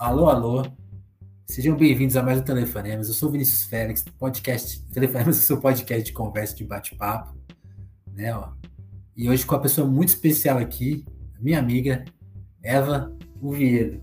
Alô, 0.00 0.30
alô. 0.30 0.62
Sejam 1.46 1.76
bem-vindos 1.76 2.16
a 2.16 2.22
mais 2.22 2.38
um 2.38 2.42
Telefonemas. 2.42 3.08
Eu 3.08 3.12
sou 3.12 3.28
o 3.28 3.32
Vinícius 3.32 3.64
Félix, 3.64 4.02
podcast 4.18 4.80
Telefonemas 4.86 5.36
é 5.36 5.40
o 5.40 5.42
seu 5.42 5.60
podcast 5.60 6.02
de 6.04 6.14
conversa, 6.14 6.56
de 6.56 6.64
bate-papo, 6.64 7.36
né, 8.10 8.34
ó. 8.34 8.48
E 9.14 9.28
hoje 9.28 9.44
com 9.44 9.54
uma 9.54 9.60
pessoa 9.60 9.86
muito 9.86 10.08
especial 10.08 10.56
aqui, 10.56 11.04
minha 11.38 11.58
amiga 11.58 12.02
Eva 12.62 13.14
Uviedo. 13.42 14.02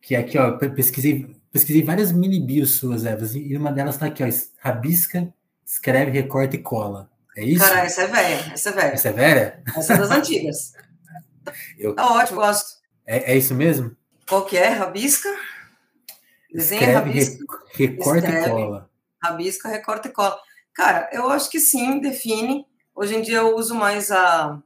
Que 0.00 0.16
aqui, 0.16 0.36
ó, 0.36 0.58
pesquisei, 0.58 1.32
pesquisei 1.52 1.84
várias 1.84 2.10
mini 2.10 2.44
bios 2.44 2.72
suas, 2.72 3.04
Eva, 3.04 3.24
e 3.38 3.56
uma 3.56 3.70
delas 3.70 3.96
tá 3.96 4.06
aqui, 4.06 4.24
ó, 4.24 4.28
rabisca, 4.58 5.32
escreve, 5.64 6.10
recorta 6.10 6.56
e 6.56 6.58
cola. 6.58 7.08
É 7.36 7.44
isso? 7.44 7.64
Cara, 7.64 7.84
essa 7.84 8.02
é 8.02 8.06
velha, 8.08 8.52
essa 8.52 8.68
é 8.70 8.72
velha. 8.72 8.92
Essa 8.94 9.08
é 9.08 9.12
velha? 9.12 9.62
Essa 9.76 9.94
é 9.94 9.98
das 9.98 10.10
antigas. 10.10 10.72
Eu... 11.78 11.94
Tá 11.94 12.12
ótimo, 12.12 12.40
gosto. 12.40 12.80
É, 13.06 13.32
é 13.32 13.36
isso 13.36 13.54
mesmo? 13.54 13.96
Qual 14.28 14.44
que 14.44 14.56
é? 14.56 14.68
Rabisca? 14.68 15.28
Desenha, 16.52 16.82
Escreve, 16.82 16.98
rabisca. 16.98 17.44
Recorta 17.72 18.26
Escreve, 18.26 18.46
e 18.46 18.50
cola. 18.50 18.90
Rabisca, 19.22 19.68
recorta 19.68 20.08
e 20.08 20.12
cola. 20.12 20.38
Cara, 20.74 21.08
eu 21.12 21.30
acho 21.30 21.50
que 21.50 21.60
sim, 21.60 22.00
define. 22.00 22.66
Hoje 22.94 23.16
em 23.16 23.22
dia 23.22 23.38
eu 23.38 23.56
uso 23.56 23.74
mais 23.74 24.10
a 24.10 24.62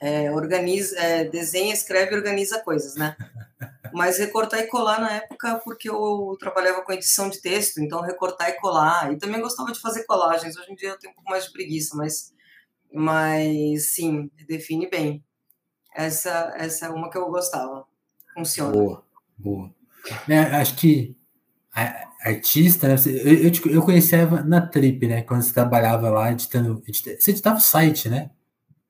é, 0.00 0.30
organiza, 0.30 0.98
é, 0.98 1.24
desenha, 1.24 1.72
escreve 1.72 2.12
e 2.12 2.16
organiza 2.16 2.60
coisas, 2.60 2.96
né? 2.96 3.16
Mas 3.94 4.18
recortar 4.18 4.60
e 4.60 4.66
colar 4.66 5.00
na 5.00 5.12
época, 5.12 5.60
porque 5.64 5.88
eu 5.88 6.36
trabalhava 6.40 6.82
com 6.82 6.92
edição 6.92 7.28
de 7.28 7.40
texto, 7.40 7.78
então 7.78 8.00
recortar 8.00 8.48
e 8.48 8.54
colar. 8.54 9.12
E 9.12 9.18
também 9.18 9.40
gostava 9.40 9.70
de 9.70 9.80
fazer 9.80 10.04
colagens. 10.04 10.56
Hoje 10.56 10.72
em 10.72 10.74
dia 10.74 10.88
eu 10.90 10.98
tenho 10.98 11.12
um 11.12 11.14
pouco 11.14 11.30
mais 11.30 11.44
de 11.44 11.52
preguiça, 11.52 11.94
mas, 11.94 12.32
mas 12.92 13.92
sim, 13.94 14.30
define 14.48 14.88
bem. 14.88 15.22
Essa, 15.94 16.54
essa 16.56 16.86
é 16.86 16.88
uma 16.88 17.10
que 17.10 17.18
eu 17.18 17.28
gostava. 17.30 17.84
Funciona. 18.34 18.72
Boa, 18.72 19.04
boa. 19.36 19.70
É, 20.28 20.38
acho 20.38 20.76
que 20.76 21.16
artista, 22.22 22.88
né? 22.88 22.94
Eu, 23.06 23.50
eu, 23.50 23.74
eu 23.74 23.82
conhecia 23.82 24.26
na 24.26 24.60
Trip, 24.60 25.06
né? 25.06 25.22
Quando 25.22 25.42
você 25.42 25.52
trabalhava 25.52 26.10
lá 26.10 26.30
editando. 26.30 26.82
Você 26.86 27.30
editava 27.30 27.58
o 27.58 27.60
site, 27.60 28.08
né? 28.08 28.30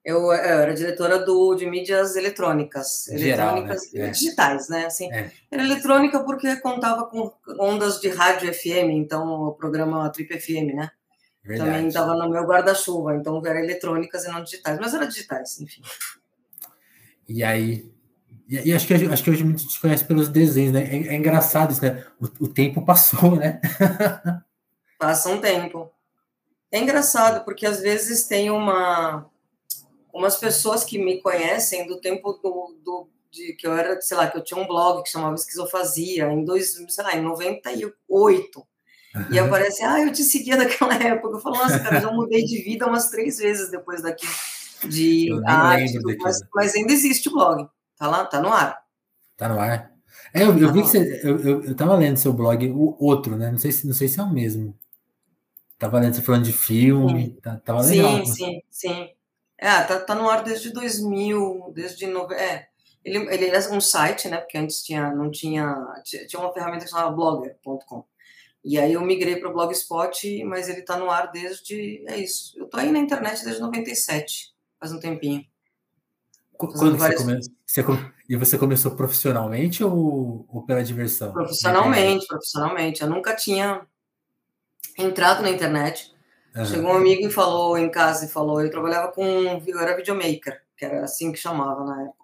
Eu, 0.04 0.18
eu, 0.18 0.32
era 0.32 0.74
diretora 0.74 1.24
do, 1.24 1.54
de 1.54 1.64
mídias 1.64 2.16
eletrônicas, 2.16 3.04
Geral, 3.14 3.56
eletrônicas 3.56 3.92
né? 3.92 4.10
digitais, 4.10 4.68
né? 4.68 4.86
Assim, 4.86 5.12
é. 5.12 5.30
Era 5.48 5.62
eletrônica 5.62 6.18
porque 6.24 6.56
contava 6.56 7.06
com 7.06 7.32
ondas 7.60 8.00
de 8.00 8.08
rádio 8.08 8.52
FM, 8.52 8.90
então 8.90 9.44
o 9.44 9.52
programa 9.52 10.10
Trip 10.10 10.40
FM, 10.40 10.74
né? 10.74 10.90
Verdade. 11.44 11.70
Também 11.70 11.88
estava 11.88 12.14
no 12.14 12.28
meu 12.28 12.42
guarda-chuva, 12.44 13.14
então 13.14 13.40
era 13.46 13.60
eletrônicas 13.60 14.24
e 14.24 14.28
não 14.28 14.42
digitais, 14.42 14.78
mas 14.80 14.92
era 14.92 15.06
digitais, 15.06 15.60
enfim. 15.60 15.82
E 17.28 17.42
aí. 17.42 17.90
E, 18.48 18.68
e 18.68 18.74
acho, 18.74 18.86
que, 18.86 18.94
acho 18.94 19.24
que 19.24 19.30
hoje 19.30 19.44
muita 19.44 19.60
gente 19.60 19.80
conhece 19.80 20.04
pelos 20.04 20.28
desenhos, 20.28 20.72
né? 20.72 20.82
É, 20.82 21.14
é 21.14 21.16
engraçado 21.16 21.72
isso, 21.72 21.82
né? 21.82 22.04
O, 22.20 22.44
o, 22.44 22.48
tempo 22.48 22.84
passou, 22.84 23.36
né? 23.36 23.60
Passa 24.98 25.28
um 25.30 25.40
tempo. 25.40 25.90
É 26.70 26.78
engraçado, 26.78 27.44
porque 27.44 27.66
às 27.66 27.80
vezes 27.80 28.26
tem 28.26 28.50
uma. 28.50 29.26
Umas 30.12 30.36
pessoas 30.36 30.84
que 30.84 30.98
me 30.98 31.22
conhecem 31.22 31.86
do 31.86 31.98
tempo 31.98 32.34
do, 32.34 32.76
do 32.84 33.08
de 33.32 33.54
que 33.54 33.66
eu 33.66 33.74
era, 33.74 33.98
sei 34.02 34.16
lá, 34.16 34.28
que 34.28 34.36
eu 34.36 34.44
tinha 34.44 34.60
um 34.60 34.66
blog 34.66 35.02
que 35.02 35.08
chamava 35.08 35.34
Esquizofasia, 35.34 36.30
em 36.30 36.44
dois, 36.44 36.74
sei 36.88 37.04
lá, 37.04 37.16
em 37.16 37.22
98. 37.22 38.58
Uhum. 38.58 39.26
E 39.30 39.38
aparece, 39.38 39.82
ah, 39.82 40.00
eu 40.00 40.12
te 40.12 40.22
seguia 40.22 40.56
daquela 40.56 40.94
época. 41.02 41.36
Eu 41.36 41.40
falo, 41.40 41.56
nossa, 41.56 41.80
cara, 41.80 41.96
eu 41.96 42.02
já 42.02 42.12
mudei 42.12 42.44
de 42.44 42.62
vida 42.62 42.86
umas 42.86 43.08
três 43.08 43.38
vezes 43.38 43.70
depois 43.70 44.02
daqui 44.02 44.26
de 44.88 45.28
arte, 45.46 45.98
mas, 46.20 46.40
mas, 46.54 46.74
ainda 46.74 46.92
existe 46.92 47.28
o 47.28 47.32
blog. 47.32 47.68
Tá 47.96 48.08
lá, 48.08 48.24
tá 48.24 48.40
no 48.40 48.48
ar. 48.48 48.82
Tá 49.36 49.48
no 49.48 49.60
ar. 49.60 49.92
É, 50.34 50.42
eu, 50.42 50.58
eu 50.58 50.68
tá 50.68 50.72
vi 50.72 50.82
que 50.82 50.88
você. 50.88 51.20
Eu, 51.22 51.38
eu, 51.40 51.64
eu 51.64 51.76
tava 51.76 51.94
lendo 51.94 52.16
seu 52.16 52.32
blog, 52.32 52.68
o 52.70 52.96
outro, 53.04 53.36
né? 53.36 53.50
Não 53.50 53.58
sei 53.58 53.72
se, 53.72 53.86
não 53.86 53.94
sei 53.94 54.08
se 54.08 54.18
é 54.18 54.22
o 54.22 54.30
mesmo. 54.30 54.76
Tava 55.78 55.98
lendo, 55.98 56.14
você 56.14 56.22
falando 56.22 56.44
de 56.44 56.52
filme. 56.52 57.38
Tá, 57.42 57.56
tava 57.56 57.82
legal. 57.82 58.24
Sim, 58.24 58.32
sim, 58.32 58.62
sim. 58.70 59.08
É, 59.58 59.82
tá, 59.82 60.00
tá 60.00 60.14
no 60.14 60.28
ar 60.28 60.42
desde 60.42 60.72
2000, 60.72 61.72
desde. 61.74 62.06
Nove... 62.06 62.34
É, 62.34 62.66
ele, 63.04 63.18
ele 63.32 63.46
é 63.46 63.58
um 63.70 63.80
site, 63.80 64.28
né? 64.28 64.38
Porque 64.38 64.58
antes 64.58 64.82
tinha, 64.82 65.12
não 65.12 65.30
tinha. 65.30 65.74
Tinha 66.04 66.40
uma 66.40 66.52
ferramenta 66.52 66.84
que 66.84 66.90
chamava 66.90 67.14
blogger.com. 67.14 68.04
E 68.64 68.78
aí 68.78 68.92
eu 68.92 69.00
migrei 69.00 69.36
para 69.36 69.50
o 69.50 69.52
Blogspot, 69.52 70.44
mas 70.44 70.68
ele 70.68 70.80
está 70.80 70.96
no 70.96 71.10
ar 71.10 71.32
desde. 71.32 72.04
É 72.08 72.16
isso. 72.16 72.56
Eu 72.56 72.68
tô 72.68 72.78
aí 72.78 72.92
na 72.92 73.00
internet 73.00 73.42
desde 73.44 73.60
97 73.60 74.51
faz 74.82 74.92
um 74.92 74.98
tempinho. 74.98 75.44
Quando 76.56 76.98
várias... 76.98 77.22
você, 77.64 77.82
come... 77.84 77.98
você 77.98 78.12
E 78.28 78.36
você 78.36 78.58
começou 78.58 78.96
profissionalmente 78.96 79.84
ou, 79.84 80.44
ou 80.48 80.62
pela 80.66 80.82
diversão? 80.82 81.32
Profissionalmente, 81.32 82.26
profissionalmente. 82.26 83.02
Eu 83.02 83.08
nunca 83.08 83.34
tinha 83.36 83.86
entrado 84.98 85.42
na 85.42 85.50
internet. 85.50 86.12
Uhum. 86.54 86.64
Chegou 86.66 86.90
um 86.90 86.96
amigo 86.96 87.26
e 87.26 87.30
falou 87.30 87.78
em 87.78 87.88
casa 87.88 88.26
e 88.26 88.28
falou, 88.28 88.60
eu 88.60 88.70
trabalhava 88.70 89.12
com, 89.12 89.22
eu 89.64 89.78
era 89.78 89.96
videomaker, 89.96 90.60
que 90.76 90.84
era 90.84 91.04
assim 91.04 91.30
que 91.30 91.38
chamava 91.38 91.84
na 91.84 92.02
época. 92.02 92.22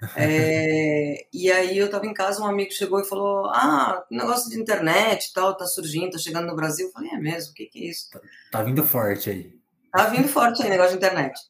É, 0.16 1.26
e 1.32 1.50
aí 1.50 1.78
eu 1.78 1.88
tava 1.88 2.04
em 2.04 2.12
casa, 2.12 2.42
um 2.42 2.46
amigo 2.46 2.70
chegou 2.72 3.00
e 3.00 3.08
falou, 3.08 3.46
ah, 3.46 4.04
negócio 4.10 4.50
de 4.50 4.60
internet 4.60 5.30
e 5.30 5.32
tal, 5.32 5.56
tá 5.56 5.64
surgindo, 5.64 6.10
tá 6.10 6.18
chegando 6.18 6.46
no 6.46 6.56
Brasil. 6.56 6.88
Eu 6.88 6.92
falei, 6.92 7.10
é 7.12 7.16
mesmo, 7.16 7.52
o 7.52 7.54
que 7.54 7.64
que 7.66 7.78
é 7.78 7.88
isso? 7.88 8.10
Tá, 8.10 8.20
tá 8.52 8.62
vindo 8.62 8.84
forte 8.84 9.30
aí. 9.30 9.58
Tá 9.90 10.08
vindo 10.08 10.28
forte 10.28 10.62
aí, 10.62 10.68
negócio 10.68 10.90
de 10.90 10.96
internet. 10.98 11.40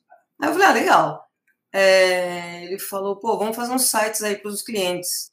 Aí 0.44 0.50
eu 0.50 0.52
falei, 0.52 0.66
ah, 0.66 0.72
legal. 0.72 1.28
É, 1.72 2.64
ele 2.64 2.78
falou, 2.78 3.16
pô, 3.16 3.38
vamos 3.38 3.56
fazer 3.56 3.72
uns 3.72 3.88
sites 3.88 4.22
aí 4.22 4.36
para 4.36 4.50
os 4.50 4.62
clientes. 4.62 5.32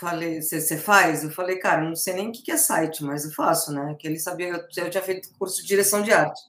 Falei, 0.00 0.40
você 0.40 0.78
faz? 0.78 1.22
Eu 1.22 1.30
falei, 1.30 1.58
cara, 1.58 1.84
não 1.84 1.94
sei 1.94 2.14
nem 2.14 2.28
o 2.30 2.32
que 2.32 2.50
é 2.50 2.56
site, 2.56 3.04
mas 3.04 3.26
eu 3.26 3.32
faço, 3.32 3.72
né? 3.72 3.94
Que 3.98 4.06
ele 4.06 4.18
sabia, 4.18 4.48
eu, 4.48 4.84
eu 4.84 4.90
tinha 4.90 5.02
feito 5.02 5.28
curso 5.38 5.60
de 5.60 5.68
direção 5.68 6.02
de 6.02 6.12
arte. 6.12 6.40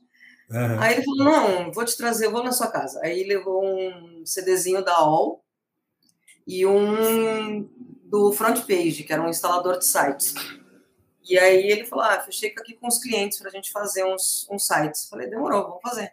Uhum. 0.49 0.79
Aí 0.79 0.93
ele 0.93 1.03
falou, 1.03 1.25
não, 1.25 1.71
vou 1.73 1.83
te 1.83 1.97
trazer, 1.97 2.27
eu 2.27 2.31
vou 2.31 2.43
na 2.43 2.53
sua 2.53 2.67
casa. 2.67 3.01
Aí 3.03 3.23
levou 3.23 3.63
um 3.63 4.25
CDzinho 4.25 4.83
da 4.83 4.93
AOL 4.93 5.43
e 6.47 6.65
um 6.65 7.69
do 8.05 8.31
Front 8.31 8.61
Page, 8.61 9.03
que 9.03 9.11
era 9.11 9.21
um 9.21 9.29
instalador 9.29 9.77
de 9.77 9.85
sites. 9.85 10.33
E 11.29 11.37
aí 11.37 11.69
ele 11.69 11.85
falou: 11.85 12.03
Ah, 12.03 12.19
fechei 12.21 12.49
aqui 12.49 12.73
com 12.73 12.87
os 12.87 12.97
clientes 12.97 13.37
para 13.37 13.49
a 13.49 13.51
gente 13.51 13.71
fazer 13.71 14.03
uns, 14.03 14.47
uns 14.49 14.65
sites. 14.65 15.07
Falei, 15.07 15.29
demorou, 15.29 15.63
vamos 15.63 15.81
fazer. 15.81 16.11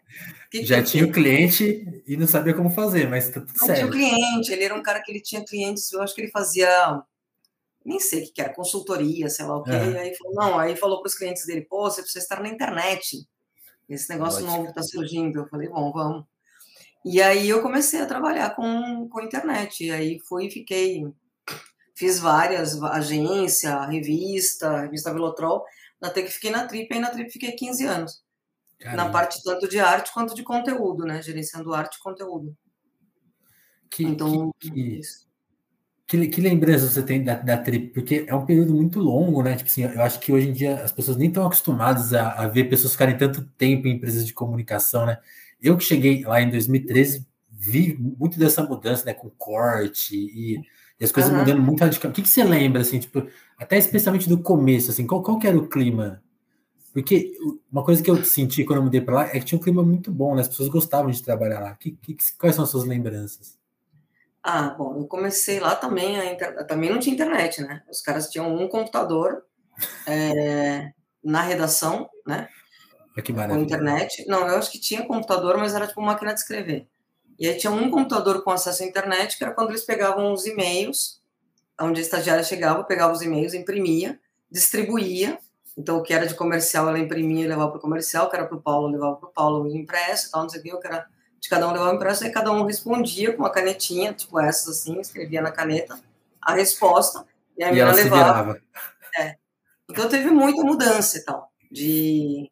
Que 0.51 0.65
Já 0.65 0.83
que 0.83 0.91
tinha 0.91 1.07
o 1.07 1.11
cliente 1.11 2.03
e 2.07 2.17
não 2.19 2.27
sabia 2.27 2.53
como 2.53 2.71
fazer, 2.71 3.09
mas 3.09 3.29
tá 3.29 3.41
tudo 3.41 3.53
não 3.59 3.67
certo. 3.67 3.79
tinha 3.79 3.87
o 3.87 3.91
cliente, 3.91 4.53
ele 4.53 4.65
era 4.65 4.75
um 4.75 4.83
cara 4.83 5.03
que 5.03 5.11
ele 5.11 5.23
tinha 5.23 5.43
clientes, 5.43 5.91
eu 5.91 6.03
acho 6.03 6.15
que 6.15 6.21
ele 6.21 6.31
fazia, 6.31 7.03
nem 7.85 7.99
sei 7.99 8.25
o 8.25 8.33
que 8.33 8.41
era, 8.41 8.53
consultoria, 8.53 9.31
sei 9.31 9.47
lá 9.47 9.57
o 9.57 9.63
quê. 9.63 9.71
Uhum. 9.71 9.99
Aí 9.99 10.15
falou, 10.15 10.35
não, 10.35 10.59
aí 10.59 10.77
falou 10.77 11.01
para 11.01 11.09
os 11.09 11.15
clientes 11.15 11.47
dele, 11.47 11.63
pô, 11.63 11.91
você 11.91 12.03
precisa 12.03 12.23
estar 12.23 12.43
na 12.43 12.49
internet. 12.49 13.27
Esse 13.89 14.11
negócio 14.11 14.45
Ótimo. 14.45 14.51
novo 14.51 14.65
que 14.65 14.71
está 14.79 14.83
surgindo. 14.83 15.41
Eu 15.41 15.49
falei, 15.49 15.69
bom, 15.69 15.93
vamos. 15.93 16.25
E 17.05 17.23
aí 17.23 17.49
eu 17.49 17.63
comecei 17.63 18.01
a 18.01 18.07
trabalhar 18.07 18.51
com, 18.55 19.09
com 19.09 19.21
internet. 19.21 19.85
E 19.85 19.93
aí 19.93 20.19
fui 20.19 20.47
e 20.47 20.51
fiquei 20.51 21.07
fiz 21.97 22.21
várias, 22.21 22.81
agência, 22.83 23.81
revista, 23.87 24.83
revista 24.83 25.13
Velotrol, 25.13 25.65
até 26.01 26.23
que 26.23 26.31
fiquei 26.31 26.51
na 26.51 26.67
Trip, 26.67 26.95
e 26.95 26.99
na 27.01 27.11
Trip 27.11 27.31
fiquei 27.31 27.53
15 27.53 27.87
anos. 27.87 28.23
Caramba. 28.79 29.05
Na 29.05 29.11
parte 29.11 29.43
tanto 29.43 29.67
de 29.67 29.81
arte 29.81 30.13
quanto 30.13 30.35
de 30.35 30.43
conteúdo, 30.43 31.07
né? 31.07 31.23
Gerenciando 31.23 31.73
arte 31.73 31.97
e 31.97 32.03
conteúdo. 32.03 32.55
Que, 33.91 34.05
então, 34.05 34.53
que, 34.61 35.01
que, 36.07 36.29
que, 36.29 36.41
lembrança 36.43 36.87
você 36.87 37.03
tem 37.03 37.25
da, 37.25 37.37
da 37.37 37.57
Trip? 37.57 37.95
Porque 37.95 38.27
é 38.29 38.35
um 38.35 38.45
período 38.45 38.75
muito 38.75 39.01
longo, 39.01 39.43
né? 39.43 39.57
Tipo 39.57 39.71
assim, 39.71 39.85
eu 39.85 40.03
acho 40.03 40.21
que 40.21 40.31
hoje 40.31 40.51
em 40.51 40.53
dia 40.53 40.83
as 40.83 40.93
pessoas 40.93 41.17
nem 41.17 41.29
estão 41.29 41.47
acostumadas 41.47 42.13
a, 42.13 42.33
a 42.33 42.47
ver 42.47 42.65
pessoas 42.65 42.93
ficarem 42.93 43.17
tanto 43.17 43.43
tempo 43.57 43.89
em 43.89 43.93
empresas 43.93 44.27
de 44.27 44.35
comunicação, 44.35 45.07
né? 45.07 45.19
Eu 45.63 45.79
que 45.79 45.85
cheguei 45.85 46.23
lá 46.25 46.43
em 46.43 46.51
2013, 46.51 47.27
vi 47.51 47.97
muito 47.97 48.39
dessa 48.39 48.63
mudança, 48.63 49.07
né? 49.07 49.15
Com 49.15 49.31
corte 49.31 50.15
e 50.15 50.61
e 50.99 51.05
as 51.05 51.13
coisas 51.13 51.31
uhum. 51.31 51.39
mudando 51.39 51.61
muito 51.61 51.81
radicalmente. 51.81 52.21
O 52.21 52.23
que, 52.23 52.29
que 52.29 52.29
você 52.29 52.43
lembra, 52.43 52.81
assim, 52.81 52.99
tipo, 52.99 53.27
até 53.59 53.77
especialmente 53.77 54.29
do 54.29 54.39
começo, 54.39 54.91
assim, 54.91 55.07
qual, 55.07 55.23
qual 55.23 55.39
que 55.39 55.47
era 55.47 55.57
o 55.57 55.69
clima? 55.69 56.23
Porque 56.93 57.33
uma 57.71 57.85
coisa 57.85 58.03
que 58.03 58.11
eu 58.11 58.25
senti 58.25 58.65
quando 58.65 58.79
eu 58.79 58.85
mudei 58.85 59.03
para 59.03 59.15
lá 59.15 59.27
é 59.27 59.39
que 59.39 59.45
tinha 59.45 59.59
um 59.59 59.63
clima 59.63 59.83
muito 59.83 60.11
bom, 60.11 60.35
né? 60.35 60.41
As 60.41 60.49
pessoas 60.49 60.71
gostavam 60.71 61.11
de 61.11 61.23
trabalhar 61.23 61.61
lá. 61.61 61.75
Que, 61.75 61.91
que, 61.93 62.17
quais 62.39 62.55
são 62.55 62.65
as 62.65 62.71
suas 62.71 62.85
lembranças? 62.85 63.59
Ah, 64.43 64.71
bom, 64.71 64.97
eu 64.97 65.07
comecei 65.07 65.61
lá 65.61 65.75
também, 65.75 66.17
inter... 66.33 66.67
também 66.67 66.89
não 66.89 66.99
tinha 66.99 67.15
internet, 67.15 67.61
né? 67.61 67.83
Os 67.91 68.01
caras 68.01 68.31
tinham 68.31 68.55
um 68.55 68.67
computador 68.69 69.43
é, 70.07 70.93
na 71.23 71.43
redação, 71.43 72.09
né? 72.27 72.49
Que 73.23 73.33
maravilha. 73.33 73.59
Com 73.59 73.65
internet. 73.65 74.25
Não, 74.27 74.47
eu 74.47 74.57
acho 74.57 74.71
que 74.71 74.81
tinha 74.81 75.07
computador, 75.07 75.59
mas 75.59 75.75
era 75.75 75.87
tipo 75.87 76.01
máquina 76.01 76.33
de 76.33 76.41
escrever. 76.41 76.89
E 77.39 77.49
aí 77.49 77.57
tinha 77.57 77.71
um 77.71 77.91
computador 77.91 78.43
com 78.43 78.51
acesso 78.51 78.83
à 78.83 78.87
internet, 78.87 79.37
que 79.37 79.45
era 79.45 79.53
quando 79.53 79.71
eles 79.71 79.85
pegavam 79.85 80.33
os 80.33 80.47
e-mails, 80.47 81.21
onde 81.81 82.01
a 82.01 82.03
estagiária 82.03 82.43
chegava, 82.43 82.83
pegava 82.85 83.13
os 83.13 83.23
e-mails, 83.23 83.53
imprimia, 83.53 84.19
distribuía. 84.51 85.39
Então, 85.77 85.99
o 85.99 86.03
que 86.03 86.15
era 86.15 86.27
de 86.27 86.35
comercial, 86.35 86.89
ela 86.89 86.99
imprimia 86.99 87.45
e 87.45 87.49
levava 87.49 87.71
para 87.71 87.79
o 87.79 87.81
comercial, 87.81 88.27
o 88.27 88.31
que 88.31 88.37
era 88.37 88.47
para 88.47 88.57
o 88.57 88.63
Paulo, 88.63 88.89
levava 88.89 89.17
para 89.17 89.29
o 89.29 89.33
Paulo 89.33 89.69
impresso, 89.69 90.31
tal, 90.31 90.43
não 90.43 90.49
sei 90.49 90.61
o 90.61 90.63
que, 90.63 90.75
o 90.75 90.81
que 90.81 90.87
era 90.87 91.07
de 91.39 91.49
cada 91.51 91.69
um 91.69 91.73
levava 91.73 91.95
impresso, 91.95 92.25
e 92.25 92.31
cada 92.31 92.51
um 92.51 92.65
respondia 92.65 93.33
com 93.35 93.43
uma 93.43 93.53
canetinha, 93.53 94.15
tipo 94.15 94.41
essas 94.41 94.81
assim, 94.81 94.99
escrevia 94.99 95.43
na 95.43 95.53
caneta 95.53 96.01
a 96.41 96.55
resposta, 96.55 97.27
e 97.59 97.63
a 97.63 97.69
menina 97.69 97.93
levava. 97.93 98.59
É. 99.19 99.37
Então 99.91 100.09
teve 100.09 100.31
muita 100.31 100.63
mudança 100.63 101.19
e 101.19 101.25
tal, 101.25 101.51
de, 101.71 102.51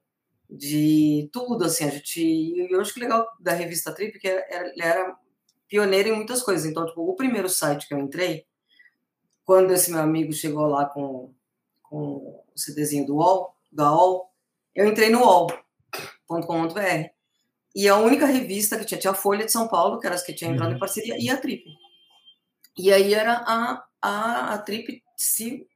de 0.56 1.28
tudo, 1.32 1.64
assim, 1.64 1.84
a 1.84 1.90
gente, 1.90 2.20
e 2.20 2.72
eu 2.72 2.80
acho 2.80 2.94
que 2.94 3.00
legal 3.00 3.26
da 3.40 3.52
revista 3.52 3.92
Trip, 3.94 4.18
que 4.18 4.28
ela 4.28 4.72
era 4.80 5.16
pioneira 5.68 6.08
em 6.08 6.16
muitas 6.16 6.42
coisas, 6.42 6.64
então, 6.64 6.86
tipo, 6.86 7.02
o 7.02 7.16
primeiro 7.16 7.48
site 7.48 7.88
que 7.88 7.94
eu 7.94 7.98
entrei, 7.98 8.46
quando 9.44 9.72
esse 9.72 9.90
meu 9.90 10.00
amigo 10.00 10.32
chegou 10.32 10.66
lá 10.66 10.86
com, 10.86 11.34
com 11.82 11.98
o 11.98 12.44
CDzinho 12.56 13.06
do 13.06 13.16
UOL, 13.16 13.54
da 13.70 13.92
UOL, 13.92 14.30
eu 14.74 14.86
entrei 14.88 15.10
no 15.10 15.20
UOL.com.br. 15.20 17.10
E 17.74 17.88
a 17.88 17.96
única 17.96 18.26
revista 18.26 18.78
que 18.78 18.84
tinha, 18.84 19.00
tinha 19.00 19.10
a 19.10 19.14
Folha 19.14 19.44
de 19.44 19.52
São 19.52 19.66
Paulo, 19.66 19.98
que 19.98 20.06
era 20.06 20.14
as 20.14 20.22
que 20.22 20.32
tinha 20.32 20.50
entrado 20.50 20.70
uhum. 20.70 20.76
em 20.76 20.80
parceria, 20.80 21.16
e 21.18 21.28
a 21.28 21.36
Trip. 21.36 21.64
E 22.78 22.92
aí 22.92 23.12
era 23.12 23.44
a, 23.46 23.84
a, 24.00 24.54
a 24.54 24.58
Trip 24.58 25.02
se, 25.16 25.66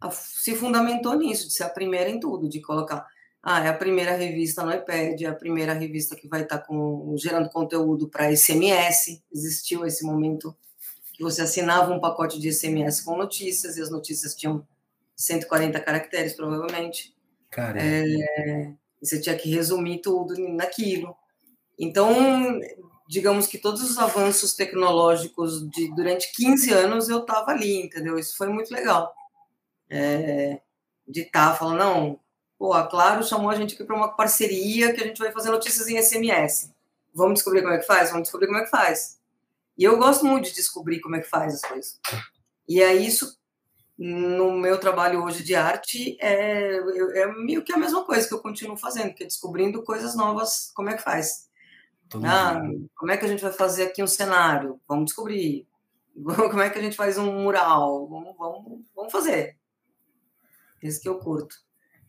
a, 0.00 0.10
se 0.10 0.54
fundamentou 0.54 1.14
nisso, 1.14 1.48
de 1.48 1.54
ser 1.54 1.64
a 1.64 1.68
primeira 1.68 2.08
em 2.08 2.20
tudo, 2.20 2.48
de 2.48 2.60
colocar. 2.60 3.06
Ah, 3.42 3.64
é 3.64 3.68
a 3.68 3.74
primeira 3.74 4.14
revista 4.16 4.62
no 4.62 4.72
iPad, 4.72 5.20
é 5.22 5.26
a 5.26 5.34
primeira 5.34 5.72
revista 5.72 6.14
que 6.14 6.28
vai 6.28 6.42
estar 6.42 6.58
com, 6.58 7.14
gerando 7.16 7.48
conteúdo 7.48 8.08
para 8.08 8.34
SMS. 8.34 9.22
Existiu 9.32 9.86
esse 9.86 10.04
momento 10.04 10.54
que 11.14 11.22
você 11.22 11.42
assinava 11.42 11.92
um 11.92 12.00
pacote 12.00 12.38
de 12.38 12.52
SMS 12.52 13.00
com 13.00 13.16
notícias, 13.16 13.76
e 13.76 13.82
as 13.82 13.90
notícias 13.90 14.34
tinham 14.34 14.66
140 15.16 15.80
caracteres, 15.80 16.34
provavelmente. 16.34 17.14
Cara. 17.50 17.80
É, 17.82 18.72
você 19.00 19.20
tinha 19.20 19.36
que 19.36 19.50
resumir 19.50 20.00
tudo 20.00 20.34
naquilo. 20.54 21.16
Então, 21.78 22.60
digamos 23.08 23.46
que 23.46 23.58
todos 23.58 23.82
os 23.82 23.98
avanços 23.98 24.54
tecnológicos 24.54 25.68
de 25.70 25.94
durante 25.94 26.30
15 26.32 26.72
anos 26.72 27.08
eu 27.08 27.20
estava 27.20 27.50
ali, 27.50 27.82
entendeu? 27.82 28.18
Isso 28.18 28.36
foi 28.36 28.48
muito 28.48 28.72
legal. 28.72 29.12
É, 29.88 30.60
de 31.08 31.22
estar 31.22 31.50
tá 31.50 31.56
falando, 31.56 31.78
não, 31.78 32.20
pô, 32.60 32.74
a 32.74 32.86
Claro 32.86 33.24
chamou 33.24 33.48
a 33.48 33.54
gente 33.54 33.74
aqui 33.74 33.82
para 33.84 33.96
uma 33.96 34.14
parceria 34.14 34.92
que 34.92 35.00
a 35.00 35.06
gente 35.06 35.18
vai 35.18 35.32
fazer 35.32 35.50
notícias 35.50 35.88
em 35.88 35.96
SMS. 35.96 36.70
Vamos 37.14 37.36
descobrir 37.36 37.62
como 37.62 37.72
é 37.72 37.78
que 37.78 37.86
faz? 37.86 38.10
Vamos 38.10 38.24
descobrir 38.24 38.48
como 38.48 38.58
é 38.58 38.64
que 38.64 38.70
faz. 38.70 39.18
E 39.78 39.82
eu 39.82 39.96
gosto 39.96 40.26
muito 40.26 40.50
de 40.50 40.54
descobrir 40.54 41.00
como 41.00 41.16
é 41.16 41.20
que 41.20 41.28
faz 41.28 41.54
as 41.54 41.62
coisas. 41.62 41.98
E 42.68 42.82
é 42.82 42.94
isso 42.94 43.40
no 43.96 44.52
meu 44.52 44.78
trabalho 44.78 45.24
hoje 45.24 45.42
de 45.42 45.54
arte 45.54 46.18
é, 46.20 46.76
é 47.22 47.32
meio 47.32 47.62
que 47.62 47.72
a 47.72 47.78
mesma 47.78 48.04
coisa 48.04 48.28
que 48.28 48.34
eu 48.34 48.40
continuo 48.40 48.76
fazendo, 48.76 49.14
que 49.14 49.22
é 49.22 49.26
descobrindo 49.26 49.82
coisas 49.82 50.14
novas, 50.14 50.70
como 50.74 50.90
é 50.90 50.96
que 50.96 51.02
faz. 51.02 51.48
ah, 52.26 52.60
como 52.94 53.10
é 53.10 53.16
que 53.16 53.24
a 53.24 53.28
gente 53.28 53.42
vai 53.42 53.52
fazer 53.52 53.84
aqui 53.84 54.02
um 54.02 54.06
cenário? 54.06 54.78
Vamos 54.86 55.06
descobrir. 55.06 55.66
Como 56.14 56.60
é 56.60 56.68
que 56.68 56.78
a 56.78 56.82
gente 56.82 56.96
faz 56.96 57.16
um 57.16 57.32
mural? 57.32 58.06
Vamos, 58.06 58.36
vamos, 58.36 58.84
vamos 58.94 59.12
fazer. 59.12 59.56
Esse 60.82 61.00
que 61.00 61.08
eu 61.08 61.18
curto. 61.18 61.56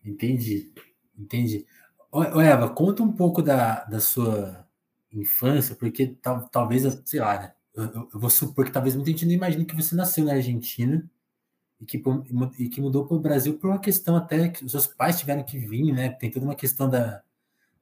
Entendi, 0.03 0.71
entendi. 1.17 1.65
Ô, 2.11 2.41
Eva, 2.41 2.69
conta 2.69 3.03
um 3.03 3.11
pouco 3.11 3.41
da, 3.41 3.85
da 3.85 3.99
sua 3.99 4.67
infância, 5.11 5.75
porque 5.75 6.07
tal, 6.21 6.47
talvez, 6.49 6.83
sei 7.05 7.19
lá, 7.19 7.39
né? 7.39 7.53
Eu, 7.73 7.85
eu, 8.13 8.19
vou 8.19 8.29
supor 8.29 8.65
que 8.65 8.71
talvez 8.71 8.95
muita 8.95 9.11
gente 9.11 9.25
não 9.25 9.33
imagine 9.33 9.65
que 9.65 9.75
você 9.75 9.95
nasceu 9.95 10.25
na 10.25 10.33
Argentina 10.33 11.09
e 11.79 11.85
que, 11.85 12.03
e 12.59 12.69
que 12.69 12.81
mudou 12.81 13.05
para 13.07 13.15
o 13.17 13.19
Brasil 13.19 13.57
por 13.57 13.69
uma 13.69 13.79
questão 13.79 14.15
até 14.15 14.49
que 14.49 14.65
os 14.65 14.71
seus 14.71 14.87
pais 14.87 15.19
tiveram 15.19 15.43
que 15.43 15.57
vir, 15.57 15.93
né? 15.93 16.09
Tem 16.09 16.29
toda 16.31 16.45
uma 16.45 16.55
questão 16.55 16.89
da, 16.89 17.23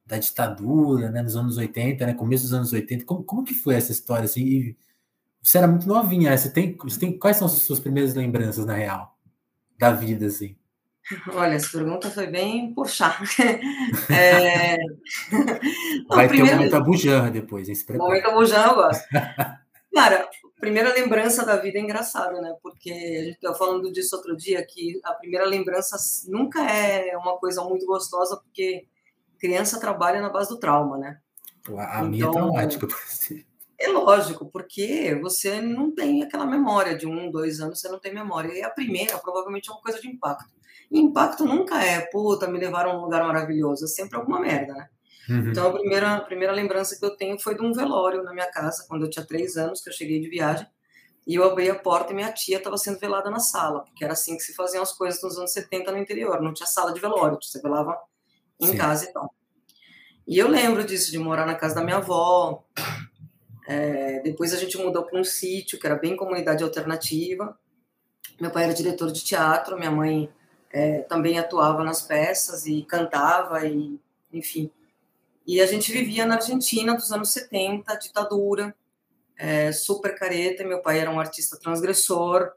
da 0.06 0.18
ditadura, 0.18 1.10
né? 1.10 1.22
Nos 1.22 1.36
anos 1.36 1.56
80, 1.56 2.06
né? 2.06 2.14
Começo 2.14 2.44
dos 2.44 2.52
anos 2.52 2.72
80. 2.72 3.04
Como, 3.04 3.24
como 3.24 3.44
que 3.44 3.54
foi 3.54 3.74
essa 3.74 3.92
história? 3.92 4.24
Assim? 4.24 4.42
E 4.44 4.76
você 5.42 5.58
era 5.58 5.68
muito 5.68 5.88
novinha, 5.88 6.36
você 6.36 6.50
tem, 6.50 6.76
você 6.76 6.98
tem 7.00 7.18
quais 7.18 7.36
são 7.36 7.46
as 7.46 7.52
suas 7.54 7.80
primeiras 7.80 8.14
lembranças 8.14 8.66
na 8.66 8.74
real 8.74 9.18
da 9.78 9.92
vida, 9.92 10.26
assim? 10.26 10.56
Olha, 11.32 11.54
essa 11.54 11.70
pergunta 11.70 12.10
foi 12.10 12.26
bem 12.26 12.72
puxar. 12.74 13.20
É... 14.10 14.76
Vai 16.08 16.28
ter 16.28 16.42
um 16.42 16.46
momento 16.46 16.74
abujan 16.74 17.30
depois, 17.30 17.68
hein? 17.68 17.74
Se 17.74 17.96
momento 17.96 18.28
abujan 18.28 18.66
eu 18.66 18.74
gosto. 18.74 19.04
Cara, 19.94 20.28
primeira 20.60 20.92
lembrança 20.92 21.44
da 21.44 21.56
vida 21.56 21.78
é 21.78 21.82
engraçada, 21.82 22.40
né? 22.40 22.54
Porque 22.62 22.90
a 22.90 23.24
gente 23.24 23.34
estava 23.34 23.54
falando 23.54 23.90
disso 23.90 24.16
outro 24.16 24.36
dia, 24.36 24.64
que 24.64 25.00
a 25.04 25.12
primeira 25.14 25.44
lembrança 25.44 25.96
nunca 26.28 26.62
é 26.62 27.16
uma 27.16 27.38
coisa 27.38 27.64
muito 27.64 27.86
gostosa, 27.86 28.36
porque 28.36 28.86
criança 29.38 29.80
trabalha 29.80 30.20
na 30.20 30.28
base 30.28 30.48
do 30.48 30.58
trauma, 30.58 30.98
né? 30.98 31.18
A 31.76 32.02
minha 32.02 32.24
é 32.24 32.28
então, 32.28 32.32
traumática, 32.32 32.86
por 32.86 32.96
É 33.78 33.88
lógico, 33.88 34.46
porque 34.46 35.18
você 35.20 35.60
não 35.60 35.92
tem 35.92 36.22
aquela 36.22 36.46
memória 36.46 36.96
de 36.96 37.06
um, 37.06 37.30
dois 37.30 37.60
anos, 37.60 37.80
você 37.80 37.88
não 37.88 37.98
tem 37.98 38.14
memória. 38.14 38.52
E 38.52 38.62
a 38.62 38.70
primeira, 38.70 39.18
provavelmente, 39.18 39.68
é 39.68 39.72
uma 39.72 39.82
coisa 39.82 40.00
de 40.00 40.08
impacto. 40.08 40.59
E 40.90 40.98
impacto 40.98 41.44
nunca 41.44 41.82
é, 41.82 42.00
puta, 42.00 42.48
me 42.48 42.58
levaram 42.58 42.90
a 42.90 42.98
um 42.98 43.02
lugar 43.02 43.24
maravilhoso, 43.24 43.84
é 43.84 43.88
sempre 43.88 44.16
alguma 44.16 44.40
merda, 44.40 44.74
né? 44.74 44.88
Uhum. 45.28 45.50
Então, 45.50 45.68
a 45.68 45.72
primeira, 45.72 46.16
a 46.16 46.20
primeira 46.20 46.52
lembrança 46.52 46.98
que 46.98 47.04
eu 47.04 47.16
tenho 47.16 47.38
foi 47.38 47.54
de 47.54 47.62
um 47.62 47.72
velório 47.72 48.22
na 48.24 48.32
minha 48.32 48.50
casa, 48.50 48.84
quando 48.88 49.04
eu 49.04 49.10
tinha 49.10 49.24
três 49.24 49.56
anos, 49.56 49.80
que 49.80 49.88
eu 49.88 49.92
cheguei 49.92 50.20
de 50.20 50.28
viagem. 50.28 50.66
E 51.26 51.36
eu 51.36 51.44
abri 51.44 51.70
a 51.70 51.74
porta 51.74 52.12
e 52.12 52.16
minha 52.16 52.32
tia 52.32 52.58
estava 52.58 52.76
sendo 52.76 52.98
velada 52.98 53.30
na 53.30 53.38
sala, 53.38 53.84
porque 53.84 54.02
era 54.02 54.14
assim 54.14 54.36
que 54.36 54.42
se 54.42 54.54
faziam 54.54 54.82
as 54.82 54.92
coisas 54.92 55.22
nos 55.22 55.38
anos 55.38 55.52
70 55.52 55.92
no 55.92 55.98
interior. 55.98 56.42
Não 56.42 56.52
tinha 56.52 56.66
sala 56.66 56.92
de 56.92 57.00
velório, 57.00 57.38
você 57.40 57.60
velava 57.60 57.96
em 58.58 58.68
Sim. 58.68 58.76
casa 58.76 59.04
e 59.04 59.12
tal. 59.12 59.32
E 60.26 60.38
eu 60.38 60.48
lembro 60.48 60.82
disso, 60.84 61.10
de 61.10 61.18
morar 61.18 61.46
na 61.46 61.54
casa 61.54 61.76
da 61.76 61.84
minha 61.84 61.98
avó. 61.98 62.64
É, 63.68 64.20
depois 64.20 64.52
a 64.52 64.56
gente 64.56 64.76
mudou 64.78 65.04
para 65.04 65.20
um 65.20 65.22
sítio, 65.22 65.78
que 65.78 65.86
era 65.86 65.94
bem 65.94 66.16
comunidade 66.16 66.64
alternativa. 66.64 67.56
Meu 68.40 68.50
pai 68.50 68.64
era 68.64 68.74
diretor 68.74 69.12
de 69.12 69.22
teatro, 69.22 69.78
minha 69.78 69.90
mãe 69.90 70.28
é, 70.70 71.00
também 71.02 71.38
atuava 71.38 71.82
nas 71.82 72.02
peças 72.02 72.66
e 72.66 72.82
cantava, 72.82 73.66
e 73.66 73.98
enfim. 74.32 74.70
E 75.46 75.60
a 75.60 75.66
gente 75.66 75.90
vivia 75.90 76.24
na 76.24 76.36
Argentina 76.36 76.94
dos 76.94 77.10
anos 77.10 77.30
70, 77.30 77.94
ditadura, 77.96 78.74
é, 79.36 79.72
super 79.72 80.14
careta. 80.14 80.62
Meu 80.62 80.80
pai 80.80 81.00
era 81.00 81.10
um 81.10 81.18
artista 81.18 81.58
transgressor, 81.58 82.52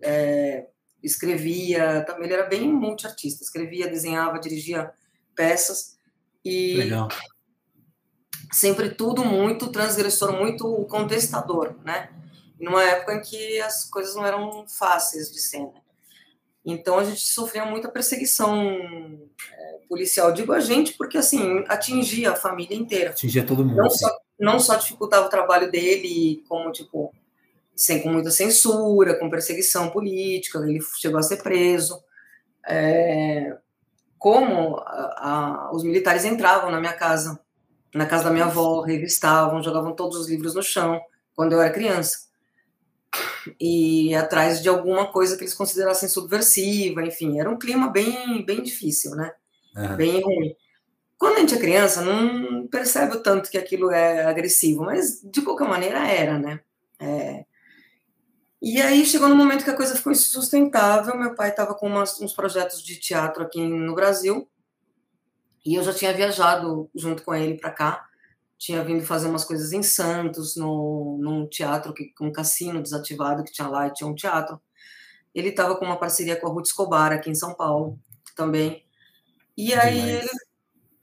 é, 0.00 0.66
escrevia, 1.02 2.02
também 2.06 2.24
ele 2.24 2.34
era 2.34 2.46
bem 2.46 2.72
multiartista, 2.72 3.44
escrevia, 3.44 3.88
desenhava, 3.88 4.38
dirigia 4.38 4.90
peças. 5.34 5.98
E 6.44 6.76
Legal. 6.76 7.08
sempre 8.50 8.90
tudo 8.90 9.24
muito 9.24 9.70
transgressor, 9.70 10.32
muito 10.32 10.86
contestador, 10.86 11.76
né? 11.84 12.08
Numa 12.58 12.82
época 12.82 13.14
em 13.14 13.20
que 13.20 13.60
as 13.60 13.84
coisas 13.84 14.14
não 14.14 14.24
eram 14.24 14.66
fáceis 14.66 15.30
de 15.30 15.40
ser. 15.40 15.60
Né? 15.60 15.82
Então 16.70 16.98
a 16.98 17.04
gente 17.04 17.22
sofria 17.22 17.64
muita 17.64 17.88
perseguição 17.88 18.60
é, 18.62 19.78
policial. 19.88 20.32
Digo 20.32 20.52
a 20.52 20.60
gente 20.60 20.92
porque 20.98 21.16
assim 21.16 21.64
atingia 21.66 22.32
a 22.32 22.36
família 22.36 22.76
inteira. 22.76 23.10
Atingia 23.10 23.42
todo 23.42 23.64
mundo. 23.64 23.76
Não 23.76 23.88
só, 23.88 24.18
não 24.38 24.60
só 24.60 24.74
dificultava 24.76 25.26
o 25.26 25.30
trabalho 25.30 25.70
dele, 25.70 26.44
como 26.46 26.70
tipo 26.70 27.10
sem 27.74 28.02
com 28.02 28.10
muita 28.10 28.30
censura, 28.30 29.18
com 29.18 29.30
perseguição 29.30 29.88
política. 29.88 30.58
Ele 30.58 30.78
chegou 30.98 31.18
a 31.18 31.22
ser 31.22 31.42
preso. 31.42 31.98
É, 32.68 33.56
como 34.18 34.76
a, 34.76 35.70
a, 35.70 35.70
os 35.72 35.82
militares 35.82 36.26
entravam 36.26 36.70
na 36.70 36.80
minha 36.80 36.92
casa, 36.92 37.40
na 37.94 38.04
casa 38.04 38.24
da 38.24 38.30
minha 38.30 38.44
avó, 38.44 38.82
revistavam, 38.82 39.62
jogavam 39.62 39.94
todos 39.94 40.18
os 40.18 40.28
livros 40.28 40.54
no 40.54 40.62
chão 40.62 41.00
quando 41.34 41.54
eu 41.54 41.62
era 41.62 41.72
criança 41.72 42.27
e 43.60 44.14
atrás 44.14 44.62
de 44.62 44.68
alguma 44.68 45.06
coisa 45.06 45.36
que 45.36 45.42
eles 45.42 45.54
considerassem 45.54 46.08
subversiva, 46.08 47.02
enfim, 47.02 47.40
era 47.40 47.50
um 47.50 47.58
clima 47.58 47.88
bem, 47.90 48.44
bem 48.44 48.62
difícil, 48.62 49.12
né? 49.12 49.32
Uhum. 49.76 49.96
Bem 49.96 50.22
ruim. 50.22 50.56
Quando 51.16 51.36
a 51.36 51.40
gente 51.40 51.54
é 51.54 51.58
criança, 51.58 52.02
não 52.02 52.66
percebe 52.68 53.16
o 53.16 53.22
tanto 53.22 53.50
que 53.50 53.58
aquilo 53.58 53.90
é 53.90 54.24
agressivo, 54.24 54.84
mas 54.84 55.20
de 55.22 55.42
qualquer 55.42 55.68
maneira 55.68 56.06
era, 56.06 56.38
né? 56.38 56.60
É... 57.00 57.44
E 58.60 58.80
aí 58.80 59.04
chegou 59.04 59.28
no 59.28 59.36
momento 59.36 59.64
que 59.64 59.70
a 59.70 59.76
coisa 59.76 59.96
ficou 59.96 60.12
insustentável. 60.12 61.16
Meu 61.16 61.34
pai 61.34 61.50
estava 61.50 61.74
com 61.74 61.86
umas, 61.86 62.20
uns 62.20 62.32
projetos 62.32 62.82
de 62.82 62.96
teatro 62.96 63.42
aqui 63.42 63.64
no 63.66 63.94
Brasil 63.94 64.48
e 65.64 65.74
eu 65.74 65.82
já 65.82 65.92
tinha 65.92 66.12
viajado 66.12 66.90
junto 66.94 67.22
com 67.22 67.34
ele 67.34 67.58
para 67.58 67.70
cá 67.70 68.07
tinha 68.58 68.82
vindo 68.82 69.06
fazer 69.06 69.28
umas 69.28 69.44
coisas 69.44 69.72
em 69.72 69.82
Santos, 69.82 70.56
no, 70.56 71.16
num 71.20 71.46
teatro, 71.46 71.94
que, 71.94 72.12
um 72.20 72.32
cassino 72.32 72.82
desativado 72.82 73.44
que 73.44 73.52
tinha 73.52 73.68
lá, 73.68 73.86
e 73.86 73.92
tinha 73.92 74.10
um 74.10 74.14
teatro. 74.14 74.60
Ele 75.32 75.50
estava 75.50 75.76
com 75.76 75.84
uma 75.84 75.98
parceria 75.98 76.34
com 76.38 76.48
a 76.48 76.50
Ruth 76.50 76.66
Escobar 76.66 77.12
aqui 77.12 77.30
em 77.30 77.34
São 77.34 77.54
Paulo 77.54 77.98
também. 78.34 78.84
E 79.56 79.72
aí 79.72 80.00
Demais. 80.00 80.22
ele 80.22 80.30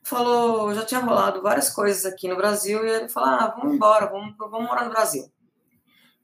falou, 0.04 0.76
já 0.76 0.86
tinha 0.86 1.00
rolado 1.00 1.42
várias 1.42 1.70
coisas 1.70 2.06
aqui 2.06 2.28
no 2.28 2.36
Brasil, 2.36 2.86
e 2.86 2.90
ele 2.90 3.10
falou, 3.10 3.30
ah, 3.30 3.56
vamos 3.58 3.76
embora, 3.76 4.08
vamos, 4.08 4.36
vamos 4.38 4.68
morar 4.68 4.84
no 4.84 4.92
Brasil. 4.92 5.32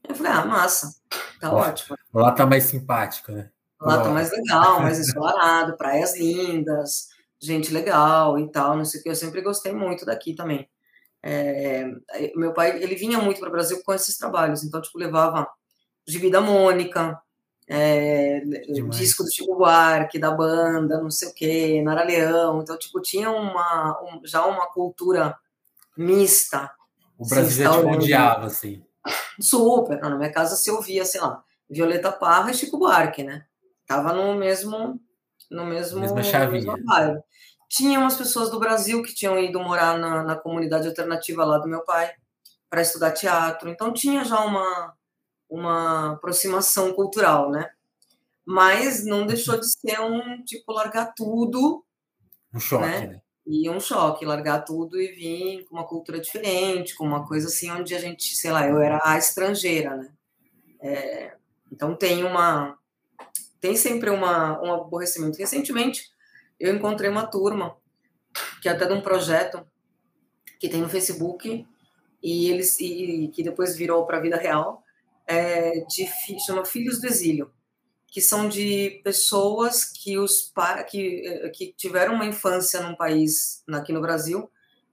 Eu 0.07 0.13
falei, 0.13 0.31
ah, 0.33 0.45
massa, 0.45 0.95
tá 1.39 1.53
ótimo. 1.53 1.95
Lá 2.13 2.31
tá 2.33 2.45
mais 2.45 2.65
simpático, 2.65 3.31
né? 3.31 3.49
Lá 3.79 4.01
tá 4.01 4.09
mais 4.09 4.31
legal, 4.31 4.81
mais 4.81 4.99
ensolarado, 4.99 5.75
praias 5.77 6.17
lindas, 6.17 7.07
gente 7.39 7.73
legal 7.73 8.37
e 8.37 8.51
tal, 8.51 8.75
não 8.75 8.85
sei 8.85 8.99
o 8.99 9.03
que. 9.03 9.09
Eu 9.09 9.15
sempre 9.15 9.41
gostei 9.41 9.71
muito 9.71 10.05
daqui 10.05 10.35
também. 10.35 10.69
É, 11.23 11.85
meu 12.35 12.53
pai, 12.53 12.81
ele 12.81 12.95
vinha 12.95 13.19
muito 13.19 13.39
para 13.39 13.49
o 13.49 13.51
Brasil 13.51 13.81
com 13.83 13.93
esses 13.93 14.17
trabalhos, 14.17 14.63
então, 14.63 14.81
tipo, 14.81 14.97
levava 14.97 15.47
Gibi 16.07 16.31
da 16.31 16.41
Mônica, 16.41 17.21
é, 17.67 18.41
disco 18.89 19.23
do 19.23 19.31
Chico 19.31 19.55
Buarque, 19.55 20.19
da 20.19 20.31
banda, 20.31 20.99
não 20.99 21.11
sei 21.11 21.29
o 21.29 21.33
quê, 21.33 21.81
Nara 21.81 22.03
Leão, 22.03 22.61
então, 22.61 22.77
tipo, 22.77 22.99
tinha 23.01 23.29
uma, 23.29 24.01
um, 24.03 24.25
já 24.25 24.45
uma 24.45 24.67
cultura 24.67 25.37
mista. 25.95 26.71
O 27.17 27.27
Brasil 27.27 27.63
já 27.63 27.71
te 27.71 27.85
odiava, 27.85 28.47
assim. 28.47 28.83
Super, 29.39 29.99
na 30.01 30.17
minha 30.17 30.31
casa 30.31 30.55
se 30.55 30.71
ouvia, 30.71 31.05
sei 31.05 31.21
lá, 31.21 31.43
Violeta 31.69 32.11
Parra 32.11 32.51
e 32.51 32.53
Chico 32.53 32.77
Buarque, 32.77 33.23
né? 33.23 33.45
Tava 33.85 34.13
no 34.13 34.35
mesmo 34.35 34.99
no 35.49 35.65
mesmo 35.65 35.99
mesma 35.99 36.23
chavinha. 36.23 36.73
Tinha 37.71 37.97
umas 37.97 38.17
pessoas 38.17 38.49
do 38.49 38.59
Brasil 38.59 39.01
que 39.01 39.15
tinham 39.15 39.39
ido 39.39 39.57
morar 39.61 39.97
na, 39.97 40.23
na 40.23 40.35
comunidade 40.35 40.89
alternativa 40.89 41.45
lá 41.45 41.57
do 41.57 41.69
meu 41.69 41.85
pai 41.85 42.11
para 42.69 42.81
estudar 42.81 43.11
teatro, 43.11 43.69
então 43.69 43.93
tinha 43.93 44.25
já 44.25 44.41
uma 44.41 44.93
uma 45.49 46.13
aproximação 46.13 46.93
cultural, 46.93 47.49
né? 47.49 47.69
Mas 48.45 49.05
não 49.05 49.25
deixou 49.25 49.57
de 49.59 49.69
ser 49.69 49.99
um 49.99 50.43
tipo 50.43 50.71
largar 50.71 51.13
tudo, 51.13 51.83
um 52.53 52.59
choque, 52.59 52.85
né? 52.85 53.07
né? 53.07 53.21
E 53.45 53.69
um 53.69 53.79
choque, 53.79 54.25
largar 54.25 54.63
tudo 54.63 54.99
e 54.99 55.11
vir 55.13 55.65
com 55.65 55.75
uma 55.75 55.87
cultura 55.87 56.19
diferente, 56.19 56.95
com 56.95 57.05
uma 57.05 57.25
coisa 57.25 57.47
assim 57.47 57.71
onde 57.71 57.95
a 57.95 57.99
gente, 57.99 58.35
sei 58.35 58.51
lá, 58.51 58.67
eu 58.67 58.81
era 58.81 58.99
a 59.03 59.17
estrangeira, 59.17 59.95
né? 59.95 60.13
É, 60.81 61.35
então 61.71 61.95
tem 61.95 62.23
uma 62.23 62.77
tem 63.61 63.75
sempre 63.75 64.09
uma, 64.09 64.61
um 64.61 64.73
aborrecimento. 64.73 65.37
Recentemente, 65.37 66.10
eu 66.61 66.73
encontrei 66.73 67.09
uma 67.09 67.25
turma, 67.25 67.75
que 68.61 68.69
é 68.69 68.71
até 68.71 68.85
de 68.85 68.93
um 68.93 69.01
projeto 69.01 69.65
que 70.59 70.69
tem 70.69 70.79
no 70.79 70.89
Facebook, 70.89 71.67
e 72.21 72.49
eles 72.49 72.79
e, 72.79 73.29
que 73.33 73.41
depois 73.41 73.75
virou 73.75 74.05
para 74.05 74.17
a 74.17 74.21
vida 74.21 74.37
real, 74.37 74.83
é, 75.25 75.83
de 75.85 76.07
chama 76.45 76.63
Filhos 76.63 77.01
do 77.01 77.07
Exílio, 77.07 77.51
que 78.07 78.21
são 78.21 78.47
de 78.47 79.01
pessoas 79.03 79.85
que 79.85 80.17
os 80.17 80.53
que, 80.89 81.25
eh, 81.25 81.49
que 81.49 81.73
tiveram 81.77 82.13
uma 82.13 82.25
infância 82.25 82.81
num 82.81 82.95
país 82.95 83.63
aqui 83.71 83.93
no 83.93 84.01
Brasil. 84.01 84.51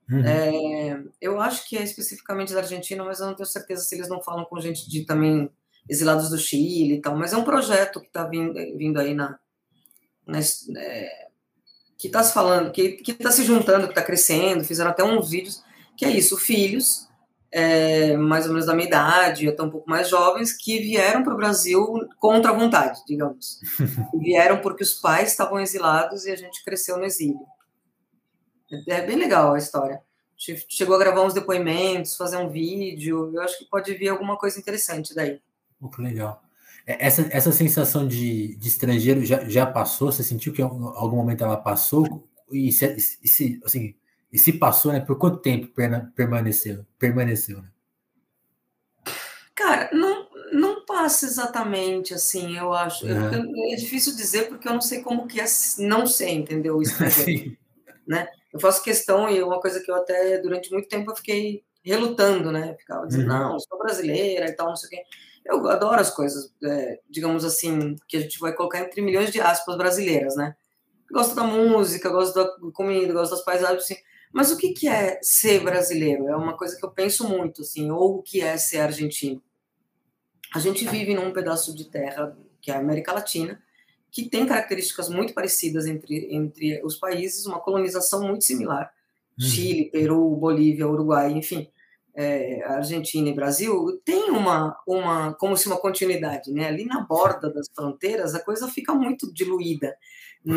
Uhum. 0.09 0.25
É, 0.25 1.03
eu 1.21 1.39
acho 1.39 1.67
que 1.67 1.77
é 1.77 1.83
especificamente 1.83 2.53
da 2.53 2.61
Argentina, 2.61 3.03
mas 3.03 3.19
eu 3.19 3.27
não 3.27 3.35
tenho 3.35 3.45
certeza 3.45 3.83
se 3.83 3.93
eles 3.93 4.07
não 4.07 4.23
falam 4.23 4.45
com 4.45 4.59
gente 4.59 4.89
de 4.89 5.05
também 5.05 5.51
exilados 5.87 6.29
do 6.29 6.37
Chile 6.37 6.95
e 6.95 7.01
tal, 7.01 7.15
mas 7.15 7.33
é 7.33 7.37
um 7.37 7.43
projeto 7.43 7.99
que 7.99 8.07
está 8.07 8.23
vindo, 8.25 8.53
vindo, 8.77 8.99
aí 8.99 9.13
na, 9.13 9.37
na 10.25 10.39
é, 10.77 11.28
que 11.99 12.07
está 12.07 12.23
se 12.23 12.33
falando, 12.33 12.71
que 12.71 13.03
está 13.05 13.29
se 13.29 13.43
juntando, 13.43 13.83
que 13.83 13.91
está 13.91 14.01
crescendo, 14.01 14.63
fizeram 14.63 14.89
até 14.89 15.03
uns 15.03 15.29
vídeos, 15.29 15.61
que 15.97 16.05
é 16.05 16.09
isso, 16.09 16.37
filhos, 16.37 17.09
é, 17.51 18.15
mais 18.15 18.45
ou 18.45 18.53
menos 18.53 18.65
da 18.65 18.73
minha 18.73 18.87
idade, 18.87 19.49
até 19.49 19.61
um 19.61 19.69
pouco 19.69 19.89
mais 19.89 20.07
jovens, 20.07 20.53
que 20.53 20.79
vieram 20.79 21.23
para 21.23 21.33
o 21.33 21.37
Brasil 21.37 22.07
contra 22.17 22.51
a 22.51 22.55
vontade, 22.55 23.01
digamos. 23.05 23.59
vieram 24.15 24.61
porque 24.61 24.81
os 24.81 24.93
pais 24.93 25.29
estavam 25.31 25.59
exilados 25.59 26.25
e 26.25 26.31
a 26.31 26.37
gente 26.37 26.63
cresceu 26.63 26.97
no 26.97 27.03
exílio. 27.03 27.45
É 28.87 29.01
bem 29.01 29.17
legal 29.17 29.53
a 29.53 29.57
história. 29.57 30.01
Chegou 30.37 30.95
a 30.95 30.99
gravar 30.99 31.23
uns 31.23 31.33
depoimentos, 31.33 32.15
fazer 32.15 32.37
um 32.37 32.49
vídeo, 32.49 33.29
eu 33.33 33.41
acho 33.41 33.59
que 33.59 33.65
pode 33.65 33.93
vir 33.93 34.07
alguma 34.07 34.37
coisa 34.37 34.57
interessante 34.57 35.13
daí. 35.13 35.41
Oh, 35.81 35.89
que 35.89 36.01
legal. 36.01 36.41
É, 36.89 37.05
essa, 37.05 37.27
essa 37.29 37.51
sensação 37.51 38.07
de, 38.07 38.55
de 38.55 38.67
estrangeiro 38.67 39.23
já, 39.23 39.47
já 39.47 39.63
passou? 39.63 40.11
Você 40.11 40.23
sentiu 40.23 40.51
que 40.51 40.59
em 40.59 40.65
algum 40.65 41.17
momento 41.17 41.43
ela 41.43 41.55
passou? 41.55 42.27
E 42.51 42.71
se, 42.71 43.19
e 43.23 43.27
se, 43.27 43.61
assim, 43.63 43.93
e 44.33 44.39
se 44.39 44.53
passou, 44.53 44.91
né? 44.91 44.99
Por 44.99 45.15
quanto 45.19 45.37
tempo 45.37 45.71
permaneceu? 46.15 46.83
Permaneceu, 46.97 47.61
né? 47.61 47.69
Cara, 49.53 49.91
não, 49.93 50.27
não 50.51 50.83
passa 50.83 51.27
exatamente 51.27 52.11
assim, 52.15 52.57
eu 52.57 52.73
acho. 52.73 53.05
É. 53.07 53.73
é 53.73 53.75
difícil 53.75 54.15
dizer 54.15 54.47
porque 54.47 54.67
eu 54.67 54.73
não 54.73 54.81
sei 54.81 55.03
como 55.03 55.27
que 55.27 55.39
é 55.39 55.45
não 55.77 56.07
sei, 56.07 56.33
entendeu? 56.33 56.77
O 56.77 56.81
estrangeiro, 56.81 57.55
né? 58.07 58.27
Eu 58.51 58.59
faço 58.59 58.83
questão 58.83 59.29
e 59.29 59.43
uma 59.43 59.61
coisa 59.61 59.79
que 59.79 59.91
eu 59.91 59.95
até 59.95 60.39
durante 60.39 60.71
muito 60.71 60.89
tempo 60.89 61.11
eu 61.11 61.15
fiquei 61.15 61.63
relutando, 61.83 62.51
né? 62.51 62.75
Ficava 62.77 63.07
dizendo, 63.07 63.31
uhum. 63.31 63.39
não, 63.39 63.59
sou 63.59 63.77
brasileira 63.77 64.47
e 64.47 64.53
tal, 64.53 64.69
não 64.69 64.75
sei 64.75 64.87
o 64.87 64.89
quê. 64.91 65.03
Eu 65.45 65.67
adoro 65.67 65.99
as 65.99 66.11
coisas, 66.11 66.53
é, 66.63 66.99
digamos 67.09 67.43
assim, 67.43 67.95
que 68.07 68.17
a 68.17 68.19
gente 68.19 68.39
vai 68.39 68.53
colocar 68.53 68.79
entre 68.79 69.01
milhões 69.01 69.31
de 69.31 69.41
aspas 69.41 69.77
brasileiras, 69.77 70.35
né? 70.35 70.55
Gosto 71.11 71.33
da 71.33 71.43
música, 71.43 72.09
gosto 72.09 72.35
da 72.35 72.71
comida, 72.71 73.13
gosto 73.13 73.31
das 73.31 73.43
paisagens, 73.43 73.83
assim. 73.83 73.97
Mas 74.31 74.51
o 74.51 74.57
que, 74.57 74.73
que 74.73 74.87
é 74.87 75.19
ser 75.23 75.63
brasileiro? 75.63 76.27
É 76.27 76.35
uma 76.35 76.55
coisa 76.55 76.77
que 76.77 76.85
eu 76.85 76.91
penso 76.91 77.27
muito, 77.27 77.61
assim, 77.61 77.89
ou 77.89 78.17
o 78.17 78.21
que 78.21 78.41
é 78.41 78.57
ser 78.57 78.79
argentino? 78.79 79.41
A 80.53 80.59
gente 80.59 80.87
vive 80.87 81.15
num 81.15 81.31
pedaço 81.31 81.75
de 81.75 81.85
terra, 81.85 82.37
que 82.61 82.69
é 82.69 82.75
a 82.75 82.79
América 82.79 83.13
Latina, 83.13 83.61
que 84.11 84.29
tem 84.29 84.45
características 84.45 85.09
muito 85.09 85.33
parecidas 85.33 85.85
entre, 85.85 86.27
entre 86.33 86.83
os 86.83 86.95
países, 86.95 87.45
uma 87.45 87.59
colonização 87.59 88.27
muito 88.27 88.43
similar. 88.43 88.91
Chile, 89.39 89.89
Peru, 89.91 90.35
Bolívia, 90.35 90.87
Uruguai, 90.87 91.31
enfim 91.31 91.69
é, 92.19 92.61
Argentina 92.65 93.29
e 93.29 93.33
Brasil 93.33 94.01
tem 94.03 94.29
uma, 94.29 94.77
uma, 94.85 95.33
como 95.35 95.55
se 95.55 95.67
uma 95.67 95.77
continuidade, 95.77 96.51
né? 96.51 96.67
Ali 96.67 96.83
na 96.83 96.99
borda 96.99 97.49
das 97.49 97.67
fronteiras, 97.73 98.35
a 98.35 98.43
coisa 98.43 98.67
fica 98.67 98.93
muito 98.93 99.33
diluída, 99.33 99.95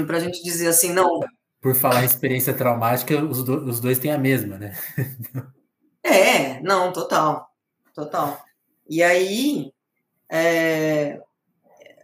para 0.04 0.16
a 0.16 0.20
gente 0.20 0.42
dizer 0.42 0.66
assim, 0.66 0.92
não. 0.92 1.20
Por 1.60 1.76
falar 1.76 2.02
em 2.02 2.06
experiência 2.06 2.52
traumática, 2.52 3.22
os, 3.24 3.44
do, 3.44 3.64
os 3.64 3.78
dois 3.78 4.00
têm 4.00 4.10
a 4.10 4.18
mesma, 4.18 4.58
né? 4.58 4.76
é, 6.02 6.60
não, 6.62 6.92
total, 6.92 7.48
total. 7.94 8.44
E 8.88 9.00
aí, 9.00 9.72
é, 10.28 11.20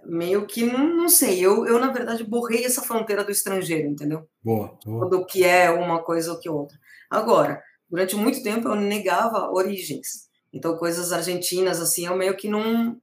meio 0.09 0.47
que, 0.47 0.65
não, 0.65 0.97
não 0.97 1.09
sei, 1.09 1.38
eu, 1.38 1.67
eu, 1.67 1.79
na 1.79 1.93
verdade, 1.93 2.25
borrei 2.25 2.65
essa 2.65 2.81
fronteira 2.81 3.23
do 3.23 3.31
estrangeiro, 3.31 3.88
entendeu? 3.88 4.27
Boa, 4.43 4.79
boa. 4.85 5.09
Do 5.09 5.27
que 5.27 5.45
é 5.45 5.71
uma 5.71 6.03
coisa 6.03 6.33
ou 6.33 6.41
que 6.41 6.49
outra. 6.49 6.79
Agora, 7.11 7.62
durante 7.91 8.17
muito 8.17 8.43
tempo 8.43 8.69
eu 8.69 8.75
negava 8.75 9.50
origens. 9.50 10.29
Então, 10.50 10.79
coisas 10.79 11.12
argentinas, 11.12 11.79
assim, 11.79 12.07
eu 12.07 12.17
meio 12.17 12.35
que 12.37 12.49
não. 12.49 12.97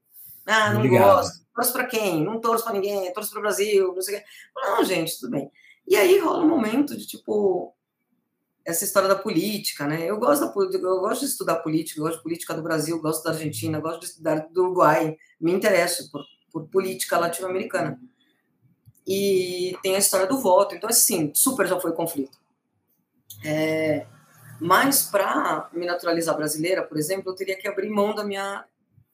Ah, 0.47 0.73
não, 0.73 0.83
não 0.83 0.89
gosto. 0.89 1.45
Torço 1.53 1.73
para 1.73 1.85
quem? 1.85 2.23
Não 2.23 2.41
torço 2.41 2.63
para 2.63 2.73
ninguém, 2.73 3.13
torço 3.13 3.29
para 3.29 3.39
o 3.39 3.43
Brasil, 3.43 3.93
não 3.93 4.01
sei 4.01 4.15
o 4.15 4.19
quê. 4.19 4.25
Não, 4.55 4.83
gente, 4.83 5.19
tudo 5.19 5.31
bem. 5.31 5.51
E 5.87 5.95
aí 5.95 6.17
rola 6.17 6.43
um 6.43 6.49
momento 6.49 6.97
de 6.97 7.05
tipo. 7.05 7.71
Essa 8.65 8.83
história 8.83 9.07
da 9.07 9.15
política, 9.15 9.85
né? 9.85 10.09
Eu 10.09 10.17
gosto, 10.17 10.41
da, 10.41 10.51
eu 10.51 10.99
gosto 10.99 11.19
de 11.19 11.27
estudar 11.27 11.57
política, 11.57 11.99
eu 11.99 12.03
gosto 12.03 12.17
de 12.17 12.23
política 12.23 12.51
do 12.55 12.63
Brasil, 12.63 12.99
gosto 12.99 13.23
da 13.23 13.29
Argentina, 13.29 13.79
gosto 13.79 13.99
de 13.99 14.05
estudar 14.07 14.47
do 14.49 14.63
Uruguai, 14.63 15.15
me 15.39 15.51
interesso 15.51 16.09
por, 16.11 16.25
por 16.55 16.69
política 16.69 17.19
latino-americana. 17.19 17.99
E 19.05 19.77
tem 19.83 19.93
a 19.93 19.99
história 19.99 20.25
do 20.25 20.37
voto, 20.37 20.73
então, 20.73 20.89
assim, 20.89 21.29
super 21.35 21.67
já 21.67 21.77
foi 21.77 21.91
conflito. 21.91 22.39
É, 23.43 24.05
mas 24.57 25.03
para 25.03 25.69
me 25.73 25.85
naturalizar 25.85 26.33
brasileira, 26.33 26.81
por 26.81 26.97
exemplo, 26.97 27.29
eu 27.29 27.35
teria 27.35 27.57
que 27.57 27.67
abrir 27.67 27.89
mão 27.89 28.15
da 28.15 28.23
minha, 28.23 28.63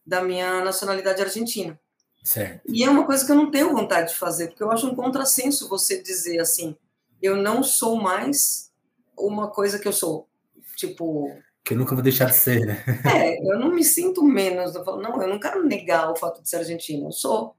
da 0.06 0.24
minha 0.24 0.64
nacionalidade 0.64 1.20
argentina. 1.20 1.80
Certo. 2.24 2.62
E 2.72 2.84
é 2.84 2.90
uma 2.92 3.08
coisa 3.08 3.26
que 3.26 3.32
eu 3.32 3.36
não 3.36 3.50
tenho 3.50 3.74
vontade 3.74 4.10
de 4.10 4.20
fazer, 4.20 4.50
porque 4.50 4.62
eu 4.62 4.70
acho 4.70 4.88
um 4.88 4.94
contrassenso 4.94 5.68
você 5.68 6.00
dizer 6.00 6.40
assim: 6.40 6.78
eu 7.20 7.36
não 7.36 7.64
sou 7.64 7.96
mais 7.96 8.72
uma 9.18 9.50
coisa 9.50 9.80
que 9.80 9.88
eu 9.88 9.94
sou. 9.94 10.30
Tipo. 10.76 11.36
Que 11.64 11.74
eu 11.74 11.78
nunca 11.78 11.94
vou 11.94 12.04
deixar 12.04 12.26
de 12.26 12.36
ser, 12.36 12.66
né? 12.66 12.84
É, 13.06 13.38
eu 13.40 13.60
não 13.60 13.72
me 13.72 13.84
sinto 13.84 14.24
menos. 14.24 14.76
Eu 14.76 14.84
falo, 14.84 15.02
não, 15.02 15.22
eu 15.22 15.28
não 15.28 15.40
quero 15.40 15.64
negar 15.66 16.12
o 16.12 16.16
fato 16.16 16.42
de 16.42 16.50
ser 16.50 16.58
argentina. 16.58 17.08
Eu 17.08 17.12
sou. 17.12 17.56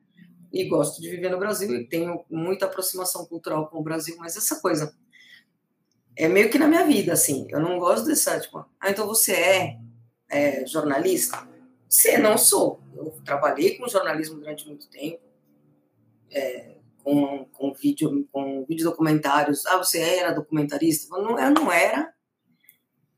E 0.52 0.68
gosto 0.68 1.00
de 1.00 1.08
viver 1.08 1.30
no 1.30 1.38
Brasil 1.38 1.74
e 1.74 1.86
tenho 1.88 2.24
muita 2.30 2.66
aproximação 2.66 3.24
cultural 3.24 3.68
com 3.68 3.78
o 3.78 3.82
Brasil, 3.82 4.16
mas 4.18 4.36
essa 4.36 4.60
coisa 4.60 4.94
é 6.16 6.28
meio 6.28 6.50
que 6.50 6.58
na 6.58 6.68
minha 6.68 6.84
vida, 6.84 7.12
assim. 7.12 7.46
Eu 7.50 7.60
não 7.60 7.78
gosto 7.78 8.06
dessa, 8.06 8.38
tipo, 8.38 8.58
ah, 8.58 8.90
então 8.90 9.06
você 9.06 9.32
é, 9.32 9.78
é 10.28 10.66
jornalista? 10.66 11.48
Você 11.88 12.18
não 12.18 12.36
sou. 12.36 12.80
Eu 12.94 13.14
trabalhei 13.24 13.78
com 13.78 13.88
jornalismo 13.88 14.38
durante 14.38 14.66
muito 14.66 14.88
tempo, 14.88 15.20
é, 16.30 16.76
com, 17.02 17.46
com 17.46 17.72
vídeo, 17.72 18.28
com 18.30 18.64
vídeo 18.66 18.84
documentários. 18.84 19.66
Ah, 19.66 19.78
você 19.78 20.00
era 20.00 20.32
documentarista? 20.32 21.14
Eu 21.16 21.22
não, 21.22 21.38
eu 21.38 21.50
não 21.50 21.72
era, 21.72 22.12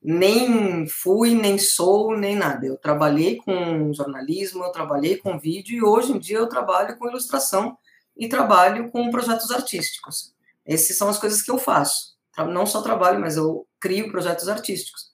nem 0.04 0.86
fui, 0.86 1.34
nem 1.34 1.58
sou, 1.58 2.16
nem 2.16 2.36
nada. 2.36 2.66
Eu 2.66 2.76
trabalhei 2.76 3.36
com 3.36 3.92
jornalismo, 3.92 4.62
eu 4.62 4.70
trabalhei 4.70 5.16
com 5.16 5.38
vídeo 5.38 5.76
e 5.76 5.82
hoje 5.82 6.12
em 6.12 6.18
dia 6.18 6.38
eu 6.38 6.48
trabalho 6.48 6.98
com 6.98 7.08
ilustração 7.08 7.78
e 8.16 8.28
trabalho 8.28 8.90
com 8.90 9.10
projetos 9.10 9.50
artísticos. 9.50 10.34
Essas 10.64 10.96
são 10.96 11.08
as 11.08 11.18
coisas 11.18 11.42
que 11.42 11.50
eu 11.50 11.58
faço 11.58 12.14
não 12.42 12.66
só 12.66 12.82
trabalho, 12.82 13.20
mas 13.20 13.36
eu 13.36 13.66
crio 13.78 14.10
projetos 14.10 14.48
artísticos. 14.48 15.12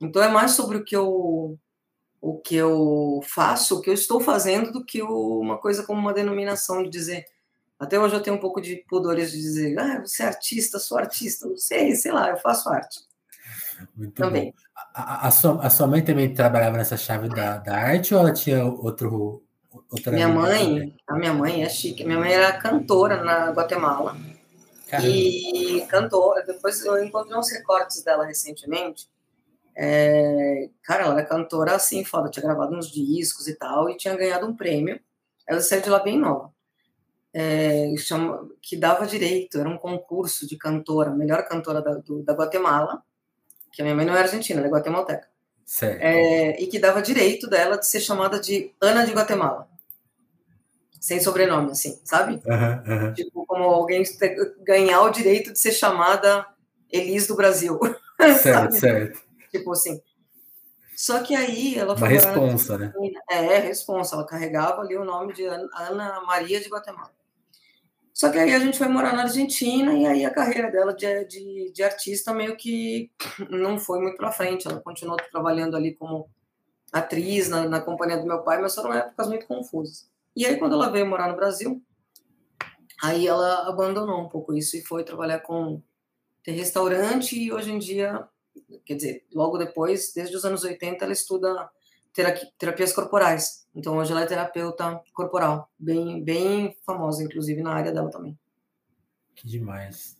Então 0.00 0.22
é 0.22 0.28
mais 0.28 0.52
sobre 0.52 0.78
o 0.78 0.84
que 0.84 0.96
eu 0.96 1.58
o 2.20 2.36
que 2.36 2.56
eu 2.56 3.20
faço, 3.22 3.78
o 3.78 3.80
que 3.80 3.88
eu 3.88 3.94
estou 3.94 4.20
fazendo, 4.20 4.72
do 4.72 4.84
que 4.84 5.00
uma 5.00 5.56
coisa 5.56 5.84
como 5.84 6.00
uma 6.00 6.12
denominação 6.12 6.82
de 6.82 6.90
dizer. 6.90 7.24
Até 7.78 7.98
hoje 7.98 8.16
eu 8.16 8.20
tenho 8.20 8.34
um 8.34 8.40
pouco 8.40 8.60
de 8.60 8.84
pudores 8.88 9.30
de 9.30 9.38
dizer, 9.38 9.78
ah, 9.78 10.00
você 10.04 10.24
é 10.24 10.26
artista, 10.26 10.80
sou 10.80 10.98
artista, 10.98 11.46
não 11.46 11.56
sei, 11.56 11.94
sei 11.94 12.10
lá, 12.10 12.30
eu 12.30 12.36
faço 12.38 12.68
arte. 12.68 13.06
Muito 13.96 14.14
também. 14.14 14.46
bom. 14.46 14.52
A, 14.94 15.28
a, 15.28 15.30
sua, 15.30 15.62
a 15.62 15.70
sua 15.70 15.86
mãe 15.86 16.02
também 16.02 16.32
trabalhava 16.32 16.76
nessa 16.76 16.96
chave 16.96 17.28
da, 17.28 17.58
da 17.58 17.76
arte 17.76 18.14
ou 18.14 18.20
ela 18.20 18.32
tinha 18.32 18.64
outro. 18.64 19.42
Outra 19.90 20.12
minha 20.12 20.28
mãe, 20.28 20.94
a 21.06 21.14
minha 21.14 21.32
mãe 21.32 21.62
é 21.62 21.68
chique. 21.68 22.04
Minha 22.04 22.18
mãe 22.18 22.32
era 22.32 22.58
cantora 22.58 23.22
na 23.22 23.50
Guatemala. 23.50 24.16
Caramba. 24.88 25.08
E 25.08 25.86
cantora. 25.88 26.44
Depois 26.44 26.84
eu 26.84 27.02
encontrei 27.02 27.36
uns 27.36 27.50
recortes 27.50 28.02
dela 28.02 28.24
recentemente. 28.24 29.08
É, 29.76 30.70
cara, 30.82 31.04
ela 31.04 31.14
era 31.14 31.24
cantora 31.24 31.76
assim, 31.76 32.02
foda, 32.04 32.28
tinha 32.28 32.44
gravado 32.44 32.74
uns 32.74 32.90
discos 32.90 33.46
e 33.46 33.54
tal, 33.54 33.88
e 33.88 33.96
tinha 33.96 34.16
ganhado 34.16 34.44
um 34.46 34.56
prêmio. 34.56 34.98
Ela 35.46 35.60
saiu 35.60 35.82
de 35.82 35.88
lá 35.88 36.00
bem 36.00 36.18
nova. 36.18 36.52
É, 37.32 37.94
chama, 37.96 38.48
que 38.60 38.76
dava 38.76 39.06
direito, 39.06 39.58
era 39.58 39.68
um 39.68 39.78
concurso 39.78 40.48
de 40.48 40.56
cantora, 40.56 41.10
melhor 41.10 41.46
cantora 41.46 41.80
da, 41.80 41.94
do, 41.94 42.24
da 42.24 42.32
Guatemala 42.32 43.02
que 43.78 43.82
a 43.82 43.84
minha 43.84 43.94
mãe 43.94 44.04
não 44.04 44.16
é 44.16 44.18
argentina, 44.18 44.58
ela 44.58 44.66
é 44.66 44.72
guatemalteca. 44.72 45.28
Certo. 45.64 46.02
É, 46.02 46.60
e 46.60 46.66
que 46.66 46.80
dava 46.80 47.00
direito 47.00 47.48
dela 47.48 47.78
de 47.78 47.86
ser 47.86 48.00
chamada 48.00 48.40
de 48.40 48.74
Ana 48.80 49.06
de 49.06 49.12
Guatemala. 49.12 49.68
Sem 51.00 51.20
sobrenome, 51.20 51.70
assim, 51.70 52.00
sabe? 52.04 52.42
Uhum, 52.44 52.92
uhum. 52.92 53.14
Tipo, 53.14 53.46
como 53.46 53.62
alguém 53.62 54.02
ganhar 54.62 55.02
o 55.02 55.10
direito 55.10 55.52
de 55.52 55.60
ser 55.60 55.70
chamada 55.70 56.44
Elis 56.90 57.28
do 57.28 57.36
Brasil. 57.36 57.78
Certo, 58.42 58.74
certo. 58.74 59.22
Tipo 59.48 59.70
assim. 59.70 60.02
Só 60.96 61.22
que 61.22 61.36
aí 61.36 61.78
ela 61.78 61.96
foi. 61.96 62.08
Uma 62.08 62.14
responsa, 62.14 62.76
né? 62.76 62.92
É, 63.30 63.58
responsa. 63.58 64.16
Ela 64.16 64.26
carregava 64.26 64.82
ali 64.82 64.96
o 64.96 65.04
nome 65.04 65.32
de 65.32 65.44
Ana 65.44 66.20
Maria 66.26 66.60
de 66.60 66.68
Guatemala. 66.68 67.12
Só 68.18 68.32
que 68.32 68.38
aí 68.38 68.52
a 68.52 68.58
gente 68.58 68.76
foi 68.76 68.88
morar 68.88 69.14
na 69.14 69.22
Argentina 69.22 69.94
e 69.94 70.04
aí 70.04 70.24
a 70.24 70.34
carreira 70.34 70.72
dela 70.72 70.92
de, 70.92 71.24
de, 71.26 71.70
de 71.70 71.82
artista 71.84 72.34
meio 72.34 72.56
que 72.56 73.12
não 73.48 73.78
foi 73.78 74.00
muito 74.00 74.16
para 74.16 74.32
frente. 74.32 74.66
Ela 74.66 74.80
continuou 74.80 75.16
trabalhando 75.30 75.76
ali 75.76 75.94
como 75.94 76.28
atriz 76.92 77.48
na, 77.48 77.68
na 77.68 77.80
companhia 77.80 78.16
do 78.18 78.26
meu 78.26 78.42
pai, 78.42 78.60
mas 78.60 78.74
foram 78.74 78.92
épocas 78.92 79.28
muito 79.28 79.46
confusas. 79.46 80.10
E 80.34 80.44
aí 80.44 80.56
quando 80.56 80.72
ela 80.72 80.90
veio 80.90 81.06
morar 81.06 81.28
no 81.28 81.36
Brasil, 81.36 81.80
aí 83.00 83.24
ela 83.24 83.68
abandonou 83.68 84.20
um 84.20 84.28
pouco 84.28 84.52
isso 84.52 84.76
e 84.76 84.82
foi 84.82 85.04
trabalhar 85.04 85.38
com 85.38 85.80
restaurante 86.44 87.38
e 87.38 87.52
hoje 87.52 87.70
em 87.70 87.78
dia, 87.78 88.26
quer 88.84 88.94
dizer, 88.94 89.26
logo 89.32 89.58
depois, 89.58 90.12
desde 90.12 90.34
os 90.34 90.44
anos 90.44 90.64
80, 90.64 91.04
ela 91.04 91.12
estuda 91.12 91.70
terapias 92.12 92.92
corporais. 92.92 93.66
Então 93.74 93.96
hoje 93.96 94.12
ela 94.12 94.22
é 94.22 94.26
terapeuta 94.26 95.00
corporal, 95.12 95.70
bem, 95.78 96.22
bem 96.22 96.76
famosa, 96.84 97.22
inclusive 97.22 97.62
na 97.62 97.72
área 97.72 97.92
dela 97.92 98.10
também. 98.10 98.38
Que 99.34 99.46
demais. 99.46 100.18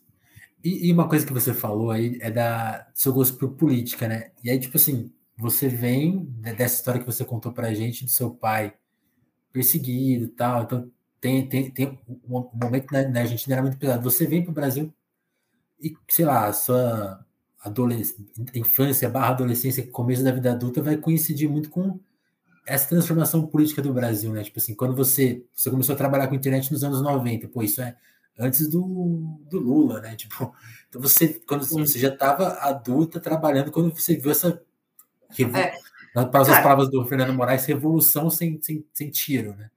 E, 0.63 0.87
e, 0.87 0.93
uma 0.93 1.07
coisa 1.07 1.25
que 1.25 1.33
você 1.33 1.53
falou 1.53 1.91
aí 1.91 2.17
é 2.21 2.29
da 2.29 2.87
seu 2.93 3.13
gosto 3.13 3.37
por 3.37 3.51
política, 3.53 4.07
né? 4.07 4.31
E 4.43 4.49
aí, 4.49 4.59
tipo 4.59 4.75
assim, 4.77 5.11
você 5.37 5.69
vem 5.69 6.25
dessa 6.55 6.75
história 6.75 6.99
que 6.99 7.05
você 7.05 7.23
contou 7.23 7.51
pra 7.53 7.73
gente 7.73 8.03
do 8.03 8.11
seu 8.11 8.31
pai 8.31 8.73
perseguido 9.53 10.25
e 10.25 10.29
tal. 10.29 10.63
Então, 10.63 10.91
tem, 11.21 11.47
tem, 11.47 11.71
tem 11.71 11.99
um 12.07 12.49
momento 12.53 12.91
na, 12.91 13.07
na 13.07 13.21
Argentina 13.21 13.55
era 13.55 13.61
muito 13.61 13.77
pesado. 13.77 14.03
Você 14.03 14.25
vem 14.25 14.43
pro 14.43 14.53
Brasil 14.53 14.93
e, 15.81 15.95
sei 16.09 16.25
lá, 16.25 16.47
a 16.47 16.53
sua 16.53 17.25
infância 18.53 19.09
barra 19.09 19.29
adolescência, 19.29 19.85
começo 19.87 20.23
da 20.23 20.31
vida 20.31 20.51
adulta 20.51 20.81
vai 20.81 20.97
coincidir 20.97 21.49
muito 21.49 21.69
com 21.69 21.99
essa 22.65 22.87
transformação 22.87 23.45
política 23.47 23.81
do 23.81 23.93
Brasil, 23.93 24.31
né? 24.31 24.43
Tipo 24.43 24.59
assim, 24.59 24.75
quando 24.75 24.95
você, 24.95 25.43
você 25.53 25.69
começou 25.69 25.95
a 25.95 25.97
trabalhar 25.97 26.27
com 26.27 26.35
internet 26.35 26.71
nos 26.71 26.83
anos 26.83 27.01
90, 27.01 27.47
pô, 27.47 27.63
isso 27.63 27.81
é 27.81 27.97
antes 28.37 28.67
do, 28.69 29.39
do 29.49 29.59
Lula, 29.59 29.99
né? 29.99 30.15
Tipo, 30.15 30.53
então 30.87 31.01
você, 31.01 31.41
quando 31.47 31.65
você 31.65 31.99
já 31.99 32.09
estava 32.09 32.53
adulta 32.59 33.19
trabalhando, 33.19 33.71
quando 33.71 33.93
você 33.93 34.15
viu 34.15 34.31
essa. 34.31 34.61
É. 35.37 35.89
Para 36.13 36.41
as 36.41 36.63
palavras 36.63 36.89
do 36.89 37.05
Fernando 37.05 37.33
Moraes, 37.33 37.65
revolução 37.65 38.31
sem, 38.31 38.59
sem, 38.61 38.83
sem 38.91 39.09
tiro, 39.09 39.55
né? 39.55 39.69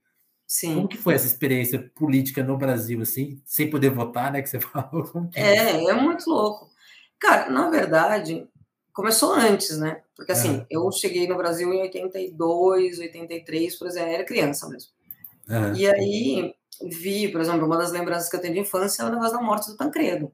Sim. 0.47 0.75
Como 0.75 0.87
que 0.87 0.97
foi 0.97 1.13
essa 1.13 1.27
experiência 1.27 1.91
política 1.95 2.43
no 2.43 2.57
Brasil, 2.57 3.01
assim, 3.01 3.41
sem 3.45 3.69
poder 3.69 3.89
votar, 3.89 4.31
né? 4.31 4.41
Que 4.41 4.49
você 4.49 4.59
falou. 4.61 5.29
é, 5.35 5.85
é 5.85 5.93
muito 5.93 6.29
louco. 6.29 6.72
Cara, 7.23 7.49
na 7.49 7.69
verdade, 7.69 8.45
começou 8.91 9.31
antes, 9.31 9.77
né? 9.77 10.01
Porque 10.13 10.33
assim, 10.33 10.57
é. 10.57 10.65
eu 10.69 10.91
cheguei 10.91 11.25
no 11.25 11.37
Brasil 11.37 11.73
em 11.73 11.81
82, 11.83 12.99
83, 12.99 13.79
por 13.79 13.87
exemplo, 13.87 14.09
era 14.09 14.25
criança 14.25 14.67
mesmo. 14.67 14.91
É. 15.49 15.71
E 15.73 15.87
aí 15.87 16.53
vi, 16.81 17.29
por 17.29 17.39
exemplo, 17.39 17.65
uma 17.65 17.77
das 17.77 17.93
lembranças 17.93 18.29
que 18.29 18.35
eu 18.35 18.41
tenho 18.41 18.55
de 18.55 18.59
infância 18.59 19.03
é 19.03 19.05
o 19.05 19.09
negócio 19.09 19.37
da 19.37 19.41
morte 19.41 19.69
do 19.69 19.77
Tancredo. 19.77 20.33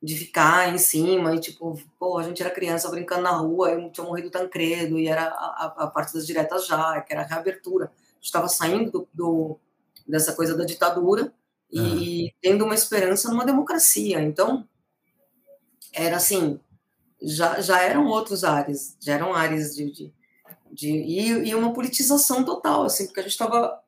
De 0.00 0.16
ficar 0.16 0.72
em 0.72 0.78
cima 0.78 1.34
e, 1.34 1.40
tipo, 1.40 1.76
pô, 1.98 2.18
a 2.18 2.22
gente 2.22 2.40
era 2.40 2.54
criança 2.54 2.88
brincando 2.88 3.22
na 3.22 3.32
rua, 3.32 3.72
eu 3.72 3.90
tinha 3.90 4.06
morrido 4.06 4.28
o 4.28 4.30
Tancredo, 4.30 5.00
e 5.00 5.08
era 5.08 5.24
a, 5.24 5.74
a, 5.78 5.86
parte 5.88 6.14
das 6.14 6.24
diretas 6.24 6.64
já, 6.64 7.00
que 7.00 7.12
era 7.12 7.22
a 7.22 7.26
reabertura. 7.26 7.86
A 7.86 8.14
gente 8.14 8.24
estava 8.24 8.46
saindo 8.46 8.92
do, 8.92 9.08
do, 9.12 9.58
dessa 10.06 10.32
coisa 10.32 10.56
da 10.56 10.64
ditadura 10.64 11.32
e 11.72 12.28
é. 12.28 12.30
tendo 12.40 12.64
uma 12.64 12.74
esperança 12.74 13.28
numa 13.28 13.44
democracia. 13.44 14.22
Então, 14.22 14.64
era 15.92 16.16
assim, 16.16 16.60
já, 17.22 17.60
já 17.60 17.82
eram 17.82 18.06
outros 18.06 18.44
áreas, 18.44 18.96
já 19.00 19.14
eram 19.14 19.34
áreas 19.34 19.74
de, 19.74 19.90
de, 19.90 20.12
de 20.72 20.88
e, 20.88 21.48
e, 21.48 21.54
uma 21.54 21.72
politização 21.72 22.44
total, 22.44 22.84
assim, 22.84 23.06
porque 23.06 23.20
a 23.20 23.22
gente 23.22 23.32
estava, 23.32 23.82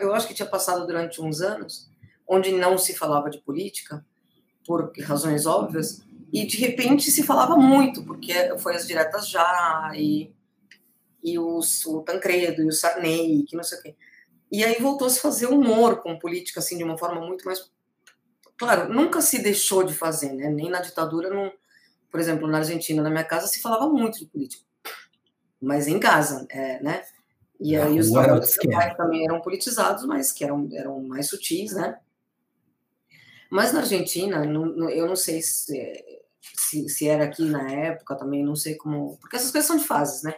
eu 0.00 0.14
acho 0.14 0.28
que 0.28 0.34
tinha 0.34 0.48
passado 0.48 0.86
durante 0.86 1.20
uns 1.22 1.40
anos, 1.40 1.88
onde 2.26 2.52
não 2.52 2.76
se 2.76 2.94
falava 2.94 3.30
de 3.30 3.38
política, 3.38 4.04
por 4.66 4.92
razões 5.00 5.46
óbvias, 5.46 6.02
e 6.30 6.46
de 6.46 6.58
repente 6.58 7.10
se 7.10 7.22
falava 7.22 7.56
muito, 7.56 8.04
porque 8.04 8.34
foi 8.58 8.76
as 8.76 8.86
diretas 8.86 9.28
já, 9.28 9.92
e, 9.94 10.30
e 11.24 11.38
o, 11.38 11.60
o 11.86 12.00
Tancredo, 12.02 12.62
e 12.62 12.68
o 12.68 12.72
Sarney, 12.72 13.44
que 13.44 13.56
não 13.56 13.64
sei 13.64 13.78
o 13.78 13.82
quê. 13.82 13.96
E 14.50 14.64
aí 14.64 14.80
voltou 14.80 15.06
a 15.06 15.10
se 15.10 15.20
fazer 15.20 15.46
humor 15.46 16.02
com 16.02 16.18
política, 16.18 16.60
assim, 16.60 16.76
de 16.76 16.84
uma 16.84 16.98
forma 16.98 17.20
muito 17.20 17.44
mais... 17.44 17.70
Claro, 18.58 18.92
nunca 18.92 19.20
se 19.20 19.40
deixou 19.40 19.84
de 19.84 19.94
fazer, 19.94 20.32
né? 20.32 20.50
Nem 20.50 20.68
na 20.68 20.80
ditadura 20.80 21.30
não 21.30 21.52
por 22.10 22.20
exemplo, 22.20 22.48
na 22.48 22.58
Argentina, 22.58 23.02
na 23.02 23.10
minha 23.10 23.24
casa, 23.24 23.46
se 23.46 23.60
falava 23.60 23.88
muito 23.88 24.18
de 24.18 24.26
política, 24.26 24.64
mas 25.60 25.86
em 25.86 25.98
casa, 25.98 26.46
é, 26.50 26.82
né? 26.82 27.02
E 27.60 27.76
aí 27.76 27.98
os 27.98 28.10
trabalhos 28.10 28.56
também 28.96 29.24
eram 29.24 29.40
politizados, 29.40 30.04
mas 30.04 30.32
que 30.32 30.44
eram, 30.44 30.68
eram 30.72 31.02
mais 31.02 31.28
sutis, 31.28 31.72
né? 31.72 31.98
Mas 33.50 33.72
na 33.72 33.80
Argentina, 33.80 34.44
não, 34.44 34.88
eu 34.88 35.06
não 35.06 35.16
sei 35.16 35.42
se, 35.42 36.04
se, 36.40 36.88
se, 36.88 37.08
era 37.08 37.24
aqui 37.24 37.44
na 37.44 37.68
época 37.70 38.14
também, 38.14 38.44
não 38.44 38.54
sei 38.54 38.76
como. 38.76 39.16
Porque 39.18 39.36
essas 39.36 39.50
coisas 39.50 39.66
são 39.66 39.76
de 39.76 39.84
fases, 39.84 40.22
né? 40.22 40.34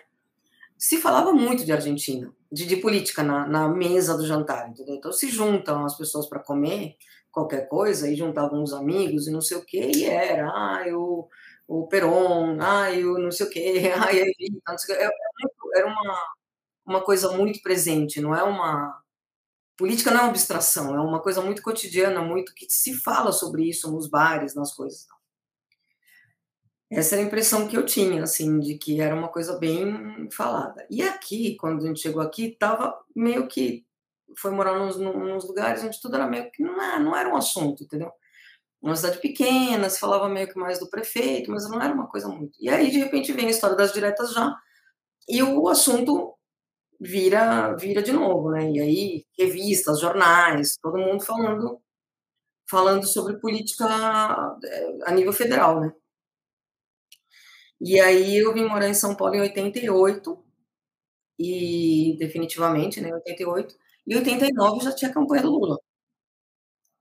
Se 0.78 0.96
falava 0.96 1.32
muito 1.32 1.64
de 1.64 1.72
Argentina, 1.72 2.32
de, 2.50 2.66
de 2.66 2.76
política 2.76 3.22
na, 3.22 3.46
na 3.46 3.68
mesa 3.68 4.16
do 4.16 4.26
jantar, 4.26 4.70
entendeu? 4.70 4.94
Então 4.94 5.12
se 5.12 5.28
juntam 5.28 5.84
as 5.84 5.96
pessoas 5.96 6.26
para 6.26 6.38
comer 6.38 6.96
qualquer 7.30 7.68
coisa 7.68 8.08
e 8.08 8.16
juntavam 8.16 8.62
os 8.62 8.72
amigos 8.72 9.26
e 9.26 9.30
não 9.30 9.40
sei 9.40 9.56
o 9.58 9.64
quê, 9.64 9.90
e 9.94 10.04
era, 10.04 10.48
ah, 10.48 10.84
eu 10.86 11.28
o 11.70 11.86
Peron, 11.86 12.60
ai, 12.60 13.04
o 13.04 13.16
não 13.16 13.30
sei 13.30 13.46
o 13.46 13.50
quê, 13.50 13.92
ai, 13.96 14.20
a 14.20 14.26
Evita, 14.26 14.72
não 14.72 14.78
sei 14.78 14.96
o 14.96 14.98
quê. 14.98 15.10
Era 15.76 15.86
uma, 15.86 16.20
uma 16.84 17.00
coisa 17.04 17.30
muito 17.32 17.62
presente, 17.62 18.20
não 18.20 18.34
é 18.34 18.42
uma. 18.42 19.00
Política 19.76 20.10
não 20.10 20.18
é 20.18 20.22
uma 20.24 20.30
abstração, 20.30 20.94
é 20.96 21.00
uma 21.00 21.20
coisa 21.22 21.40
muito 21.40 21.62
cotidiana, 21.62 22.22
muito 22.22 22.54
que 22.54 22.66
se 22.68 22.94
fala 22.94 23.32
sobre 23.32 23.68
isso 23.68 23.90
nos 23.90 24.08
bares, 24.08 24.54
nas 24.54 24.74
coisas. 24.74 25.06
Essa 26.90 27.14
era 27.14 27.22
a 27.22 27.26
impressão 27.26 27.68
que 27.68 27.76
eu 27.76 27.86
tinha, 27.86 28.24
assim, 28.24 28.58
de 28.58 28.76
que 28.76 29.00
era 29.00 29.14
uma 29.14 29.28
coisa 29.28 29.56
bem 29.56 30.28
falada. 30.32 30.84
E 30.90 31.02
aqui, 31.02 31.56
quando 31.56 31.84
a 31.84 31.86
gente 31.86 32.00
chegou 32.00 32.20
aqui, 32.20 32.56
tava 32.58 32.98
meio 33.14 33.46
que 33.46 33.86
foi 34.38 34.50
morar 34.50 34.78
nos, 34.78 34.96
nos 34.98 35.46
lugares 35.46 35.82
onde 35.84 36.00
tudo 36.00 36.16
era 36.16 36.26
meio 36.26 36.50
que 36.50 36.62
não, 36.62 37.00
não 37.00 37.16
era 37.16 37.28
um 37.28 37.36
assunto, 37.36 37.84
entendeu? 37.84 38.10
uma 38.82 38.96
cidade 38.96 39.18
pequena, 39.20 39.90
se 39.90 40.00
falava 40.00 40.28
meio 40.28 40.48
que 40.48 40.58
mais 40.58 40.78
do 40.78 40.88
prefeito, 40.88 41.50
mas 41.50 41.68
não 41.68 41.80
era 41.80 41.92
uma 41.92 42.08
coisa 42.08 42.28
muito. 42.28 42.56
E 42.60 42.68
aí, 42.68 42.90
de 42.90 42.98
repente, 42.98 43.32
vem 43.32 43.46
a 43.46 43.50
história 43.50 43.76
das 43.76 43.92
diretas 43.92 44.32
já, 44.32 44.56
e 45.28 45.42
o 45.42 45.68
assunto 45.68 46.34
vira 47.00 47.74
vira 47.76 48.02
de 48.02 48.12
novo, 48.12 48.50
né? 48.50 48.70
E 48.70 48.80
aí, 48.80 49.26
revistas, 49.38 50.00
jornais, 50.00 50.76
todo 50.82 50.98
mundo 50.98 51.22
falando 51.24 51.80
falando 52.70 53.06
sobre 53.06 53.38
política 53.40 53.86
eh, 54.64 54.98
a 55.06 55.12
nível 55.12 55.32
federal, 55.32 55.80
né? 55.80 55.92
E 57.80 57.98
aí 58.00 58.36
eu 58.36 58.52
vim 58.54 58.64
morar 58.66 58.88
em 58.88 58.94
São 58.94 59.16
Paulo 59.16 59.34
em 59.34 59.40
88, 59.40 60.44
e 61.38 62.16
definitivamente, 62.18 63.00
né, 63.00 63.08
em 63.08 63.14
88, 63.14 63.74
e 64.06 64.16
89 64.16 64.84
já 64.84 64.92
tinha 64.92 65.12
campanha 65.12 65.42
do 65.42 65.50
Lula, 65.50 65.78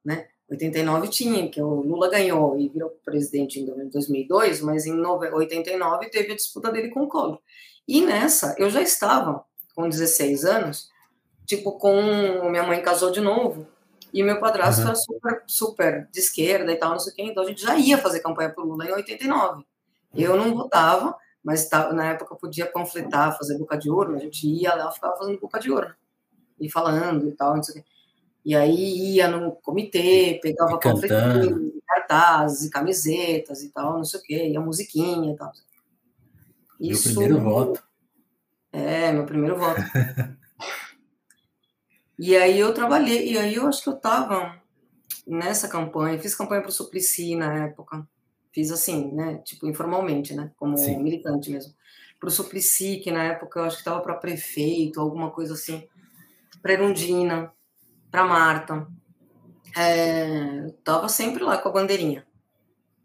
né? 0.03 0.27
89 0.49 1.07
tinha, 1.09 1.49
que 1.49 1.61
o 1.61 1.81
Lula 1.81 2.09
ganhou 2.09 2.59
e 2.59 2.67
virou 2.69 2.89
presidente 3.05 3.59
em 3.59 3.89
2002, 3.89 4.61
mas 4.61 4.85
em 4.85 4.99
89 4.99 6.09
teve 6.09 6.31
a 6.31 6.35
disputa 6.35 6.71
dele 6.71 6.89
com 6.89 7.03
o 7.03 7.07
Collor. 7.07 7.39
E 7.87 8.01
nessa, 8.01 8.55
eu 8.57 8.69
já 8.69 8.81
estava 8.81 9.45
com 9.75 9.87
16 9.87 10.45
anos, 10.45 10.89
tipo, 11.45 11.73
com. 11.73 12.49
Minha 12.49 12.63
mãe 12.63 12.81
casou 12.81 13.11
de 13.11 13.21
novo, 13.21 13.67
e 14.13 14.23
meu 14.23 14.39
padrasto 14.39 14.81
uhum. 14.81 14.87
era 14.87 14.95
super, 14.95 15.43
super 15.45 16.09
de 16.11 16.19
esquerda 16.19 16.71
e 16.71 16.75
tal, 16.75 16.91
não 16.91 16.99
sei 16.99 17.13
o 17.13 17.15
quê, 17.15 17.21
então 17.23 17.43
a 17.43 17.47
gente 17.47 17.61
já 17.61 17.75
ia 17.75 17.97
fazer 17.97 18.21
campanha 18.21 18.49
pro 18.49 18.65
Lula 18.65 18.85
em 18.85 18.91
89. 18.91 19.63
Eu 20.15 20.35
não 20.35 20.55
votava, 20.55 21.15
mas 21.43 21.69
na 21.93 22.11
época 22.11 22.35
podia 22.35 22.65
panfletar, 22.65 23.37
fazer 23.37 23.57
boca 23.57 23.77
de 23.77 23.89
ouro, 23.89 24.15
a 24.15 24.17
gente 24.17 24.47
ia 24.47 24.73
lá, 24.73 24.91
ficava 24.91 25.15
fazendo 25.15 25.39
boca 25.39 25.59
de 25.59 25.71
ouro, 25.71 25.93
e 26.59 26.69
falando 26.69 27.27
e 27.27 27.31
tal, 27.31 27.55
não 27.55 27.63
sei 27.63 27.81
o 27.81 27.83
quê. 27.83 27.89
E 28.45 28.55
aí 28.55 29.15
ia 29.15 29.27
no 29.27 29.51
comitê, 29.51 30.39
pegava 30.41 30.79
panfletinhos, 30.79 31.73
cartazes, 31.85 32.69
camisetas 32.69 33.63
e 33.63 33.69
tal, 33.69 33.97
não 33.97 34.05
sei 34.05 34.19
o 34.19 34.23
quê, 34.23 34.47
ia 34.47 34.61
musiquinha 34.61 35.33
e 35.33 35.35
tal. 35.35 35.51
Isso, 36.79 37.09
meu 37.09 37.15
primeiro 37.15 37.43
voto. 37.43 37.83
É, 38.71 39.11
meu 39.11 39.25
primeiro 39.25 39.57
voto. 39.57 39.81
e 42.17 42.35
aí 42.35 42.57
eu 42.59 42.73
trabalhei, 42.73 43.33
e 43.33 43.37
aí 43.37 43.55
eu 43.55 43.67
acho 43.67 43.83
que 43.83 43.89
eu 43.89 43.95
estava 43.95 44.59
nessa 45.27 45.67
campanha, 45.67 46.19
fiz 46.19 46.33
campanha 46.33 46.61
para 46.61 46.69
o 46.69 46.73
Suplicy 46.73 47.35
na 47.35 47.65
época, 47.65 48.07
fiz 48.51 48.71
assim, 48.71 49.11
né, 49.13 49.37
tipo 49.43 49.67
informalmente, 49.67 50.33
né, 50.33 50.51
como 50.57 50.77
Sim. 50.77 50.97
militante 51.03 51.51
mesmo, 51.51 51.73
para 52.19 52.29
o 52.29 52.31
Suplicy, 52.31 52.97
que 52.97 53.11
na 53.11 53.23
época 53.23 53.59
eu 53.59 53.63
acho 53.65 53.77
que 53.77 53.81
estava 53.81 54.01
para 54.01 54.15
prefeito, 54.15 54.99
alguma 54.99 55.29
coisa 55.29 55.53
assim, 55.53 55.87
para 56.61 56.73
Erundina, 56.73 57.51
para 58.11 58.25
Marta, 58.25 58.87
é, 59.77 60.73
tava 60.83 61.07
sempre 61.09 61.43
lá 61.43 61.57
com 61.57 61.69
a 61.69 61.71
bandeirinha. 61.71 62.25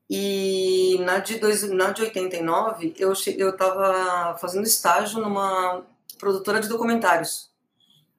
E 0.09 0.99
na 1.01 1.19
de, 1.19 1.39
dois, 1.39 1.69
na 1.71 1.91
de 1.91 2.03
89, 2.03 2.95
eu, 2.99 3.13
eu 3.37 3.51
estava 3.51 4.37
fazendo 4.39 4.67
estágio 4.67 5.21
numa 5.21 5.83
produtora 6.19 6.61
de 6.61 6.69
documentários. 6.69 7.51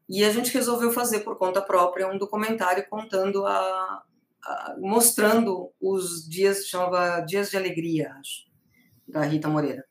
E 0.08 0.24
a 0.24 0.32
gente 0.32 0.54
resolveu 0.54 0.92
fazer 0.92 1.22
por 1.22 1.38
conta 1.38 1.62
própria 1.62 2.08
um 2.08 2.18
documentário 2.18 2.86
contando 2.90 3.46
a, 3.46 4.04
a 4.44 4.76
mostrando 4.80 5.72
os 5.82 6.28
dias, 6.28 6.68
chamava 6.68 7.22
Dias 7.22 7.50
de 7.50 7.58
Alegria, 7.58 8.14
acho, 8.20 8.46
da 9.08 9.22
Rita 9.22 9.48
Moreira. 9.48 9.84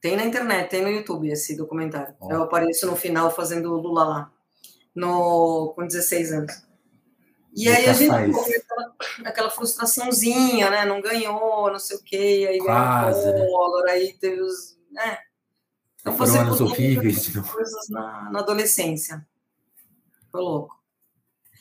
Tem 0.00 0.16
na 0.16 0.24
internet, 0.24 0.70
tem 0.70 0.82
no 0.82 0.90
YouTube 0.90 1.28
esse 1.28 1.56
documentário. 1.56 2.14
Oh. 2.20 2.30
Eu 2.30 2.42
apareço 2.42 2.86
no 2.86 2.94
final 2.94 3.30
fazendo 3.32 3.74
Lula 3.74 4.04
lá, 4.04 4.32
no, 4.98 5.72
com 5.74 5.86
16 5.86 6.32
anos. 6.32 6.68
E 7.54 7.68
aí 7.68 7.86
a 7.86 7.92
gente 7.92 8.10
aquela, 8.10 8.94
aquela, 9.24 9.50
frustraçãozinha, 9.50 10.70
né? 10.70 10.84
Não 10.84 11.00
ganhou, 11.00 11.70
não 11.70 11.78
sei 11.78 11.96
o 11.96 12.02
quê, 12.02 12.46
aí 12.50 12.58
Quase, 12.58 13.22
ganhou 13.22 13.36
né? 13.36 13.44
agora 13.44 13.92
aí 13.92 14.12
teve 14.14 14.40
os. 14.40 14.76
Né? 14.90 15.18
Então 16.00 16.12
você 16.14 16.38
anos 16.38 16.60
horríveis. 16.60 17.32
Coisas 17.36 17.88
na, 17.88 18.30
na 18.30 18.40
adolescência. 18.40 19.26
Foi 20.30 20.40
louco. 20.40 20.76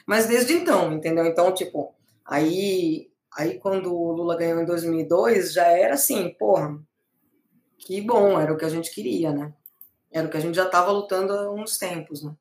Mas 0.06 0.28
desde 0.28 0.54
então, 0.54 0.94
entendeu? 0.94 1.26
Então, 1.26 1.54
tipo, 1.54 1.96
aí, 2.26 3.12
aí 3.36 3.60
quando 3.60 3.94
o 3.94 4.12
Lula 4.12 4.38
ganhou 4.38 4.62
em 4.62 4.66
2002, 4.66 5.54
já 5.54 5.68
era 5.68 5.96
assim, 5.96 6.30
porra, 6.38 6.80
que 7.78 8.02
bom, 8.02 8.40
era 8.40 8.54
o 8.54 8.58
que 8.58 8.66
a 8.66 8.70
gente 8.70 8.94
queria, 8.94 9.32
né? 9.32 9.54
Era 10.12 10.28
o 10.28 10.32
que 10.32 10.38
a 10.38 10.40
gente 10.40 10.56
já 10.56 10.66
estava 10.66 10.92
lutando 10.92 11.34
há 11.34 11.52
uns 11.52 11.78
tempos, 11.78 12.24
né? 12.24 12.34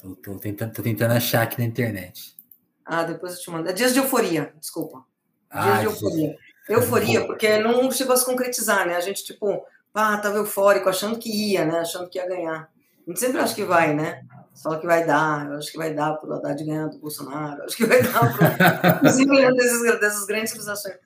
Tô, 0.00 0.16
tô, 0.16 0.36
tentando, 0.36 0.72
tô 0.72 0.82
tentando 0.82 1.12
achar 1.12 1.42
aqui 1.42 1.58
na 1.58 1.64
internet. 1.64 2.36
Ah, 2.84 3.04
depois 3.04 3.34
eu 3.34 3.40
te 3.40 3.50
mando. 3.50 3.68
É 3.68 3.72
dias 3.72 3.92
de 3.92 3.98
euforia, 3.98 4.52
desculpa. 4.58 5.04
Dias 5.52 5.64
ah, 5.64 5.78
de 5.78 5.84
euforia. 5.84 6.36
Euforia, 6.68 7.26
porque 7.26 7.58
não 7.58 7.90
chegou 7.90 8.14
a 8.14 8.16
se 8.16 8.24
concretizar, 8.24 8.86
né? 8.86 8.94
A 8.94 9.00
gente, 9.00 9.24
tipo, 9.24 9.66
ah, 9.92 10.16
tava 10.18 10.36
eufórico, 10.36 10.88
achando 10.88 11.18
que 11.18 11.28
ia, 11.28 11.64
né? 11.64 11.80
Achando 11.80 12.08
que 12.08 12.16
ia 12.16 12.28
ganhar. 12.28 12.70
A 13.04 13.10
gente 13.10 13.18
sempre 13.18 13.40
acha 13.40 13.54
que 13.56 13.64
vai, 13.64 13.92
né? 13.92 14.22
Só 14.54 14.76
que 14.76 14.86
vai 14.86 15.04
dar, 15.04 15.50
eu 15.50 15.58
acho 15.58 15.72
que 15.72 15.78
vai 15.78 15.92
dar 15.92 16.14
pro 16.14 16.32
Haddad 16.32 16.62
ganhar 16.62 16.86
do 16.86 16.98
Bolsonaro, 16.98 17.64
acho 17.64 17.76
que 17.76 17.86
vai 17.86 18.02
dar 18.02 18.32
pro. 18.32 18.46
Inclusive, 18.98 19.54
dessas, 19.56 20.00
dessas 20.00 20.26
grandes 20.26 20.50
civilizações. 20.50 20.96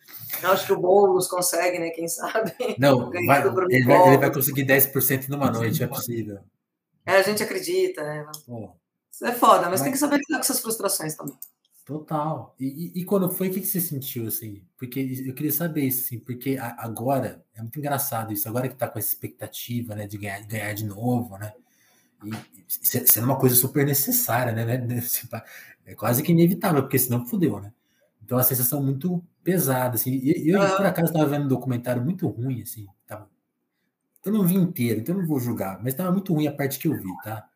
Eu 0.43 0.51
acho 0.51 0.67
que 0.67 0.73
o 0.73 0.81
Boulos 0.81 1.29
consegue, 1.29 1.79
né? 1.79 1.91
Quem 1.91 2.09
sabe? 2.09 2.53
Não, 2.79 3.09
vai, 3.27 3.41
ele, 3.41 3.85
vai, 3.85 4.09
ele 4.09 4.19
vai 4.19 4.33
conseguir 4.33 4.67
10% 4.67 5.29
numa 5.29 5.51
noite, 5.51 5.83
é 5.83 5.87
possível. 5.87 6.41
É, 7.07 7.17
a 7.17 7.23
gente 7.23 7.43
acredita, 7.43 8.03
né? 8.03 8.27
Pô. 8.47 8.75
Isso 9.15 9.25
é 9.25 9.33
foda, 9.33 9.63
mas, 9.63 9.71
mas, 9.71 9.83
tem 9.83 9.93
que 9.93 9.99
saber 9.99 10.17
lidar 10.17 10.39
com 10.39 10.41
essas 10.41 10.59
frustrações 10.59 11.15
também. 11.15 11.37
Total. 11.85 12.55
E, 12.59 12.93
e, 12.99 13.05
quando 13.05 13.31
foi, 13.31 13.49
o 13.49 13.53
que, 13.53 13.61
que 13.61 13.67
você 13.67 13.81
sentiu, 13.81 14.27
assim? 14.27 14.63
Porque 14.77 15.23
eu 15.25 15.35
queria 15.35 15.53
saber 15.53 15.85
isso, 15.85 16.05
assim, 16.05 16.19
porque 16.19 16.57
agora, 16.59 17.45
é 17.55 17.61
muito 17.61 17.79
engraçado 17.79 18.33
isso, 18.33 18.49
agora 18.49 18.69
que 18.69 18.75
tá 18.75 18.89
com 18.89 18.99
essa 18.99 19.09
expectativa, 19.09 19.95
né, 19.95 20.07
de 20.07 20.19
ganhar, 20.19 20.41
ganhar 20.47 20.73
de 20.73 20.85
novo, 20.85 21.39
né? 21.39 21.53
E 22.25 22.31
é 23.19 23.23
uma 23.23 23.39
coisa 23.39 23.55
super 23.55 23.87
necessária, 23.87 24.53
né? 24.53 24.65
né 24.79 25.03
é 25.87 25.95
quase 25.95 26.23
que 26.23 26.33
inevitável, 26.33 26.83
porque 26.83 26.99
senão 26.99 27.27
fudeu, 27.27 27.61
né? 27.61 27.73
Então, 28.25 28.39
a 28.39 28.43
sensação 28.43 28.83
muito 28.83 29.23
pesada, 29.45 29.97
assim. 29.97 30.11
E 30.11 30.49
eu, 30.49 30.59
por 30.77 30.87
acaso, 30.87 31.13
estava 31.13 31.27
vendo 31.27 31.45
um 31.45 31.49
documentário 31.49 32.03
muito 32.03 32.27
ruim, 32.27 32.63
assim. 32.63 32.87
Tava... 33.07 33.29
Eu 34.25 34.33
não 34.33 34.47
vi 34.47 34.55
inteiro, 34.55 35.01
então 35.01 35.15
eu 35.15 35.21
não 35.21 35.29
vou 35.29 35.39
julgar, 35.39 35.79
mas 35.83 35.93
estava 35.93 36.11
muito 36.11 36.33
ruim 36.33 36.47
a 36.47 36.53
parte 36.53 36.79
que 36.79 36.89
eu 36.89 36.97
vi, 36.97 37.15
tá? 37.23 37.47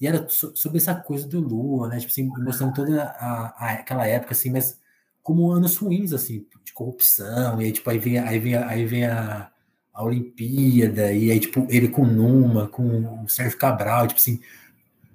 E 0.00 0.06
era 0.06 0.26
sobre 0.28 0.78
essa 0.78 0.94
coisa 0.94 1.28
do 1.28 1.40
Lula, 1.40 1.88
né? 1.88 1.98
Tipo 1.98 2.10
assim, 2.10 2.26
mostrando 2.26 2.74
toda 2.74 3.02
a, 3.04 3.46
a, 3.48 3.72
aquela 3.74 4.06
época, 4.06 4.32
assim, 4.32 4.50
mas 4.50 4.80
como 5.22 5.50
anos 5.50 5.76
ruins, 5.76 6.12
assim, 6.12 6.46
de 6.64 6.72
corrupção, 6.72 7.60
e 7.60 7.66
aí, 7.66 7.72
tipo, 7.72 7.88
aí 7.90 7.98
vem, 7.98 8.18
aí 8.18 8.38
vem, 8.38 8.54
aí 8.56 8.86
vem 8.86 9.04
a, 9.04 9.50
a 9.92 10.04
Olimpíada, 10.04 11.12
e 11.12 11.30
aí, 11.30 11.38
tipo, 11.38 11.66
ele 11.68 11.88
com 11.88 12.06
Numa, 12.06 12.68
com 12.68 13.22
o 13.24 13.28
Sérgio 13.28 13.58
Cabral, 13.58 14.08
tipo 14.08 14.18
assim. 14.18 14.40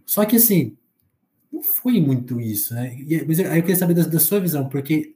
Só 0.06 0.24
que, 0.26 0.36
assim, 0.36 0.78
não 1.52 1.64
foi 1.64 2.00
muito 2.02 2.40
isso, 2.40 2.74
né? 2.76 2.96
E, 2.96 3.26
mas 3.26 3.40
aí 3.40 3.58
eu 3.58 3.64
queria 3.64 3.76
saber 3.76 3.96
da, 3.96 4.04
da 4.04 4.20
sua 4.20 4.40
visão, 4.40 4.70
porque 4.70 5.16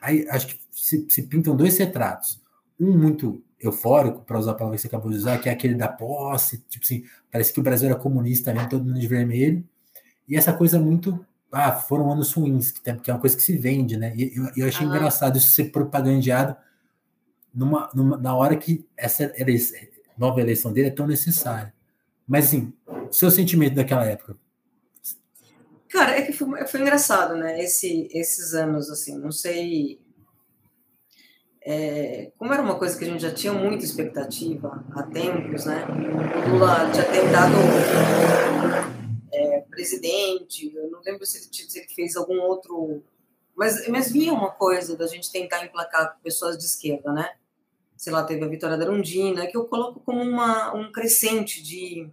aí 0.00 0.28
acho 0.30 0.48
que 0.48 0.60
se, 0.70 1.06
se 1.08 1.22
pintam 1.24 1.56
dois 1.56 1.76
retratos. 1.78 2.40
Um 2.78 2.96
muito 2.96 3.42
eufórico, 3.60 4.20
para 4.20 4.38
usar 4.38 4.52
a 4.52 4.54
palavra 4.54 4.76
que 4.76 4.82
você 4.82 4.88
acabou 4.88 5.10
de 5.10 5.16
usar, 5.16 5.38
que 5.38 5.48
é 5.48 5.52
aquele 5.52 5.74
da 5.74 5.88
posse, 5.88 6.58
tipo 6.68 6.84
assim, 6.84 7.04
parece 7.30 7.52
que 7.52 7.60
o 7.60 7.62
Brasil 7.62 7.88
era 7.88 7.98
comunista 7.98 8.52
mesmo, 8.52 8.68
todo 8.68 8.84
mundo 8.84 8.98
de 8.98 9.06
vermelho, 9.06 9.64
e 10.28 10.36
essa 10.36 10.52
coisa 10.52 10.78
muito, 10.78 11.24
ah, 11.50 11.72
foram 11.72 12.10
anos 12.12 12.32
ruins, 12.32 12.70
que, 12.70 12.80
tem, 12.80 12.96
que 12.96 13.10
é 13.10 13.14
uma 13.14 13.20
coisa 13.20 13.36
que 13.36 13.42
se 13.42 13.56
vende, 13.56 13.96
né? 13.96 14.12
E 14.14 14.36
eu, 14.36 14.50
eu 14.56 14.68
achei 14.68 14.86
ah. 14.86 14.90
engraçado 14.90 15.38
isso 15.38 15.50
ser 15.50 15.72
propagandeado 15.72 16.56
numa, 17.52 17.90
numa, 17.94 18.16
na 18.16 18.36
hora 18.36 18.56
que 18.56 18.86
essa 18.96 19.32
eleição, 19.36 19.78
nova 20.16 20.40
eleição 20.40 20.72
dele 20.72 20.88
é 20.88 20.92
tão 20.92 21.06
necessária. 21.06 21.72
Mas, 22.26 22.46
assim, 22.46 22.72
seu 23.10 23.30
sentimento 23.30 23.74
daquela 23.74 24.04
época? 24.04 24.36
Cara, 25.88 26.18
é 26.18 26.22
que 26.22 26.32
foi, 26.32 26.66
foi 26.66 26.80
engraçado, 26.80 27.34
né? 27.34 27.62
Esse, 27.62 28.08
esses 28.12 28.52
anos, 28.52 28.90
assim, 28.90 29.18
não 29.18 29.32
sei 29.32 29.98
é, 31.70 32.32
como 32.38 32.50
era 32.50 32.62
uma 32.62 32.78
coisa 32.78 32.98
que 32.98 33.04
a 33.04 33.08
gente 33.08 33.20
já 33.20 33.30
tinha 33.30 33.52
muita 33.52 33.84
expectativa 33.84 34.82
há 34.90 35.02
tempos, 35.02 35.66
né? 35.66 35.84
O 36.46 36.52
Lula 36.52 36.90
tinha 36.90 37.04
tentado 37.04 37.56
é, 39.30 39.60
presidente, 39.68 40.72
eu 40.74 40.90
não 40.90 41.02
lembro 41.04 41.26
se 41.26 41.50
ele, 41.78 41.86
fez 41.94 42.16
algum 42.16 42.40
outro. 42.40 43.02
Mas, 43.54 43.86
mas 43.86 44.10
vinha 44.10 44.32
uma 44.32 44.50
coisa 44.50 44.96
da 44.96 45.06
gente 45.06 45.30
tentar 45.30 45.62
emplacar 45.62 46.18
pessoas 46.22 46.56
de 46.56 46.64
esquerda, 46.64 47.12
né? 47.12 47.32
Sei 47.98 48.10
lá, 48.10 48.24
teve 48.24 48.42
a 48.42 48.48
Vitória 48.48 48.78
da 48.78 48.86
Arundina, 48.86 49.46
que 49.46 49.56
eu 49.56 49.66
coloco 49.66 50.00
como 50.00 50.22
uma, 50.22 50.72
um 50.74 50.90
crescente 50.90 51.62
de. 51.62 52.08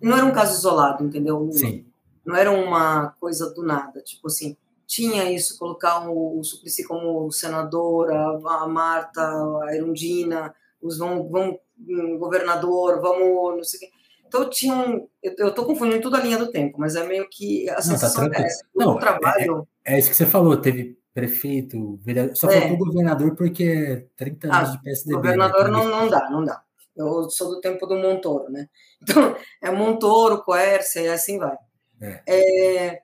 Não 0.00 0.16
era 0.16 0.24
um 0.24 0.32
caso 0.32 0.56
isolado, 0.56 1.02
entendeu? 1.02 1.50
Sim. 1.52 1.84
Não 2.24 2.36
era 2.36 2.52
uma 2.52 3.16
coisa 3.18 3.52
do 3.52 3.64
nada. 3.64 4.00
Tipo 4.00 4.28
assim, 4.28 4.56
tinha 4.88 5.30
isso, 5.30 5.58
colocar 5.58 6.08
o, 6.08 6.40
o 6.40 6.42
Suplicy 6.42 6.82
como 6.82 7.30
senador, 7.30 8.10
a, 8.10 8.62
a 8.62 8.66
Marta, 8.66 9.20
a 9.20 9.76
Erundina, 9.76 10.54
os 10.80 10.96
vão, 10.96 11.28
vão 11.28 11.60
um 11.86 12.18
governador, 12.18 12.98
vamos, 13.00 13.56
não 13.58 13.64
sei 13.64 13.78
o 13.78 13.80
quê. 13.82 13.90
Então 14.26 14.48
tinha 14.48 14.74
um, 14.74 15.06
eu, 15.22 15.48
estou 15.48 15.66
confundindo 15.66 16.00
tudo 16.00 16.16
a 16.16 16.20
linha 16.20 16.38
do 16.38 16.50
tempo, 16.50 16.78
mas 16.80 16.96
é 16.96 17.06
meio 17.06 17.28
que 17.28 17.68
a 17.68 17.82
sensação 17.82 18.24
não, 18.24 18.30
tá 18.30 18.40
é 18.40 18.48
não, 18.74 18.94
o 18.94 18.98
trabalho... 18.98 19.68
É, 19.84 19.92
é, 19.92 19.96
é, 19.96 19.98
isso 19.98 20.08
que 20.08 20.16
você 20.16 20.26
falou, 20.26 20.56
teve 20.56 20.98
prefeito, 21.12 21.98
vereador, 22.02 22.34
só 22.34 22.50
é. 22.50 22.60
faltou 22.60 22.86
governador 22.86 23.34
porque 23.36 24.06
30 24.16 24.46
anos 24.46 24.70
ah, 24.70 24.72
de 24.72 24.82
PSDB. 24.82 25.16
Né, 25.16 25.22
governador 25.22 25.64
né? 25.64 25.70
não, 25.70 25.86
não 25.86 26.08
dá, 26.08 26.30
não 26.30 26.44
dá. 26.44 26.62
Eu 26.96 27.28
sou 27.28 27.50
do 27.50 27.60
tempo 27.60 27.86
do 27.86 27.96
Montoro, 27.96 28.50
né? 28.50 28.68
Então, 29.02 29.36
é 29.62 29.70
Montoro, 29.70 30.42
Coércia 30.42 31.00
e 31.00 31.08
assim 31.08 31.38
vai. 31.38 31.56
É. 32.00 32.22
é 32.26 33.02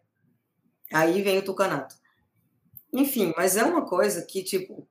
Aí 0.94 1.22
vem 1.22 1.38
o 1.38 1.44
tucanato. 1.44 1.96
Enfim, 2.92 3.34
mas 3.36 3.56
é 3.56 3.64
uma 3.64 3.84
coisa 3.84 4.24
que, 4.24 4.44
tipo, 4.44 4.86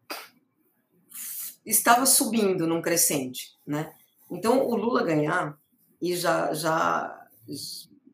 estava 1.65 2.05
subindo 2.05 2.67
num 2.67 2.81
crescente, 2.81 3.57
né? 3.65 3.95
Então, 4.29 4.67
o 4.67 4.75
Lula 4.75 5.01
ganhar, 5.01 5.57
e 6.01 6.13
já, 6.13 6.53
já 6.53 7.25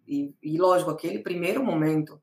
e, 0.08 0.36
e 0.40 0.58
lógico, 0.60 0.92
aquele 0.92 1.18
primeiro 1.18 1.64
momento 1.66 2.22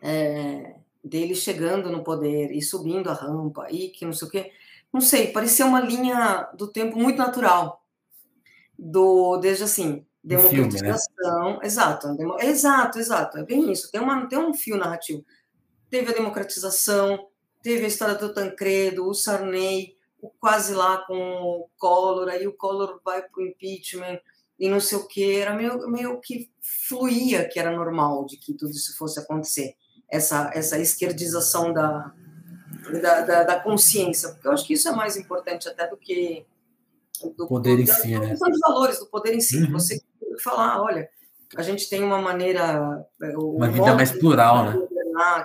é, 0.00 0.76
dele 1.04 1.34
chegando 1.34 1.92
no 1.92 2.02
poder 2.02 2.52
e 2.52 2.62
subindo 2.62 3.10
a 3.10 3.12
rampa, 3.12 3.70
e 3.70 3.90
que 3.90 4.06
não 4.06 4.14
sei 4.14 4.28
o 4.28 4.30
quê, 4.30 4.52
não 4.90 5.02
sei, 5.02 5.30
parecia 5.30 5.66
uma 5.66 5.80
linha 5.80 6.50
do 6.56 6.68
tempo 6.68 6.98
muito 6.98 7.18
natural, 7.18 7.84
do 8.78 9.36
desde 9.36 9.64
assim, 9.64 10.06
Democratização, 10.24 11.42
filme, 11.42 11.58
né? 11.58 11.66
exato, 11.66 12.16
demo, 12.16 12.40
exato, 12.40 12.98
exato, 12.98 13.38
é 13.38 13.44
bem 13.44 13.70
isso. 13.70 13.90
Tem, 13.92 14.00
uma, 14.00 14.26
tem 14.26 14.38
um 14.38 14.54
fio 14.54 14.78
narrativo. 14.78 15.22
Teve 15.90 16.12
a 16.12 16.14
democratização, 16.14 17.28
teve 17.62 17.84
a 17.84 17.88
história 17.88 18.14
do 18.14 18.32
Tancredo, 18.32 19.06
o 19.06 19.12
Sarney, 19.12 19.98
o 20.22 20.30
quase 20.30 20.72
lá 20.72 20.98
com 21.06 21.14
o 21.14 21.68
Collor, 21.76 22.28
aí 22.28 22.46
o 22.46 22.54
Collor 22.54 23.00
vai 23.04 23.20
para 23.20 23.42
o 23.42 23.46
impeachment 23.46 24.18
e 24.58 24.68
não 24.68 24.80
sei 24.80 24.96
o 24.96 25.06
que, 25.06 25.36
era 25.36 25.52
meio, 25.52 25.86
meio 25.90 26.18
que 26.20 26.50
fluía 26.88 27.46
que 27.46 27.60
era 27.60 27.70
normal 27.70 28.24
de 28.24 28.38
que 28.38 28.54
tudo 28.54 28.70
isso 28.70 28.96
fosse 28.96 29.20
acontecer, 29.20 29.74
essa, 30.08 30.50
essa 30.54 30.78
esquerdização 30.78 31.70
da, 31.70 32.14
da, 33.02 33.20
da, 33.20 33.42
da 33.42 33.60
consciência, 33.60 34.30
porque 34.30 34.48
eu 34.48 34.52
acho 34.52 34.66
que 34.66 34.72
isso 34.72 34.88
é 34.88 34.92
mais 34.92 35.18
importante 35.18 35.68
até 35.68 35.86
do 35.86 35.98
que 35.98 36.46
do 37.36 37.46
poder 37.46 37.78
em 37.78 37.86
si, 37.86 38.18
né? 38.18 38.34
Valores 38.60 38.98
do 38.98 39.06
poder 39.06 39.34
em 39.34 39.40
si. 39.40 39.62
Uhum. 39.62 39.72
Você 39.72 40.02
falar, 40.42 40.82
olha, 40.82 41.08
a 41.56 41.62
gente 41.62 41.88
tem 41.88 42.02
uma 42.02 42.20
maneira. 42.20 43.06
É, 43.22 43.36
uma 43.36 43.68
vida 43.68 43.94
mais 43.94 44.12
plural, 44.12 44.64
né? 44.64 44.86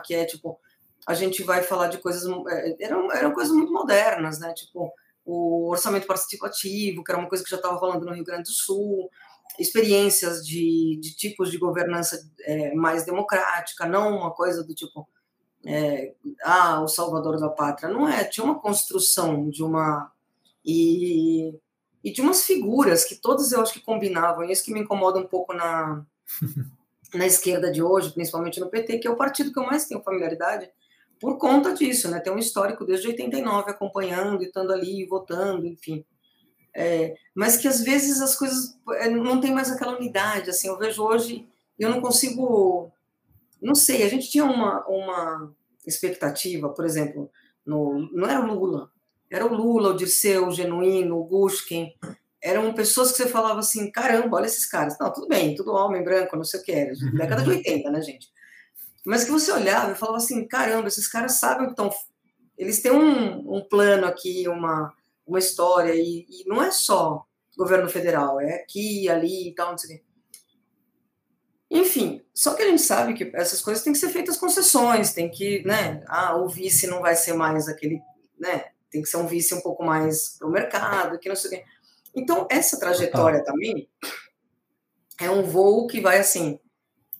Que 0.05 0.15
é 0.15 0.25
tipo, 0.25 0.59
a 1.07 1.13
gente 1.13 1.43
vai 1.43 1.61
falar 1.61 1.87
de 1.87 1.97
coisas. 1.97 2.23
É, 2.49 2.85
eram, 2.85 3.11
eram 3.11 3.31
coisas 3.31 3.53
muito 3.53 3.71
modernas, 3.71 4.39
né? 4.39 4.53
Tipo, 4.53 4.91
o 5.25 5.69
orçamento 5.69 6.07
participativo, 6.07 7.03
que 7.03 7.11
era 7.11 7.19
uma 7.19 7.29
coisa 7.29 7.43
que 7.43 7.49
já 7.49 7.57
estava 7.57 7.75
rolando 7.75 8.05
no 8.05 8.13
Rio 8.13 8.23
Grande 8.23 8.43
do 8.43 8.53
Sul, 8.53 9.09
experiências 9.59 10.45
de, 10.45 10.99
de 11.01 11.15
tipos 11.15 11.51
de 11.51 11.57
governança 11.57 12.19
é, 12.41 12.73
mais 12.73 13.05
democrática, 13.05 13.85
não 13.85 14.17
uma 14.17 14.31
coisa 14.31 14.63
do 14.63 14.73
tipo. 14.73 15.07
É, 15.65 16.13
ah, 16.43 16.81
o 16.81 16.87
salvador 16.87 17.37
da 17.37 17.49
pátria. 17.49 17.89
Não 17.89 18.07
é, 18.07 18.23
tinha 18.23 18.43
uma 18.43 18.59
construção 18.59 19.49
de 19.49 19.61
uma. 19.61 20.11
E 20.65 21.53
e 22.03 22.11
de 22.11 22.21
umas 22.21 22.43
figuras 22.43 23.03
que 23.03 23.15
todas 23.15 23.51
eu 23.51 23.61
acho 23.61 23.73
que 23.73 23.81
combinavam, 23.81 24.43
e 24.43 24.51
isso 24.51 24.63
que 24.63 24.73
me 24.73 24.81
incomoda 24.81 25.19
um 25.19 25.27
pouco 25.27 25.53
na, 25.53 26.05
na 27.13 27.25
esquerda 27.25 27.71
de 27.71 27.81
hoje, 27.81 28.13
principalmente 28.13 28.59
no 28.59 28.69
PT, 28.69 28.99
que 28.99 29.07
é 29.07 29.11
o 29.11 29.17
partido 29.17 29.51
que 29.51 29.59
eu 29.59 29.65
mais 29.65 29.85
tenho 29.85 30.01
familiaridade, 30.01 30.69
por 31.19 31.37
conta 31.37 31.73
disso, 31.73 32.09
né? 32.09 32.19
Tem 32.19 32.31
um 32.31 32.37
histórico 32.37 32.85
desde 32.85 33.07
89 33.07 33.71
acompanhando 33.71 34.41
e 34.41 34.45
estando 34.45 34.71
ali, 34.71 35.05
votando, 35.05 35.65
enfim. 35.65 36.05
É, 36.73 37.15
mas 37.35 37.57
que 37.57 37.67
às 37.67 37.81
vezes 37.81 38.21
as 38.21 38.35
coisas 38.35 38.79
é, 38.93 39.09
não 39.09 39.41
tem 39.41 39.51
mais 39.51 39.69
aquela 39.69 39.97
unidade, 39.97 40.49
assim, 40.49 40.67
eu 40.67 40.77
vejo 40.77 41.03
hoje, 41.03 41.47
eu 41.77 41.89
não 41.89 41.99
consigo, 41.99 42.91
não 43.61 43.75
sei, 43.75 44.03
a 44.03 44.07
gente 44.07 44.29
tinha 44.29 44.45
uma, 44.45 44.85
uma 44.87 45.53
expectativa, 45.85 46.69
por 46.69 46.85
exemplo, 46.85 47.29
no, 47.65 48.09
não 48.13 48.29
era 48.29 48.39
o 48.39 48.53
Lula, 48.53 48.91
era 49.29 49.45
o 49.45 49.53
Lula, 49.53 49.89
o 49.89 49.95
Dirceu, 49.95 50.47
o 50.47 50.51
Genuíno, 50.51 51.17
o 51.17 51.25
Gushkin. 51.25 51.93
Eram 52.41 52.73
pessoas 52.73 53.11
que 53.11 53.17
você 53.17 53.27
falava 53.27 53.59
assim: 53.59 53.91
caramba, 53.91 54.37
olha 54.37 54.45
esses 54.45 54.65
caras. 54.65 54.97
Não, 54.99 55.11
tudo 55.11 55.27
bem, 55.27 55.55
tudo 55.55 55.73
homem 55.73 56.03
branco, 56.03 56.35
não 56.35 56.43
sei 56.43 56.59
o 56.59 56.63
que 56.63 56.71
era. 56.71 56.93
Década 57.15 57.43
de 57.43 57.49
80, 57.49 57.91
né, 57.91 58.01
gente? 58.01 58.27
Mas 59.05 59.23
que 59.23 59.31
você 59.31 59.51
olhava 59.51 59.91
e 59.91 59.95
falava 59.95 60.17
assim: 60.17 60.47
caramba, 60.47 60.87
esses 60.87 61.07
caras 61.07 61.33
sabem 61.33 61.65
que 61.65 61.71
estão. 61.71 61.89
Eles 62.57 62.81
têm 62.81 62.91
um, 62.91 63.57
um 63.57 63.63
plano 63.63 64.05
aqui, 64.05 64.47
uma, 64.47 64.93
uma 65.25 65.39
história, 65.39 65.93
e, 65.95 66.25
e 66.29 66.43
não 66.45 66.61
é 66.61 66.71
só 66.71 67.25
governo 67.57 67.89
federal, 67.89 68.39
é 68.39 68.55
aqui, 68.55 69.09
ali 69.09 69.49
e 69.49 69.55
tal, 69.55 69.71
não 69.71 69.77
sei 69.77 69.97
o 69.97 69.99
que. 69.99 70.05
Enfim, 71.71 72.21
só 72.33 72.55
que 72.55 72.63
a 72.63 72.67
gente 72.67 72.81
sabe 72.81 73.13
que 73.13 73.29
essas 73.35 73.61
coisas 73.61 73.83
têm 73.83 73.93
que 73.93 73.99
ser 73.99 74.09
feitas 74.09 74.37
concessões, 74.37 75.13
tem 75.13 75.29
que, 75.29 75.61
né, 75.65 76.03
ah, 76.07 76.37
o 76.37 76.47
vice 76.47 76.87
não 76.87 77.01
vai 77.01 77.15
ser 77.15 77.33
mais 77.33 77.67
aquele, 77.67 78.01
né, 78.39 78.65
tem 78.89 79.01
que 79.01 79.09
ser 79.09 79.17
um 79.17 79.27
vice 79.27 79.53
um 79.53 79.61
pouco 79.61 79.83
mais 79.83 80.37
para 80.37 80.47
o 80.47 80.51
mercado, 80.51 81.19
que 81.19 81.29
não 81.29 81.35
sei 81.35 81.49
o 81.49 81.53
quê. 81.53 81.65
Então, 82.15 82.47
essa 82.49 82.79
trajetória 82.79 83.43
também 83.43 83.87
é 85.19 85.29
um 85.29 85.43
voo 85.43 85.87
que 85.87 86.01
vai 86.01 86.19
assim, 86.19 86.59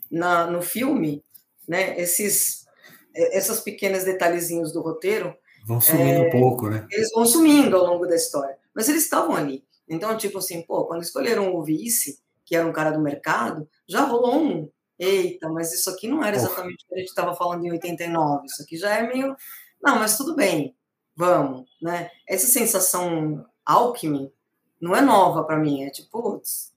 na, 0.10 0.48
no 0.48 0.62
filme, 0.62 1.24
né, 1.68 2.00
esses, 2.00 2.66
essas 3.14 3.60
pequenas 3.60 4.04
detalhezinhos 4.04 4.72
do 4.74 4.82
roteiro. 4.82 5.36
Vão 5.66 5.80
sumindo 5.80 6.24
é, 6.24 6.28
um 6.28 6.32
pouco, 6.32 6.70
né? 6.70 6.88
Eles 6.92 7.12
vão 7.12 7.26
sumindo 7.26 7.78
ao 7.78 7.86
longo 7.86 8.08
da 8.08 8.16
história. 8.16 8.58
Mas 8.74 8.90
eles 8.90 9.04
estavam 9.04 9.36
ali. 9.36 9.64
Então, 9.88 10.16
tipo 10.18 10.40
assim, 10.40 10.62
pô, 10.64 10.86
quando 10.86 11.04
escolheram 11.04 11.54
o 11.54 11.64
vice, 11.64 12.20
que 12.46 12.56
era 12.56 12.66
um 12.66 12.74
cara 12.74 12.92
do 12.92 13.02
mercado, 13.02 13.70
já 13.88 14.02
rolou 14.02 14.40
um. 14.40 14.70
Eita, 14.98 15.48
mas 15.50 15.74
isso 15.74 15.90
aqui 15.90 16.08
não 16.08 16.24
era 16.24 16.36
exatamente 16.36 16.84
o 16.84 16.88
que 16.88 16.96
a 16.96 16.98
gente 16.98 17.08
estava 17.08 17.34
falando 17.36 17.66
em 17.66 17.72
89. 17.72 18.46
Isso 18.46 18.64
aqui 18.64 18.76
já 18.76 18.96
é 18.96 19.08
meio. 19.08 19.36
Não, 19.82 19.98
mas 19.98 20.18
tudo 20.18 20.36
bem 20.36 20.76
vamos, 21.20 21.68
né? 21.82 22.10
Essa 22.26 22.48
sensação 22.48 23.46
Alckmin 23.66 24.32
não 24.80 24.96
é 24.96 25.02
nova 25.02 25.44
para 25.44 25.58
mim, 25.58 25.84
é 25.84 25.90
tipo, 25.90 26.10
putz, 26.10 26.72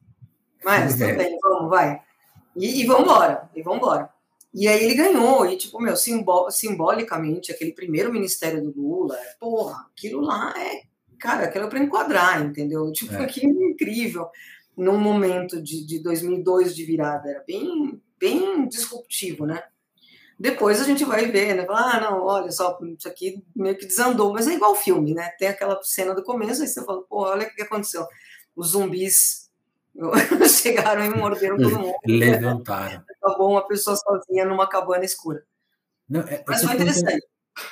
mas 0.65 0.95
tudo 0.95 1.05
é. 1.05 1.15
bem, 1.15 1.39
vamos, 1.41 1.71
vai. 1.71 2.03
E, 2.57 2.81
e 2.81 2.85
vamos 2.85 3.05
embora, 3.05 3.49
e 3.55 3.63
vamos 3.63 3.79
embora. 3.79 4.11
E 4.53 4.67
aí 4.67 4.83
ele 4.83 4.95
ganhou, 4.97 5.47
e 5.47 5.57
tipo, 5.57 5.81
meu, 5.81 5.97
simbol, 5.97 6.51
simbolicamente, 6.51 7.53
aquele 7.53 7.73
primeiro 7.73 8.13
ministério 8.13 8.61
do 8.61 8.73
Lula, 8.77 9.17
porra, 9.39 9.87
aquilo 9.93 10.21
lá 10.21 10.53
é, 10.59 10.83
cara, 11.21 11.45
aquilo 11.45 11.67
é 11.67 11.69
para 11.69 11.79
enquadrar, 11.79 12.45
entendeu? 12.45 12.91
Tipo, 12.91 13.15
é. 13.15 13.25
aquilo 13.25 13.63
é 13.63 13.67
incrível, 13.71 14.29
num 14.77 14.99
momento 14.99 15.63
de, 15.63 15.87
de 15.87 16.03
2002 16.03 16.75
de 16.75 16.85
virada, 16.85 17.31
era 17.31 17.45
bem, 17.47 18.03
bem 18.19 18.67
disruptivo, 18.67 19.47
né? 19.47 19.63
Depois 20.43 20.81
a 20.81 20.85
gente 20.85 21.05
vai 21.05 21.31
ver, 21.31 21.55
né? 21.55 21.65
ah, 21.71 22.01
não, 22.01 22.25
olha 22.25 22.51
só, 22.51 22.77
isso 22.99 23.07
aqui 23.07 23.45
meio 23.55 23.79
que 23.79 23.87
desandou, 23.87 24.33
mas 24.33 24.49
é 24.49 24.55
igual 24.55 24.75
filme, 24.75 25.15
né? 25.15 25.31
Tem 25.39 25.47
aquela 25.47 25.81
cena 25.85 26.17
do 26.17 26.25
começo, 26.25 26.63
aí 26.63 26.67
você 26.67 26.85
fala, 26.85 27.01
pô, 27.03 27.23
olha 27.23 27.47
o 27.47 27.55
que 27.55 27.63
aconteceu. 27.63 28.05
Os 28.57 28.71
zumbis 28.71 29.49
chegaram 30.61 31.05
e 31.05 31.11
morderam 31.11 31.57
todo 31.57 31.79
mundo. 31.79 31.95
Levantaram. 32.05 33.05
Acabou 33.23 33.53
uma 33.53 33.65
pessoa 33.69 33.95
sozinha 33.95 34.45
numa 34.45 34.69
cabana 34.69 35.05
escura. 35.05 35.45
Não, 36.09 36.23
é, 36.23 36.43
mas 36.45 36.65
foi 36.65 36.75
interessante. 36.75 37.25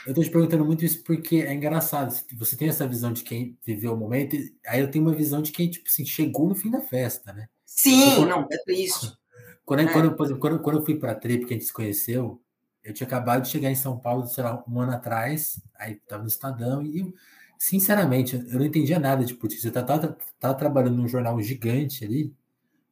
Eu 0.06 0.10
estou 0.10 0.22
te 0.22 0.30
perguntando 0.30 0.64
muito 0.64 0.84
isso 0.84 1.02
porque 1.02 1.38
é 1.38 1.52
engraçado. 1.52 2.14
Você 2.38 2.56
tem 2.56 2.68
essa 2.68 2.86
visão 2.86 3.12
de 3.12 3.24
quem 3.24 3.58
viveu 3.66 3.94
o 3.94 3.96
momento, 3.96 4.36
aí 4.64 4.80
eu 4.80 4.88
tenho 4.88 5.04
uma 5.04 5.12
visão 5.12 5.42
de 5.42 5.50
quem, 5.50 5.68
tipo 5.68 5.88
assim, 5.88 6.06
chegou 6.06 6.48
no 6.48 6.54
fim 6.54 6.70
da 6.70 6.80
festa, 6.80 7.32
né? 7.32 7.48
Sim, 7.66 8.12
então, 8.12 8.26
não, 8.26 8.46
é 8.48 8.58
triste. 8.64 9.12
Quando, 9.66 9.82
é. 9.82 9.92
quando, 9.92 10.16
quando, 10.16 10.38
quando, 10.38 10.58
quando 10.60 10.78
eu 10.78 10.84
fui 10.84 10.96
para 10.96 11.12
a 11.12 11.14
Trip, 11.14 11.46
que 11.46 11.54
a 11.54 11.56
gente 11.56 11.66
se 11.66 11.72
conheceu, 11.72 12.42
eu 12.82 12.94
tinha 12.94 13.06
acabado 13.06 13.42
de 13.42 13.48
chegar 13.48 13.70
em 13.70 13.74
São 13.74 13.98
Paulo, 13.98 14.26
sei 14.26 14.42
lá, 14.44 14.62
um 14.66 14.80
ano 14.80 14.92
atrás, 14.92 15.60
aí 15.78 15.94
estava 15.94 16.22
no 16.22 16.28
Estadão, 16.28 16.82
e 16.82 17.14
sinceramente, 17.58 18.36
eu 18.36 18.58
não 18.58 18.64
entendia 18.64 18.98
nada 18.98 19.24
de 19.24 19.34
política. 19.34 19.68
Eu 19.68 19.80
estava 19.80 20.16
tava 20.38 20.54
trabalhando 20.54 20.96
num 20.96 21.08
jornal 21.08 21.40
gigante 21.42 22.04
ali, 22.04 22.34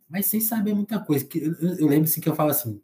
mas 0.08 0.26
sem 0.26 0.40
saber 0.40 0.74
muita 0.74 1.00
coisa. 1.00 1.26
Eu, 1.34 1.78
eu, 1.78 1.88
lembro 1.88 2.04
assim, 2.04 2.20
que 2.20 2.28
eu 2.28 2.34
falo 2.34 2.50
assim, 2.50 2.80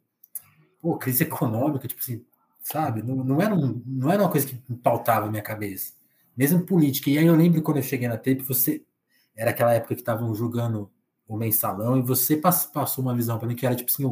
pô, 0.80 0.96
crise 0.98 1.24
econômica, 1.24 1.86
tipo 1.86 2.00
assim, 2.00 2.24
sabe? 2.62 3.02
Não, 3.02 3.16
não, 3.16 3.40
era 3.40 3.54
um, 3.54 3.82
não 3.86 4.10
era 4.10 4.22
uma 4.22 4.30
coisa 4.30 4.46
que 4.46 4.56
pautava 4.82 5.26
a 5.26 5.30
minha 5.30 5.42
cabeça. 5.42 5.92
Mesmo 6.36 6.64
política. 6.64 7.10
E 7.10 7.18
aí 7.18 7.26
eu 7.26 7.36
lembro 7.36 7.62
quando 7.62 7.78
eu 7.78 7.82
cheguei 7.82 8.08
na 8.08 8.18
TEP, 8.18 8.42
você. 8.42 8.84
Era 9.36 9.50
aquela 9.50 9.74
época 9.74 9.94
que 9.94 10.00
estavam 10.00 10.32
julgando 10.34 10.90
o 11.26 11.36
mensalão, 11.36 11.98
e 11.98 12.02
você 12.02 12.36
passou 12.36 13.02
uma 13.02 13.14
visão 13.14 13.38
para 13.38 13.48
mim 13.48 13.56
que 13.56 13.66
era 13.66 13.74
tipo 13.74 13.90
assim, 13.90 14.04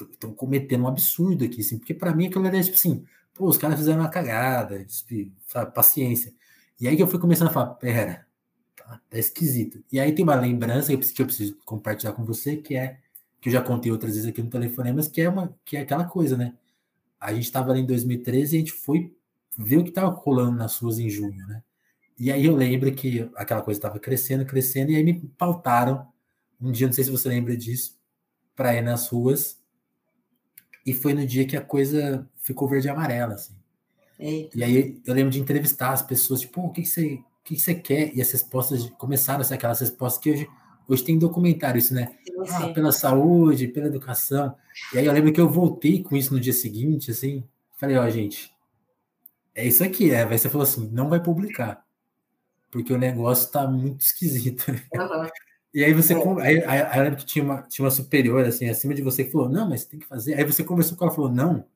estão 0.00 0.32
cometendo 0.34 0.84
um 0.84 0.88
absurdo 0.88 1.44
aqui, 1.44 1.60
assim, 1.60 1.78
porque 1.78 1.94
para 1.94 2.14
mim 2.14 2.26
aquilo 2.26 2.46
era 2.46 2.62
tipo 2.62 2.76
assim, 2.76 3.04
pô, 3.32 3.46
os 3.48 3.56
caras 3.56 3.78
fizeram 3.78 4.00
uma 4.00 4.08
cagada, 4.08 4.84
sabe, 4.88 5.70
paciência. 5.72 6.32
E 6.80 6.88
aí 6.88 6.96
que 6.96 7.02
eu 7.02 7.06
fui 7.06 7.18
começando 7.18 7.48
a 7.48 7.52
falar, 7.52 7.74
pera, 7.74 8.26
tá, 8.76 9.00
tá 9.08 9.18
esquisito. 9.18 9.82
E 9.90 10.00
aí 10.00 10.12
tem 10.14 10.24
uma 10.24 10.34
lembrança 10.34 10.88
que 10.88 10.94
eu, 10.94 10.98
preciso, 10.98 11.14
que 11.14 11.22
eu 11.22 11.26
preciso 11.26 11.56
compartilhar 11.64 12.12
com 12.12 12.24
você, 12.24 12.56
que 12.56 12.76
é, 12.76 12.98
que 13.40 13.48
eu 13.48 13.52
já 13.52 13.62
contei 13.62 13.92
outras 13.92 14.14
vezes 14.14 14.28
aqui 14.28 14.42
no 14.42 14.50
Telefonemas, 14.50 15.08
que 15.08 15.20
é, 15.20 15.28
uma, 15.28 15.56
que 15.64 15.76
é 15.76 15.80
aquela 15.80 16.04
coisa, 16.04 16.36
né? 16.36 16.54
A 17.20 17.32
gente 17.32 17.44
estava 17.44 17.70
ali 17.70 17.80
em 17.80 17.86
2013 17.86 18.54
e 18.54 18.56
a 18.56 18.60
gente 18.60 18.72
foi 18.72 19.14
ver 19.56 19.78
o 19.78 19.84
que 19.84 19.90
estava 19.90 20.08
rolando 20.08 20.56
nas 20.56 20.76
ruas 20.78 20.98
em 20.98 21.08
junho, 21.08 21.46
né? 21.46 21.62
E 22.18 22.30
aí 22.30 22.44
eu 22.44 22.54
lembro 22.54 22.92
que 22.94 23.28
aquela 23.34 23.60
coisa 23.62 23.78
estava 23.78 23.98
crescendo, 23.98 24.44
crescendo, 24.44 24.92
e 24.92 24.96
aí 24.96 25.02
me 25.02 25.20
pautaram 25.36 26.06
um 26.60 26.70
dia, 26.70 26.86
não 26.86 26.94
sei 26.94 27.04
se 27.04 27.10
você 27.10 27.28
lembra 27.28 27.56
disso, 27.56 27.98
para 28.54 28.74
ir 28.74 28.82
nas 28.82 29.08
ruas 29.08 29.60
e 30.84 30.92
foi 30.92 31.14
no 31.14 31.26
dia 31.26 31.46
que 31.46 31.56
a 31.56 31.60
coisa 31.60 32.28
ficou 32.40 32.68
verde 32.68 32.88
e 32.88 32.90
amarela, 32.90 33.34
assim. 33.34 33.54
Eita. 34.18 34.58
E 34.58 34.62
aí 34.62 35.00
eu 35.04 35.14
lembro 35.14 35.30
de 35.30 35.40
entrevistar 35.40 35.92
as 35.92 36.02
pessoas, 36.02 36.40
tipo, 36.40 36.60
o 36.60 36.70
que, 36.70 36.84
você, 36.84 37.14
o 37.14 37.24
que 37.44 37.58
você 37.58 37.74
quer? 37.74 38.14
E 38.14 38.20
as 38.20 38.30
respostas 38.30 38.88
começaram 38.98 39.40
a 39.40 39.44
ser 39.44 39.54
aquelas 39.54 39.80
respostas 39.80 40.22
que 40.22 40.30
hoje, 40.30 40.48
hoje 40.88 41.04
tem 41.04 41.18
documentário 41.18 41.78
isso, 41.78 41.94
né? 41.94 42.16
Sim, 42.24 42.32
ah, 42.48 42.68
pela 42.68 42.92
saúde, 42.92 43.68
pela 43.68 43.86
educação. 43.86 44.54
E 44.92 44.98
aí 44.98 45.06
eu 45.06 45.12
lembro 45.12 45.32
que 45.32 45.40
eu 45.40 45.48
voltei 45.48 46.02
com 46.02 46.16
isso 46.16 46.32
no 46.32 46.40
dia 46.40 46.52
seguinte, 46.52 47.10
assim, 47.10 47.44
falei, 47.76 47.96
ó, 47.96 48.04
oh, 48.04 48.10
gente, 48.10 48.52
é 49.54 49.66
isso 49.66 49.82
aqui, 49.82 50.10
é. 50.10 50.24
Aí 50.24 50.38
você 50.38 50.48
falou 50.48 50.64
assim, 50.64 50.88
não 50.92 51.08
vai 51.08 51.20
publicar. 51.22 51.84
Porque 52.70 52.92
o 52.92 52.98
negócio 52.98 53.50
tá 53.50 53.66
muito 53.66 54.00
esquisito. 54.00 54.68
Uhum. 54.68 55.28
E 55.74 55.84
aí 55.84 55.92
você. 55.92 56.14
É. 56.14 56.16
Aí, 56.40 56.64
aí, 56.64 56.82
aí, 56.82 56.98
eu 56.98 57.02
lembro 57.02 57.18
que 57.18 57.26
tinha 57.26 57.44
uma, 57.44 57.62
tinha 57.62 57.84
uma 57.84 57.90
superior 57.90 58.44
assim, 58.44 58.68
acima 58.68 58.94
de 58.94 59.02
você 59.02 59.24
que 59.24 59.32
falou, 59.32 59.48
não, 59.48 59.68
mas 59.68 59.84
tem 59.84 59.98
que 59.98 60.06
fazer. 60.06 60.34
Aí 60.34 60.44
você 60.44 60.62
conversou 60.62 60.96
com 60.96 61.04
ela 61.04 61.12
e 61.12 61.16
falou, 61.16 61.32
não, 61.32 61.66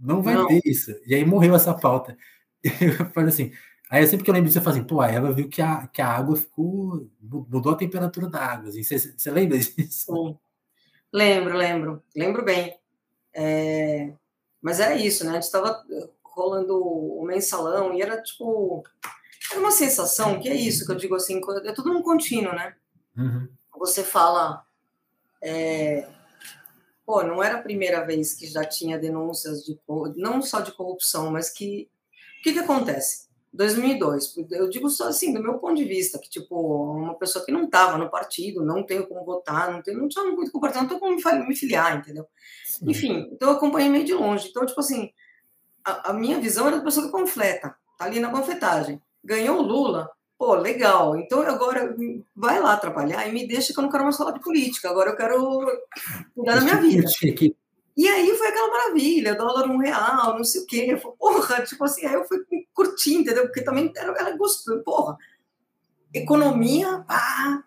não 0.00 0.22
vai 0.22 0.34
não. 0.34 0.46
ter 0.46 0.62
isso. 0.64 0.98
E 1.06 1.14
aí 1.14 1.24
morreu 1.24 1.54
essa 1.54 1.74
pauta. 1.74 2.16
Eu 2.64 3.06
falei 3.10 3.28
assim. 3.28 3.52
Aí 3.90 4.06
sempre 4.06 4.24
que 4.24 4.30
eu 4.30 4.34
lembro 4.34 4.46
disso, 4.46 4.60
eu 4.60 4.62
falo 4.62 4.76
assim, 4.76 4.86
pô, 4.86 5.00
a 5.00 5.10
Eva 5.10 5.32
viu 5.32 5.48
que 5.48 5.60
a, 5.60 5.88
que 5.88 6.00
a 6.00 6.06
água 6.06 6.36
ficou. 6.36 7.10
mudou 7.20 7.72
a 7.72 7.76
temperatura 7.76 8.28
da 8.28 8.38
água. 8.38 8.68
Assim. 8.68 8.84
Você, 8.84 8.98
você 9.00 9.30
lembra 9.32 9.58
disso? 9.58 10.14
Sim. 10.14 10.38
Lembro, 11.12 11.56
lembro. 11.56 12.02
Lembro 12.14 12.44
bem. 12.44 12.78
É... 13.34 14.12
Mas 14.62 14.78
era 14.78 14.94
isso, 14.94 15.24
né? 15.24 15.30
A 15.30 15.34
gente 15.34 15.42
estava 15.42 15.84
rolando 16.22 16.80
o 16.80 17.24
mensalão, 17.24 17.92
e 17.92 18.00
era 18.00 18.22
tipo. 18.22 18.84
Era 19.50 19.58
uma 19.58 19.72
sensação 19.72 20.38
que 20.38 20.48
é 20.48 20.54
isso 20.54 20.86
que 20.86 20.92
eu 20.92 20.96
digo 20.96 21.16
assim, 21.16 21.40
é 21.64 21.72
tudo 21.72 21.90
um 21.90 22.02
contínuo, 22.02 22.54
né? 22.54 22.76
Uhum. 23.16 23.48
Você 23.78 24.02
fala. 24.04 24.64
É, 25.42 26.06
pô, 27.06 27.22
não 27.22 27.42
era 27.42 27.58
a 27.58 27.62
primeira 27.62 28.04
vez 28.04 28.34
que 28.34 28.46
já 28.46 28.64
tinha 28.64 28.98
denúncias 28.98 29.64
de 29.64 29.78
não 30.16 30.42
só 30.42 30.60
de 30.60 30.72
corrupção, 30.72 31.30
mas 31.30 31.50
que 31.50 31.88
o 32.40 32.42
que, 32.42 32.52
que 32.52 32.58
acontece? 32.58 33.28
2002, 33.52 34.36
eu 34.52 34.70
digo 34.70 34.88
só 34.88 35.08
assim, 35.08 35.32
do 35.32 35.42
meu 35.42 35.58
ponto 35.58 35.74
de 35.74 35.84
vista, 35.84 36.18
que 36.18 36.30
tipo, 36.30 36.54
uma 36.92 37.18
pessoa 37.18 37.44
que 37.44 37.50
não 37.50 37.64
estava 37.64 37.98
no 37.98 38.08
partido, 38.08 38.64
não 38.64 38.84
tenho 38.84 39.06
como 39.06 39.24
votar, 39.24 39.72
não, 39.72 39.82
tenho, 39.82 39.98
não 39.98 40.08
tinha 40.08 40.24
muito 40.24 40.52
como 40.52 40.66
não 40.66 40.86
tenho 40.86 41.00
como 41.00 41.16
me 41.16 41.56
filiar, 41.56 41.98
entendeu? 41.98 42.26
Sim. 42.64 42.88
Enfim, 42.88 43.28
então 43.32 43.50
eu 43.50 43.56
acompanhei 43.56 43.90
meio 43.90 44.04
de 44.04 44.14
longe. 44.14 44.48
Então, 44.48 44.64
tipo 44.64 44.78
assim, 44.78 45.10
a, 45.84 46.10
a 46.10 46.12
minha 46.12 46.38
visão 46.38 46.68
era 46.68 46.78
da 46.78 46.84
pessoa 46.84 47.06
que 47.06 47.12
confleta, 47.12 47.74
tá 47.98 48.04
ali 48.04 48.20
na 48.20 48.30
panfletagem. 48.30 49.02
Ganhou 49.22 49.58
o 49.58 49.62
Lula, 49.62 50.08
pô, 50.40 50.54
legal. 50.54 51.18
Então 51.18 51.42
agora 51.42 51.94
vai 52.34 52.58
lá 52.58 52.74
trabalhar 52.78 53.28
e 53.28 53.32
me 53.32 53.46
deixa 53.46 53.74
que 53.74 53.78
eu 53.78 53.82
não 53.82 53.90
quero 53.90 54.04
mais 54.04 54.16
falar 54.16 54.32
de 54.32 54.40
política, 54.40 54.88
agora 54.88 55.10
eu 55.10 55.16
quero 55.16 55.66
cuidar 56.34 56.54
da 56.54 56.60
minha 56.62 56.80
vida. 56.80 57.06
E 57.94 58.08
aí 58.08 58.34
foi 58.34 58.48
aquela 58.48 58.70
maravilha, 58.70 59.34
dólar 59.34 59.66
um 59.66 59.76
real, 59.76 60.38
não 60.38 60.44
sei 60.44 60.62
o 60.62 60.66
quê. 60.66 60.86
Eu 60.88 60.98
falei, 60.98 61.16
porra, 61.18 61.62
tipo 61.62 61.84
assim, 61.84 62.06
aí 62.06 62.14
eu 62.14 62.24
fui 62.24 62.38
curtir, 62.72 63.16
entendeu? 63.16 63.42
Porque 63.42 63.60
também 63.60 63.92
era, 63.94 64.12
era 64.18 64.34
gostoso, 64.34 64.82
porra. 64.82 65.18
Economia, 66.14 67.04
pá, 67.06 67.62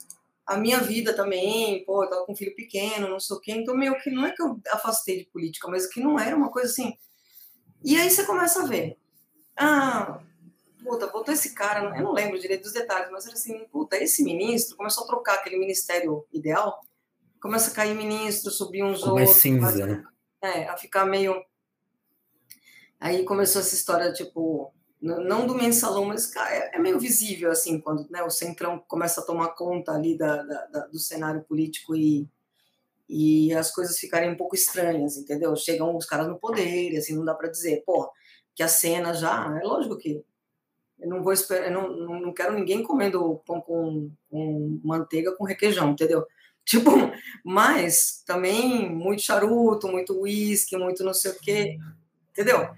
a 0.47 0.57
minha 0.57 0.79
vida 0.79 1.13
também, 1.13 1.85
pô, 1.85 2.03
eu 2.03 2.09
tava 2.09 2.25
com 2.25 2.31
um 2.33 2.35
filho 2.35 2.55
pequeno, 2.55 3.07
não 3.07 3.19
sei 3.19 3.37
o 3.37 3.39
quê. 3.39 3.51
Então, 3.51 3.77
meio 3.77 3.95
que 4.01 4.09
não 4.09 4.25
é 4.25 4.31
que 4.31 4.41
eu 4.41 4.59
afastei 4.71 5.19
de 5.19 5.25
política, 5.25 5.67
mas 5.67 5.85
que 5.85 5.99
não 5.99 6.19
era 6.19 6.35
uma 6.35 6.49
coisa 6.49 6.71
assim. 6.71 6.91
E 7.83 7.95
aí 7.95 8.09
você 8.09 8.25
começa 8.25 8.63
a 8.63 8.65
ver. 8.65 8.97
Ah, 9.55 10.19
puta, 10.83 11.07
botou 11.07 11.33
esse 11.33 11.53
cara, 11.53 11.97
eu 11.97 12.03
não 12.03 12.11
lembro 12.11 12.39
direito 12.39 12.63
dos 12.63 12.73
detalhes, 12.73 13.09
mas 13.11 13.25
era 13.25 13.33
assim, 13.33 13.65
puta, 13.71 13.97
esse 13.97 14.23
ministro 14.23 14.75
começou 14.75 15.03
a 15.03 15.07
trocar 15.07 15.35
aquele 15.35 15.57
ministério 15.57 16.25
ideal, 16.31 16.81
começa 17.41 17.71
a 17.71 17.73
cair 17.73 17.95
ministro, 17.95 18.51
subir 18.51 18.83
uns 18.83 19.01
Como 19.01 19.13
outros. 19.13 19.31
É 19.31 19.33
cinza, 19.33 19.85
né? 19.85 20.03
É, 20.41 20.67
a 20.67 20.77
ficar 20.77 21.05
meio. 21.05 21.41
Aí 22.99 23.23
começou 23.23 23.61
essa 23.61 23.75
história, 23.75 24.13
tipo, 24.13 24.73
não 25.01 25.45
do 25.45 25.53
mensalão, 25.53 26.05
mas 26.05 26.33
é, 26.35 26.77
é 26.77 26.79
meio 26.79 26.99
visível, 26.99 27.51
assim, 27.51 27.79
quando 27.79 28.09
né, 28.09 28.23
o 28.23 28.29
Centrão 28.29 28.79
começa 28.87 29.19
a 29.19 29.25
tomar 29.25 29.49
conta 29.49 29.91
ali 29.91 30.17
da, 30.17 30.41
da, 30.43 30.65
da, 30.67 30.87
do 30.87 30.97
cenário 30.97 31.43
político 31.43 31.93
e, 31.93 32.29
e 33.09 33.53
as 33.53 33.71
coisas 33.71 33.99
ficarem 33.99 34.31
um 34.31 34.37
pouco 34.37 34.55
estranhas, 34.55 35.17
entendeu? 35.17 35.53
Chegam 35.57 35.95
os 35.97 36.05
caras 36.05 36.27
no 36.27 36.39
poder, 36.39 36.97
assim, 36.97 37.15
não 37.15 37.25
dá 37.25 37.33
para 37.33 37.49
dizer, 37.49 37.83
pô, 37.85 38.09
que 38.55 38.63
a 38.63 38.67
cena 38.69 39.13
já. 39.13 39.59
É 39.61 39.65
lógico 39.65 39.97
que 39.97 40.23
eu 41.03 41.09
não 41.09 41.21
vou 41.21 41.33
esperar, 41.33 41.69
não, 41.69 41.89
não 41.89 42.33
quero 42.33 42.53
ninguém 42.53 42.81
comendo 42.81 43.41
pão 43.45 43.59
com, 43.59 44.09
com 44.29 44.79
manteiga 44.83 45.35
com 45.35 45.43
requeijão, 45.43 45.91
entendeu? 45.91 46.25
Tipo, 46.65 46.91
mas 47.43 48.23
também 48.25 48.89
muito 48.89 49.21
charuto, 49.21 49.89
muito 49.89 50.17
uísque, 50.21 50.77
muito 50.77 51.03
não 51.03 51.13
sei 51.13 51.31
o 51.31 51.39
quê, 51.41 51.77
entendeu? 52.31 52.69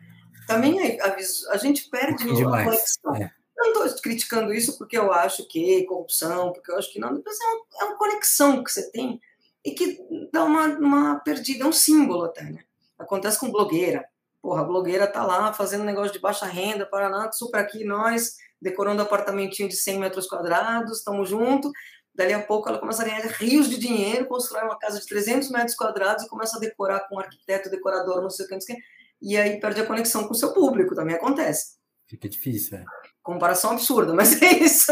Também 0.47 0.99
a, 0.99 1.05
a, 1.05 1.15
a 1.51 1.57
gente 1.57 1.87
perde 1.91 2.23
a 2.23 2.63
conexão. 2.63 3.15
É. 3.15 3.31
Não 3.55 3.85
estou 3.85 4.01
criticando 4.01 4.51
isso 4.51 4.75
porque 4.79 4.97
eu 4.97 5.13
acho 5.13 5.47
que 5.47 5.85
corrupção, 5.85 6.51
porque 6.51 6.71
eu 6.71 6.77
acho 6.79 6.91
que 6.91 6.99
não, 6.99 7.21
mas 7.23 7.39
é 7.39 7.45
uma, 7.45 7.65
é 7.79 7.83
uma 7.85 7.97
conexão 7.97 8.63
que 8.63 8.71
você 8.71 8.89
tem 8.91 9.21
e 9.63 9.71
que 9.71 9.99
dá 10.33 10.43
uma, 10.43 10.65
uma 10.79 11.19
perdida, 11.19 11.63
é 11.63 11.67
um 11.67 11.71
símbolo 11.71 12.25
até, 12.25 12.43
né? 12.43 12.63
Acontece 12.97 13.39
com 13.39 13.51
blogueira. 13.51 14.03
Porra, 14.45 14.61
a 14.61 14.63
blogueira 14.63 15.07
tá 15.07 15.25
lá 15.25 15.51
fazendo 15.53 15.83
negócio 15.83 16.13
de 16.13 16.19
baixa 16.19 16.45
renda, 16.45 16.85
Paraná, 16.85 17.31
super 17.31 17.59
aqui, 17.59 17.83
nós, 17.83 18.35
decorando 18.61 19.01
apartamentinho 19.01 19.67
de 19.67 19.75
100 19.75 19.97
metros 19.97 20.27
quadrados, 20.27 20.99
estamos 20.99 21.27
juntos, 21.27 21.71
Dali 22.13 22.31
a 22.31 22.43
pouco 22.43 22.69
ela 22.69 22.77
começa 22.77 23.01
a 23.01 23.05
ganhar 23.05 23.25
rios 23.25 23.67
de 23.67 23.79
dinheiro, 23.79 24.27
constrói 24.27 24.61
uma 24.65 24.77
casa 24.77 24.99
de 24.99 25.07
300 25.07 25.49
metros 25.49 25.75
quadrados 25.75 26.25
e 26.25 26.29
começa 26.29 26.57
a 26.57 26.59
decorar 26.59 27.07
com 27.09 27.15
um 27.15 27.19
arquiteto, 27.19 27.71
decorador, 27.71 28.21
não 28.21 28.29
sei 28.29 28.45
o 28.45 28.47
que, 28.47 28.53
não 28.53 28.61
sei 28.61 28.75
o 28.75 28.77
que. 28.77 28.83
E 29.19 29.35
aí 29.35 29.59
perde 29.59 29.81
a 29.81 29.85
conexão 29.87 30.27
com 30.27 30.33
o 30.33 30.37
seu 30.37 30.53
público, 30.53 30.93
também 30.93 31.15
acontece. 31.15 31.77
Fica 32.07 32.29
difícil, 32.29 32.77
é. 32.77 32.85
Comparação 33.23 33.71
absurda, 33.71 34.13
mas 34.13 34.39
é 34.39 34.51
isso. 34.59 34.91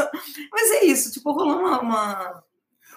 Mas 0.51 0.71
é 0.71 0.85
isso, 0.85 1.11
tipo, 1.11 1.31
rolou 1.31 1.59
uma. 1.59 1.79
uma, 1.79 2.43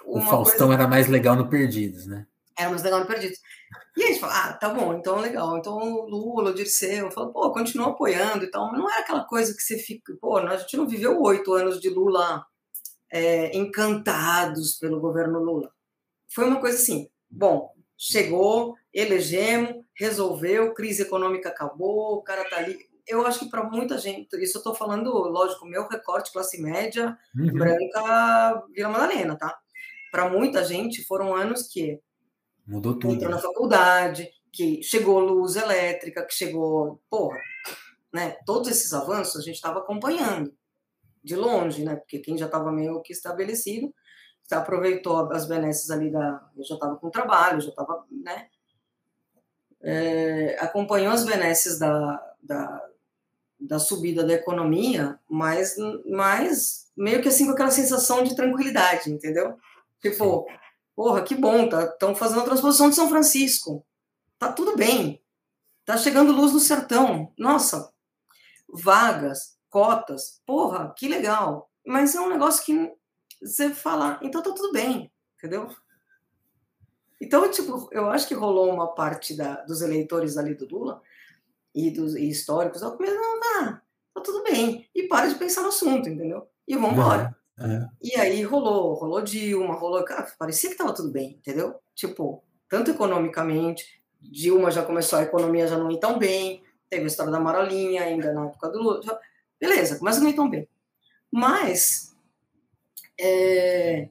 uma 0.06 0.20
o 0.24 0.26
Faustão 0.26 0.68
coisa... 0.68 0.80
era 0.80 0.88
mais 0.88 1.06
legal 1.06 1.36
no 1.36 1.50
Perdidos, 1.50 2.06
né? 2.06 2.26
Era 2.58 2.70
mais 2.70 2.82
legal 2.82 3.00
no 3.00 3.06
Perdidos. 3.06 3.38
E 3.96 4.02
a 4.02 4.06
gente 4.08 4.20
fala, 4.20 4.44
ah, 4.44 4.52
tá 4.52 4.68
bom, 4.68 4.94
então 4.94 5.18
legal. 5.20 5.56
Então 5.56 5.76
o 5.76 6.06
Lula, 6.06 6.50
o 6.50 6.54
Dirceu, 6.54 7.10
falo, 7.10 7.32
pô, 7.32 7.50
continua 7.50 7.88
apoiando 7.88 8.44
e 8.44 8.50
tal. 8.50 8.70
Mas 8.70 8.78
não 8.78 8.90
é 8.90 8.98
aquela 8.98 9.24
coisa 9.24 9.54
que 9.54 9.62
você 9.62 9.78
fica, 9.78 10.14
pô, 10.20 10.36
a 10.36 10.56
gente 10.56 10.76
não 10.76 10.86
viveu 10.86 11.20
oito 11.22 11.52
anos 11.52 11.80
de 11.80 11.88
Lula 11.88 12.44
é, 13.10 13.56
encantados 13.56 14.76
pelo 14.78 15.00
governo 15.00 15.38
Lula. 15.38 15.70
Foi 16.28 16.44
uma 16.44 16.60
coisa 16.60 16.76
assim: 16.76 17.08
bom, 17.30 17.72
chegou, 17.96 18.74
elegemos, 18.92 19.84
resolveu, 19.94 20.74
crise 20.74 21.02
econômica 21.02 21.48
acabou, 21.48 22.16
o 22.16 22.22
cara 22.22 22.48
tá 22.48 22.58
ali. 22.58 22.78
Eu 23.06 23.24
acho 23.24 23.40
que 23.40 23.50
para 23.50 23.62
muita 23.62 23.98
gente, 23.98 24.28
isso 24.42 24.58
eu 24.58 24.60
estou 24.60 24.74
falando, 24.74 25.10
lógico, 25.10 25.64
meu 25.64 25.86
recorte 25.86 26.32
classe 26.32 26.60
média, 26.60 27.16
uhum. 27.36 27.52
branca, 27.52 28.64
Vila 28.74 28.88
Madalena, 28.88 29.36
tá? 29.36 29.56
Para 30.10 30.28
muita 30.28 30.64
gente 30.64 31.04
foram 31.04 31.34
anos 31.34 31.68
que 31.68 32.00
mudou 32.66 32.98
tudo. 32.98 33.14
Entrou 33.14 33.30
na 33.30 33.38
faculdade, 33.38 34.28
que 34.52 34.82
chegou 34.82 35.20
luz 35.20 35.56
elétrica, 35.56 36.24
que 36.24 36.34
chegou, 36.34 37.00
porra, 37.08 37.38
né? 38.12 38.36
Todos 38.44 38.68
esses 38.68 38.92
avanços 38.92 39.36
a 39.36 39.44
gente 39.44 39.56
estava 39.56 39.80
acompanhando 39.80 40.52
de 41.22 41.36
longe, 41.36 41.84
né? 41.84 41.96
Porque 41.96 42.18
quem 42.18 42.38
já 42.38 42.46
estava 42.46 42.72
meio 42.72 43.02
que 43.02 43.12
estabelecido 43.12 43.92
aproveitou 44.54 45.30
as 45.32 45.46
benesses 45.46 45.90
ali 45.90 46.10
da. 46.10 46.40
Eu 46.56 46.64
já 46.64 46.74
estava 46.74 46.96
com 46.96 47.10
trabalho, 47.10 47.60
já 47.60 47.70
estava, 47.70 48.04
né? 48.10 48.46
É, 49.82 50.56
acompanhou 50.60 51.12
as 51.12 51.24
benesses 51.24 51.78
da, 51.78 52.34
da, 52.42 52.88
da, 53.58 53.78
subida 53.78 54.24
da 54.24 54.32
economia, 54.32 55.18
mas, 55.28 55.76
mas 56.08 56.90
meio 56.96 57.20
que 57.20 57.28
assim 57.28 57.46
com 57.46 57.52
aquela 57.52 57.70
sensação 57.70 58.24
de 58.24 58.34
tranquilidade, 58.34 59.10
entendeu? 59.10 59.56
Tipo, 60.00 60.46
porra, 60.96 61.22
que 61.22 61.34
bom, 61.34 61.68
tá, 61.68 61.84
estão 61.84 62.14
fazendo 62.14 62.40
a 62.40 62.44
transposição 62.44 62.88
de 62.88 62.96
São 62.96 63.08
Francisco, 63.10 63.86
tá 64.38 64.50
tudo 64.50 64.74
bem, 64.74 65.22
tá 65.84 65.96
chegando 65.98 66.32
luz 66.32 66.52
no 66.52 66.58
sertão, 66.58 67.32
nossa, 67.38 67.92
vagas, 68.66 69.58
cotas, 69.68 70.40
porra, 70.46 70.92
que 70.96 71.06
legal. 71.06 71.70
Mas 71.86 72.14
é 72.14 72.20
um 72.20 72.30
negócio 72.30 72.64
que 72.64 72.92
você 73.40 73.70
fala, 73.70 74.18
então 74.22 74.42
tá 74.42 74.50
tudo 74.52 74.72
bem, 74.72 75.12
entendeu? 75.36 75.68
Então, 77.20 77.48
tipo, 77.50 77.88
eu 77.92 78.10
acho 78.10 78.26
que 78.26 78.34
rolou 78.34 78.72
uma 78.72 78.94
parte 78.94 79.36
da, 79.36 79.62
dos 79.64 79.82
eleitores 79.82 80.36
ali 80.36 80.54
do 80.54 80.66
Lula 80.66 81.00
e 81.74 81.90
dos 81.90 82.14
e 82.14 82.28
históricos, 82.28 82.82
ao 82.82 82.96
começo, 82.96 83.14
não, 83.14 83.40
tá, 83.40 83.82
tá 84.14 84.20
tudo 84.22 84.42
bem. 84.42 84.88
E 84.94 85.04
para 85.04 85.28
de 85.28 85.34
pensar 85.34 85.62
no 85.62 85.68
assunto, 85.68 86.08
entendeu? 86.08 86.48
E 86.66 86.74
vamos 86.74 86.92
embora. 86.92 87.36
É. 87.58 87.88
E 88.02 88.14
aí 88.16 88.42
rolou, 88.42 88.94
rolou 88.94 89.22
Dilma, 89.22 89.74
rolou. 89.74 90.04
Cara, 90.04 90.26
parecia 90.38 90.70
que 90.70 90.76
tava 90.76 90.94
tudo 90.94 91.10
bem, 91.10 91.30
entendeu? 91.38 91.74
Tipo, 91.94 92.42
tanto 92.68 92.90
economicamente, 92.90 94.02
Dilma 94.20 94.70
já 94.70 94.82
começou, 94.82 95.18
a 95.18 95.22
economia 95.22 95.66
já 95.66 95.78
não 95.78 95.90
ir 95.90 95.98
tão 95.98 96.18
bem, 96.18 96.62
teve 96.90 97.04
a 97.04 97.06
história 97.06 97.32
da 97.32 97.40
Marolinha 97.40 98.02
ainda 98.02 98.32
na 98.32 98.46
época 98.46 98.68
do 98.68 98.78
Lula. 98.78 99.20
Beleza, 99.58 99.98
começa 99.98 100.18
a 100.18 100.22
não 100.22 100.30
ir 100.30 100.34
tão 100.34 100.50
bem. 100.50 100.68
Mas 101.30 102.14
é, 103.18 104.08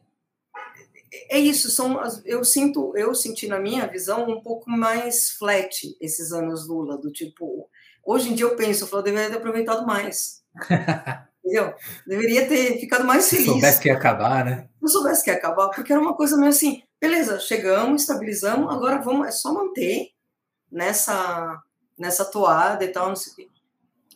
é 1.30 1.40
isso, 1.40 1.70
são 1.70 2.00
eu 2.26 2.44
sinto, 2.44 2.96
eu 2.98 3.14
senti 3.14 3.48
na 3.48 3.60
minha 3.60 3.86
visão 3.88 4.30
um 4.30 4.42
pouco 4.42 4.70
mais 4.70 5.32
flat 5.32 5.96
esses 6.02 6.32
anos 6.32 6.68
Lula, 6.68 6.98
do 6.98 7.12
tipo, 7.12 7.70
hoje 8.04 8.30
em 8.30 8.36
dia 8.36 8.46
eu 8.46 8.56
penso, 8.56 8.84
eu 8.84 8.88
falo, 8.88 9.02
eu 9.02 9.06
deveria 9.06 9.30
ter 9.30 9.38
aproveitado 9.38 9.86
mais. 9.86 10.44
Entendeu? 11.46 11.76
Deveria 12.08 12.48
ter 12.48 12.80
ficado 12.80 13.06
mais 13.06 13.30
feliz. 13.30 13.46
Se 13.46 13.52
soubesse 13.52 13.80
que 13.80 13.88
ia 13.88 13.94
acabar, 13.94 14.44
né? 14.44 14.68
Se 14.84 14.92
soubesse 14.92 15.24
que 15.24 15.30
ia 15.30 15.38
acabar, 15.38 15.70
porque 15.70 15.94
era 15.94 16.02
uma 16.02 16.16
coisa 16.16 16.36
meio 16.38 16.50
assim, 16.50 16.82
beleza, 17.00 17.40
chegamos, 17.40 18.02
estabilizamos, 18.02 18.74
agora 18.74 19.00
vamos, 19.00 19.28
é 19.28 19.32
só 19.32 19.54
manter 19.54 20.10
nessa, 20.72 21.62
nessa 21.96 22.26
toada 22.26 22.84
e 22.84 22.88
tal, 22.88 23.10
não 23.10 23.16
sei 23.16 23.32
o 23.32 23.36
quê. 23.36 23.50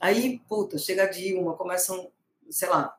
Aí, 0.02 0.40
puta, 0.50 0.80
chega 0.80 1.04
a 1.04 1.10
Dilma, 1.10 1.54
começam, 1.54 2.10
sei 2.50 2.68
lá, 2.68 2.98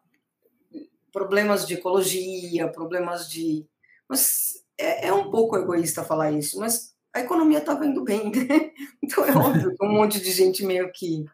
problemas 1.12 1.66
de 1.66 1.74
ecologia, 1.74 2.68
problemas 2.68 3.28
de. 3.28 3.66
Mas 4.08 4.62
é, 4.78 5.08
é 5.08 5.12
um 5.12 5.28
pouco 5.30 5.56
egoísta 5.56 6.04
falar 6.04 6.30
isso, 6.30 6.60
mas 6.60 6.94
a 7.12 7.20
economia 7.20 7.58
estava 7.58 7.84
indo 7.84 8.04
bem, 8.04 8.30
né? 8.30 8.70
Então 9.02 9.24
é 9.24 9.32
óbvio 9.36 9.74
que 9.76 9.84
um 9.84 9.92
monte 9.92 10.20
de 10.20 10.30
gente 10.30 10.64
meio 10.64 10.92
que, 10.92 11.24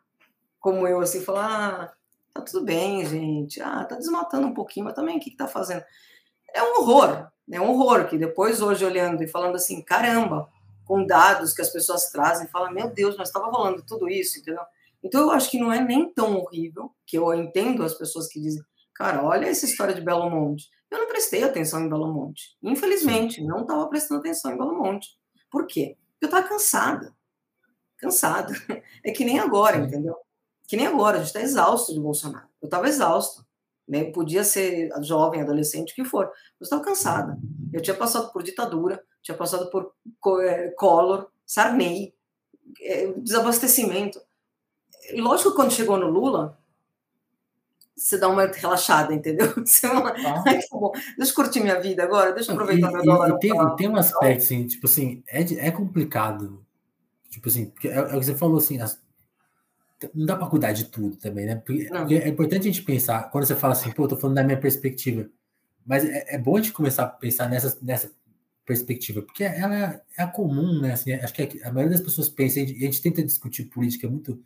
como 0.58 0.86
eu, 0.86 1.00
assim, 1.00 1.20
falar, 1.20 1.44
ah, 1.44 1.95
tá 2.36 2.42
tudo 2.42 2.64
bem, 2.64 3.04
gente, 3.04 3.60
ah, 3.60 3.84
tá 3.84 3.96
desmatando 3.96 4.46
um 4.46 4.54
pouquinho, 4.54 4.86
mas 4.86 4.94
também 4.94 5.16
o 5.16 5.20
que, 5.20 5.30
que 5.30 5.36
tá 5.36 5.48
fazendo? 5.48 5.84
É 6.54 6.62
um 6.62 6.80
horror, 6.80 7.28
é 7.50 7.60
um 7.60 7.70
horror 7.70 8.06
que 8.08 8.18
depois, 8.18 8.60
hoje, 8.62 8.84
olhando 8.84 9.22
e 9.22 9.28
falando 9.28 9.56
assim, 9.56 9.82
caramba, 9.82 10.48
com 10.84 11.04
dados 11.04 11.52
que 11.52 11.62
as 11.62 11.70
pessoas 11.70 12.10
trazem, 12.10 12.48
fala, 12.48 12.70
meu 12.70 12.88
Deus, 12.88 13.16
mas 13.16 13.28
estava 13.28 13.50
rolando 13.50 13.84
tudo 13.84 14.08
isso, 14.08 14.38
entendeu? 14.38 14.62
Então 15.02 15.22
eu 15.22 15.30
acho 15.30 15.50
que 15.50 15.58
não 15.58 15.72
é 15.72 15.80
nem 15.80 16.12
tão 16.12 16.36
horrível, 16.36 16.92
que 17.06 17.18
eu 17.18 17.32
entendo 17.34 17.82
as 17.82 17.94
pessoas 17.94 18.28
que 18.28 18.40
dizem, 18.40 18.62
cara, 18.94 19.22
olha 19.22 19.46
essa 19.46 19.66
história 19.66 19.94
de 19.94 20.00
Belo 20.00 20.30
Monte. 20.30 20.68
Eu 20.90 20.98
não 20.98 21.08
prestei 21.08 21.42
atenção 21.42 21.80
em 21.80 21.88
Belo 21.88 22.12
Monte. 22.12 22.56
Infelizmente, 22.62 23.42
não 23.42 23.62
estava 23.62 23.86
prestando 23.88 24.20
atenção 24.20 24.52
em 24.52 24.58
Belo 24.58 24.76
Monte. 24.76 25.08
Por 25.50 25.66
quê? 25.66 25.96
Porque 26.12 26.24
eu 26.24 26.28
estava 26.28 26.48
cansada. 26.48 27.14
Cansada. 27.98 28.52
É 29.04 29.12
que 29.12 29.24
nem 29.24 29.38
agora, 29.38 29.76
entendeu? 29.76 30.16
Que 30.66 30.76
nem 30.76 30.86
agora, 30.86 31.16
a 31.16 31.18
gente 31.18 31.28
está 31.28 31.40
exausto 31.40 31.92
de 31.92 32.00
Bolsonaro. 32.00 32.46
Eu 32.60 32.66
estava 32.66 32.88
exausto. 32.88 33.46
Né? 33.86 34.10
Podia 34.10 34.42
ser 34.42 34.90
jovem, 35.02 35.40
adolescente, 35.40 35.92
o 35.92 35.94
que 35.94 36.04
for. 36.04 36.24
Eu 36.58 36.64
estava 36.64 36.82
cansada. 36.82 37.38
Eu 37.72 37.80
tinha 37.80 37.94
passado 37.94 38.32
por 38.32 38.42
ditadura, 38.42 39.02
tinha 39.22 39.36
passado 39.36 39.70
por 39.70 39.92
é, 40.42 40.70
Collor, 40.70 41.28
Sarney, 41.44 42.12
é, 42.80 43.12
desabastecimento. 43.12 44.20
Lógico 45.14 45.50
que 45.50 45.56
quando 45.56 45.72
chegou 45.72 45.96
no 45.96 46.08
Lula, 46.08 46.58
você 47.96 48.18
dá 48.18 48.28
uma 48.28 48.46
relaxada, 48.46 49.14
entendeu? 49.14 49.52
Você 49.64 49.88
fala, 49.88 50.10
ah. 50.10 50.44
Ai, 50.46 50.58
tá 50.58 50.76
bom, 50.76 50.92
deixa 51.16 51.32
eu 51.32 51.34
curtir 51.34 51.60
minha 51.60 51.80
vida 51.80 52.02
agora, 52.02 52.32
deixa 52.32 52.52
eu 52.52 52.54
aproveitar 52.54 52.90
e, 52.90 52.92
meu 52.92 53.04
dólar. 53.04 53.30
E 53.30 53.38
tem, 53.38 53.76
tem 53.76 53.88
um 53.88 53.96
aspecto, 53.96 54.42
assim, 54.42 54.66
tipo 54.66 54.86
assim, 54.86 55.22
é, 55.28 55.40
é 55.66 55.70
complicado. 55.70 56.62
Tipo 57.30 57.48
assim, 57.48 57.72
é, 57.84 57.88
é 57.88 58.02
o 58.02 58.18
que 58.18 58.26
você 58.26 58.34
falou, 58.34 58.58
assim, 58.58 58.80
as, 58.80 59.00
não 60.14 60.26
dá 60.26 60.36
para 60.36 60.48
cuidar 60.48 60.72
de 60.72 60.84
tudo 60.86 61.16
também, 61.16 61.46
né? 61.46 61.56
Porque, 61.56 61.86
porque, 61.86 62.14
é 62.16 62.28
importante 62.28 62.68
a 62.68 62.72
gente 62.72 62.82
pensar, 62.82 63.30
quando 63.30 63.46
você 63.46 63.56
fala 63.56 63.72
assim, 63.72 63.90
pô, 63.92 64.04
eu 64.04 64.08
tô 64.08 64.16
falando 64.16 64.36
da 64.36 64.44
minha 64.44 64.58
perspectiva, 64.58 65.28
mas 65.84 66.04
é, 66.04 66.34
é, 66.34 66.38
bom 66.38 66.56
a 66.56 66.60
gente 66.60 66.72
começar 66.72 67.04
a 67.04 67.08
pensar 67.08 67.48
nessa, 67.48 67.78
nessa 67.82 68.10
perspectiva, 68.64 69.22
porque 69.22 69.44
ela 69.44 69.74
é, 69.74 70.02
é 70.18 70.26
comum, 70.26 70.80
né? 70.80 70.92
Assim, 70.92 71.12
acho 71.12 71.32
que 71.32 71.62
a 71.62 71.72
maioria 71.72 71.96
das 71.96 72.04
pessoas 72.04 72.28
pensa, 72.28 72.60
e 72.60 72.62
a 72.62 72.66
gente 72.86 73.00
tenta 73.00 73.22
discutir 73.22 73.64
política, 73.64 74.06
é 74.06 74.10
muito. 74.10 74.42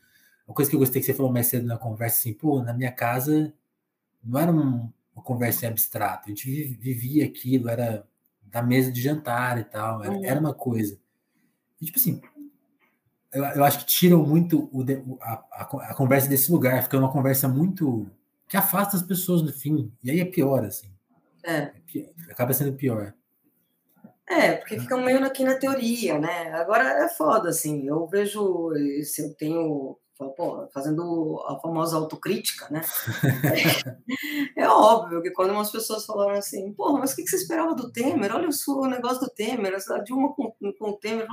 Uma 0.47 0.55
coisa 0.55 0.69
que 0.69 0.77
eu 0.77 0.81
gostei 0.81 1.01
que 1.01 1.07
você 1.07 1.15
falou 1.15 1.33
mais 1.33 1.47
cedo 1.47 1.67
na 1.67 1.79
conversa, 1.79 2.21
assim, 2.21 2.33
pô, 2.33 2.63
na 2.63 2.73
minha 2.73 2.93
casa 2.93 3.53
não 4.23 4.39
era 4.39 4.53
um, 4.53 4.91
uma 5.15 5.23
conversa 5.23 5.67
abstrata, 5.67 6.27
a 6.27 6.29
gente 6.29 6.65
vivia 6.81 7.25
aquilo, 7.25 7.69
era 7.69 8.07
da 8.43 8.63
mesa 8.63 8.91
de 8.91 9.01
jantar 9.01 9.59
e 9.59 9.65
tal, 9.65 10.03
era, 10.03 10.27
era 10.27 10.41
uma 10.41 10.53
coisa. 10.53 10.99
E, 11.81 11.87
tipo 11.87 11.99
assim, 11.99 12.21
eu, 13.33 13.45
eu 13.45 13.65
acho 13.65 13.81
que 13.81 13.87
tiram 13.87 14.25
muito 14.25 14.69
o, 14.73 14.85
a, 15.21 15.33
a, 15.53 15.63
a, 15.91 15.95
conversa 15.95 16.29
desse 16.29 16.51
lugar, 16.51 16.83
fica 16.83 16.99
uma 16.99 17.13
conversa 17.13 17.49
muito. 17.49 18.11
que 18.49 18.57
afasta 18.57 18.97
as 18.97 19.03
pessoas 19.03 19.43
no 19.43 19.53
fim. 19.53 19.93
E 20.03 20.11
aí 20.11 20.21
é 20.21 20.25
pior, 20.25 20.65
assim. 20.65 20.89
É. 21.45 21.57
é 21.57 21.73
pior, 21.87 22.11
acaba 22.31 22.53
sendo 22.53 22.73
pior. 22.73 23.15
É, 24.29 24.53
porque 24.53 24.79
fica 24.79 24.97
meio 24.97 25.25
aqui 25.25 25.43
na 25.43 25.57
teoria, 25.57 26.19
né? 26.19 26.53
Agora 26.53 27.05
é 27.05 27.09
foda, 27.09 27.49
assim. 27.49 27.87
Eu 27.87 28.07
vejo, 28.07 28.71
se 29.03 29.23
eu 29.23 29.35
tenho 29.35 29.99
pô, 30.37 30.69
fazendo 30.73 31.43
a 31.49 31.59
famosa 31.59 31.97
autocrítica, 31.97 32.69
né? 32.71 32.83
é, 34.57 34.63
é, 34.63 34.69
óbvio 34.69 35.23
que 35.23 35.31
quando 35.31 35.51
umas 35.53 35.73
pessoas 35.73 36.05
falaram 36.05 36.39
assim, 36.39 36.73
porra, 36.75 37.01
mas 37.01 37.13
o 37.13 37.17
que 37.17 37.27
você 37.27 37.37
esperava 37.37 37.75
do 37.75 37.91
Temer? 37.91 38.35
Olha 38.35 38.49
o, 38.49 38.87
negócio 38.87 39.21
do 39.21 39.31
Temer, 39.31 39.75
a 39.75 39.99
Dilma 39.99 40.35
com, 40.35 40.53
com 40.79 40.91
o 40.91 40.97
Temer. 40.97 41.27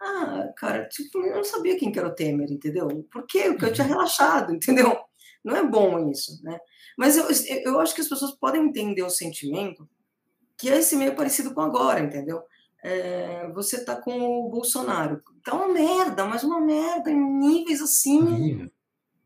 Ah, 0.00 0.52
cara, 0.56 0.88
tipo, 0.88 1.18
eu 1.18 1.36
não 1.36 1.44
sabia 1.44 1.78
quem 1.78 1.90
que 1.90 1.98
era 1.98 2.08
o 2.08 2.14
Temer, 2.14 2.50
entendeu? 2.50 2.88
Por 3.10 3.26
quê? 3.26 3.44
Porque 3.44 3.64
eu 3.66 3.72
tinha 3.72 3.86
uhum. 3.86 3.94
relaxado, 3.94 4.52
entendeu? 4.54 4.96
Não 5.44 5.56
é 5.56 5.62
bom 5.62 6.10
isso, 6.10 6.42
né? 6.42 6.58
Mas 6.98 7.16
eu, 7.16 7.26
eu 7.64 7.80
acho 7.80 7.94
que 7.94 8.00
as 8.00 8.08
pessoas 8.08 8.32
podem 8.32 8.62
entender 8.62 9.02
o 9.02 9.10
sentimento 9.10 9.88
que 10.58 10.70
é 10.70 10.78
esse 10.78 10.96
meio 10.96 11.14
parecido 11.14 11.52
com 11.52 11.60
agora, 11.60 12.00
entendeu? 12.00 12.42
É, 12.82 13.48
você 13.52 13.84
tá 13.84 13.96
com 13.96 14.18
o 14.18 14.48
Bolsonaro. 14.48 15.22
Tá 15.44 15.54
uma 15.54 15.68
merda, 15.68 16.24
mas 16.24 16.42
uma 16.42 16.60
merda 16.60 17.10
em 17.10 17.38
níveis 17.38 17.82
assim 17.82 18.70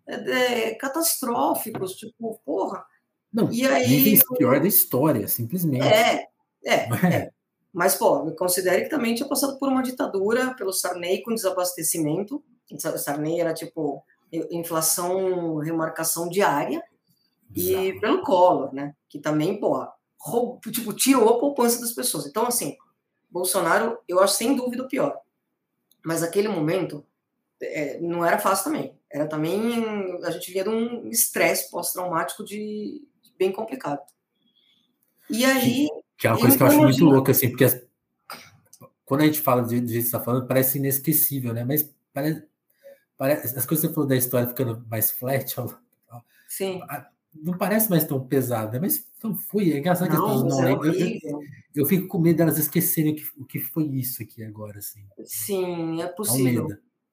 é, 0.07 0.15
é, 0.15 0.75
catastróficos, 0.75 1.93
tipo, 1.95 2.41
porra. 2.45 2.85
Não, 3.33 3.53
e 3.53 3.65
aí, 3.67 3.87
níveis 3.87 4.23
pior 4.37 4.61
da 4.61 4.67
história, 4.67 5.29
simplesmente. 5.29 5.87
É, 5.87 6.27
é. 6.65 6.75
é. 6.75 7.31
Mas, 7.73 7.95
pô, 7.95 8.31
considere 8.33 8.83
que 8.83 8.91
também 8.91 9.15
tinha 9.15 9.29
passado 9.29 9.59
por 9.59 9.69
uma 9.69 9.83
ditadura, 9.83 10.55
pelo 10.55 10.73
Sarney 10.73 11.23
com 11.23 11.35
desabastecimento. 11.35 12.43
Sarney 12.99 13.41
era 13.41 13.55
tipo 13.55 14.05
inflação, 14.33 15.57
remarcação 15.57 16.29
diária. 16.29 16.83
Exato. 17.55 17.85
E 17.85 18.01
pelo 18.01 18.23
Collor, 18.23 18.75
né? 18.75 18.95
Que 19.09 19.19
também, 19.19 19.59
pô, 19.59 19.87
roubou, 20.19 20.61
tipo, 20.71 20.93
tirou 20.93 21.29
a 21.29 21.39
poupança 21.39 21.81
das 21.81 21.93
pessoas. 21.93 22.27
Então, 22.27 22.47
assim, 22.47 22.77
Bolsonaro, 23.31 23.99
eu 24.09 24.21
acho 24.21 24.35
sem 24.35 24.55
dúvida 24.55 24.85
o 24.85 24.89
pior. 24.89 25.19
Mas 26.05 26.23
aquele 26.23 26.49
momento 26.49 27.05
é, 27.61 27.99
não 28.01 28.25
era 28.25 28.39
fácil 28.39 28.65
também. 28.65 28.99
Era 29.11 29.27
também. 29.27 29.85
A 30.25 30.31
gente 30.31 30.51
vinha 30.51 30.65
de 30.65 30.71
um 30.71 31.09
estresse 31.09 31.71
pós-traumático 31.71 32.45
de, 32.45 33.07
de 33.23 33.33
bem 33.39 33.53
complicado. 33.53 34.01
E 35.29 35.45
aí. 35.45 35.89
Que 36.21 36.27
é 36.27 36.31
uma 36.31 36.39
coisa 36.39 36.55
que 36.55 36.63
eu 36.63 36.67
acho 36.67 36.79
muito 36.79 37.05
louca, 37.07 37.33
assim, 37.33 37.49
porque 37.49 37.65
as, 37.65 37.81
quando 39.07 39.23
a 39.23 39.25
gente 39.25 39.41
fala 39.41 39.63
do 39.63 39.71
jeito 39.71 39.87
que 39.87 39.93
você 39.93 39.99
está 40.01 40.21
falando, 40.21 40.47
parece 40.47 40.77
inesquecível, 40.77 41.55
né? 41.55 41.65
Mas 41.65 41.91
parece, 42.13 42.45
parece, 43.17 43.59
as 43.59 43.65
coisas 43.65 43.81
que 43.81 43.89
você 43.89 43.95
falou 43.95 44.07
da 44.07 44.17
história 44.17 44.47
ficando 44.47 44.85
mais 44.87 45.11
flat, 45.11 45.55
Sim. 46.47 46.83
não 47.35 47.57
parece 47.57 47.89
mais 47.89 48.05
tão 48.05 48.25
pesado, 48.25 48.73
né? 48.73 48.79
Mas 48.79 49.09
não 49.25 49.35
foi. 49.35 49.73
É 49.73 49.79
engraçado 49.79 50.11
não, 50.11 50.17
que 50.17 50.23
as 50.23 50.31
pessoas 50.31 50.53
não 50.53 50.63
é 50.63 50.67
lembram. 50.67 50.95
Eu, 50.95 51.41
eu, 51.75 51.87
fico 51.87 52.07
com 52.07 52.19
medo 52.19 52.37
delas 52.37 52.59
esquecerem 52.59 53.15
o 53.15 53.17
que, 53.17 53.25
o 53.39 53.45
que 53.47 53.59
foi 53.59 53.85
isso 53.87 54.23
aqui 54.23 54.45
agora, 54.45 54.79
assim. 54.79 55.01
Sim, 55.25 56.03
é 56.03 56.07
possível. 56.07 56.69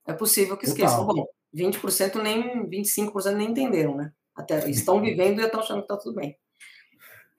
É 0.05 0.11
possível 0.11 0.57
que 0.57 0.65
esqueçam. 0.65 1.05
Bom, 1.05 1.25
20% 1.55 2.21
nem 2.21 2.69
25% 2.69 3.35
nem 3.35 3.51
entenderam, 3.51 3.95
né? 3.95 4.11
Até 4.35 4.69
estão 4.69 4.99
vivendo 4.99 5.39
e 5.39 5.45
estão 5.45 5.61
achando 5.61 5.77
que 5.77 5.85
está 5.85 5.95
tudo 5.95 6.15
bem. 6.15 6.37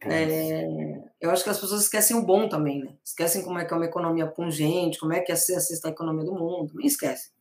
É, 0.01 1.03
eu 1.20 1.30
acho 1.30 1.42
que 1.42 1.51
as 1.51 1.59
pessoas 1.59 1.82
esquecem 1.82 2.16
o 2.16 2.22
bom 2.22 2.49
também, 2.49 2.84
né? 2.84 2.94
Esquecem 3.05 3.42
como 3.42 3.59
é 3.59 3.64
que 3.64 3.72
é 3.72 3.76
uma 3.76 3.86
economia 3.86 4.26
pungente, 4.26 4.99
como 4.99 5.12
é 5.12 5.20
que 5.20 5.32
é 5.32 5.34
a 5.34 5.38
sexta 5.38 5.88
economia 5.88 6.24
do 6.24 6.34
mundo, 6.34 6.72
nem 6.74 6.86
esquecem. 6.86 7.32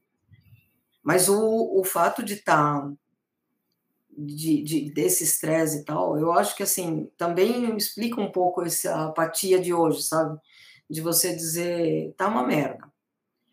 Mas 1.03 1.30
o, 1.30 1.80
o 1.80 1.84
fato 1.84 2.24
de 2.24 2.34
estar 2.34 2.82
tá, 2.82 2.91
de, 4.18 4.64
de, 4.64 4.91
desse 4.91 5.24
estresse 5.24 5.80
e 5.80 5.86
tal, 5.86 6.18
eu 6.18 6.34
acho 6.34 6.55
que 6.55 6.64
assim 6.64 7.10
também 7.16 7.78
explica 7.78 8.20
um 8.20 8.32
pouco 8.32 8.64
essa 8.64 9.05
apatia 9.05 9.60
de 9.60 9.74
hoje, 9.74 10.01
sabe? 10.01 10.39
De 10.89 10.99
você 10.99 11.36
dizer 11.36 12.14
tá 12.18 12.28
uma 12.28 12.45
merda. 12.45 12.91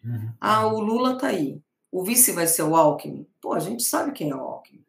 Uhum. 0.03 0.33
Ah, 0.41 0.67
o 0.67 0.81
Lula 0.81 1.19
tá 1.19 1.29
aí. 1.29 1.61
O 1.93 2.03
vice 2.03 2.33
vai 2.33 2.47
ser 2.47 2.63
o 2.63 2.75
Alckmin. 2.75 3.27
Pô, 3.41 3.53
a 3.53 3.61
gente 3.61 3.83
sabe 3.83 4.13
quem 4.13 4.31
é 4.31 4.35
o 4.35 4.41
Alckmin. 4.41 4.85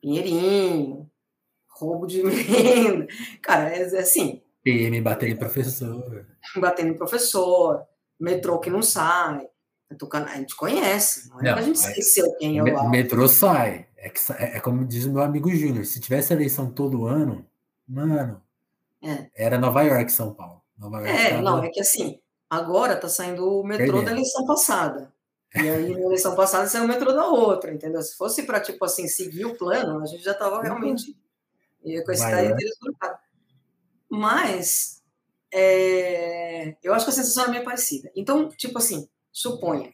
Pinheirinho, 0.00 1.08
roubo 1.86 2.06
de 2.06 2.20
emenda. 2.24 3.06
Cara, 3.40 3.74
é, 3.74 3.82
é 3.82 3.98
assim. 3.98 4.42
PM 4.62 5.00
batendo 5.00 5.32
em 5.32 5.36
professor. 5.36 6.26
Batendo 6.56 6.90
em 6.90 6.96
professor, 6.96 7.82
metrô 8.18 8.58
que 8.58 8.70
não 8.70 8.82
sai. 8.82 9.46
A 10.10 10.36
gente 10.38 10.56
conhece, 10.56 11.28
não 11.28 11.40
é 11.40 11.50
não, 11.50 11.58
a 11.58 11.60
gente 11.60 11.76
esqueceu 11.76 12.34
quem 12.38 12.58
é 12.58 12.62
o. 12.62 12.88
Metrô 12.88 13.28
sai. 13.28 13.86
É, 13.96 14.08
que, 14.08 14.18
é, 14.32 14.56
é, 14.56 14.60
como 14.60 14.86
diz 14.86 15.04
o 15.04 15.12
meu 15.12 15.22
amigo 15.22 15.50
Júnior, 15.50 15.84
se 15.84 16.00
tivesse 16.00 16.32
eleição 16.32 16.70
todo 16.70 17.06
ano, 17.06 17.46
mano, 17.86 18.42
é. 19.02 19.28
era 19.36 19.58
Nova 19.58 19.82
York, 19.82 20.10
São 20.10 20.32
Paulo. 20.32 20.62
Nova 20.78 20.98
York, 20.98 21.12
é, 21.12 21.30
tava... 21.30 21.42
não, 21.42 21.62
é 21.62 21.68
que 21.68 21.80
assim, 21.80 22.18
agora 22.48 22.96
tá 22.96 23.08
saindo 23.08 23.46
o 23.46 23.62
metrô 23.62 23.86
Perdendo. 23.86 24.04
da 24.06 24.12
eleição 24.12 24.46
passada. 24.46 25.12
E 25.54 25.68
aí, 25.68 25.92
na 25.92 26.00
eleição 26.00 26.34
passada, 26.34 26.66
saiu 26.66 26.84
o 26.84 26.88
metrô 26.88 27.12
da 27.12 27.26
outra, 27.26 27.72
entendeu? 27.72 28.00
Se 28.00 28.16
fosse 28.16 28.44
para, 28.44 28.58
tipo 28.58 28.82
assim, 28.84 29.06
seguir 29.06 29.44
o 29.44 29.54
plano, 29.54 30.02
a 30.02 30.06
gente 30.06 30.24
já 30.24 30.32
tava 30.32 30.62
realmente 30.62 31.14
e 31.84 32.02
com 32.02 32.12
esse 32.12 32.22
daí 32.22 32.52
Mas 34.08 35.02
é, 35.52 36.76
eu 36.82 36.94
acho 36.94 37.04
que 37.04 37.10
a 37.10 37.14
sensação 37.14 37.46
é 37.46 37.50
meio 37.50 37.64
parecida. 37.64 38.10
Então, 38.16 38.48
tipo 38.48 38.78
assim, 38.78 39.08
suponha 39.30 39.92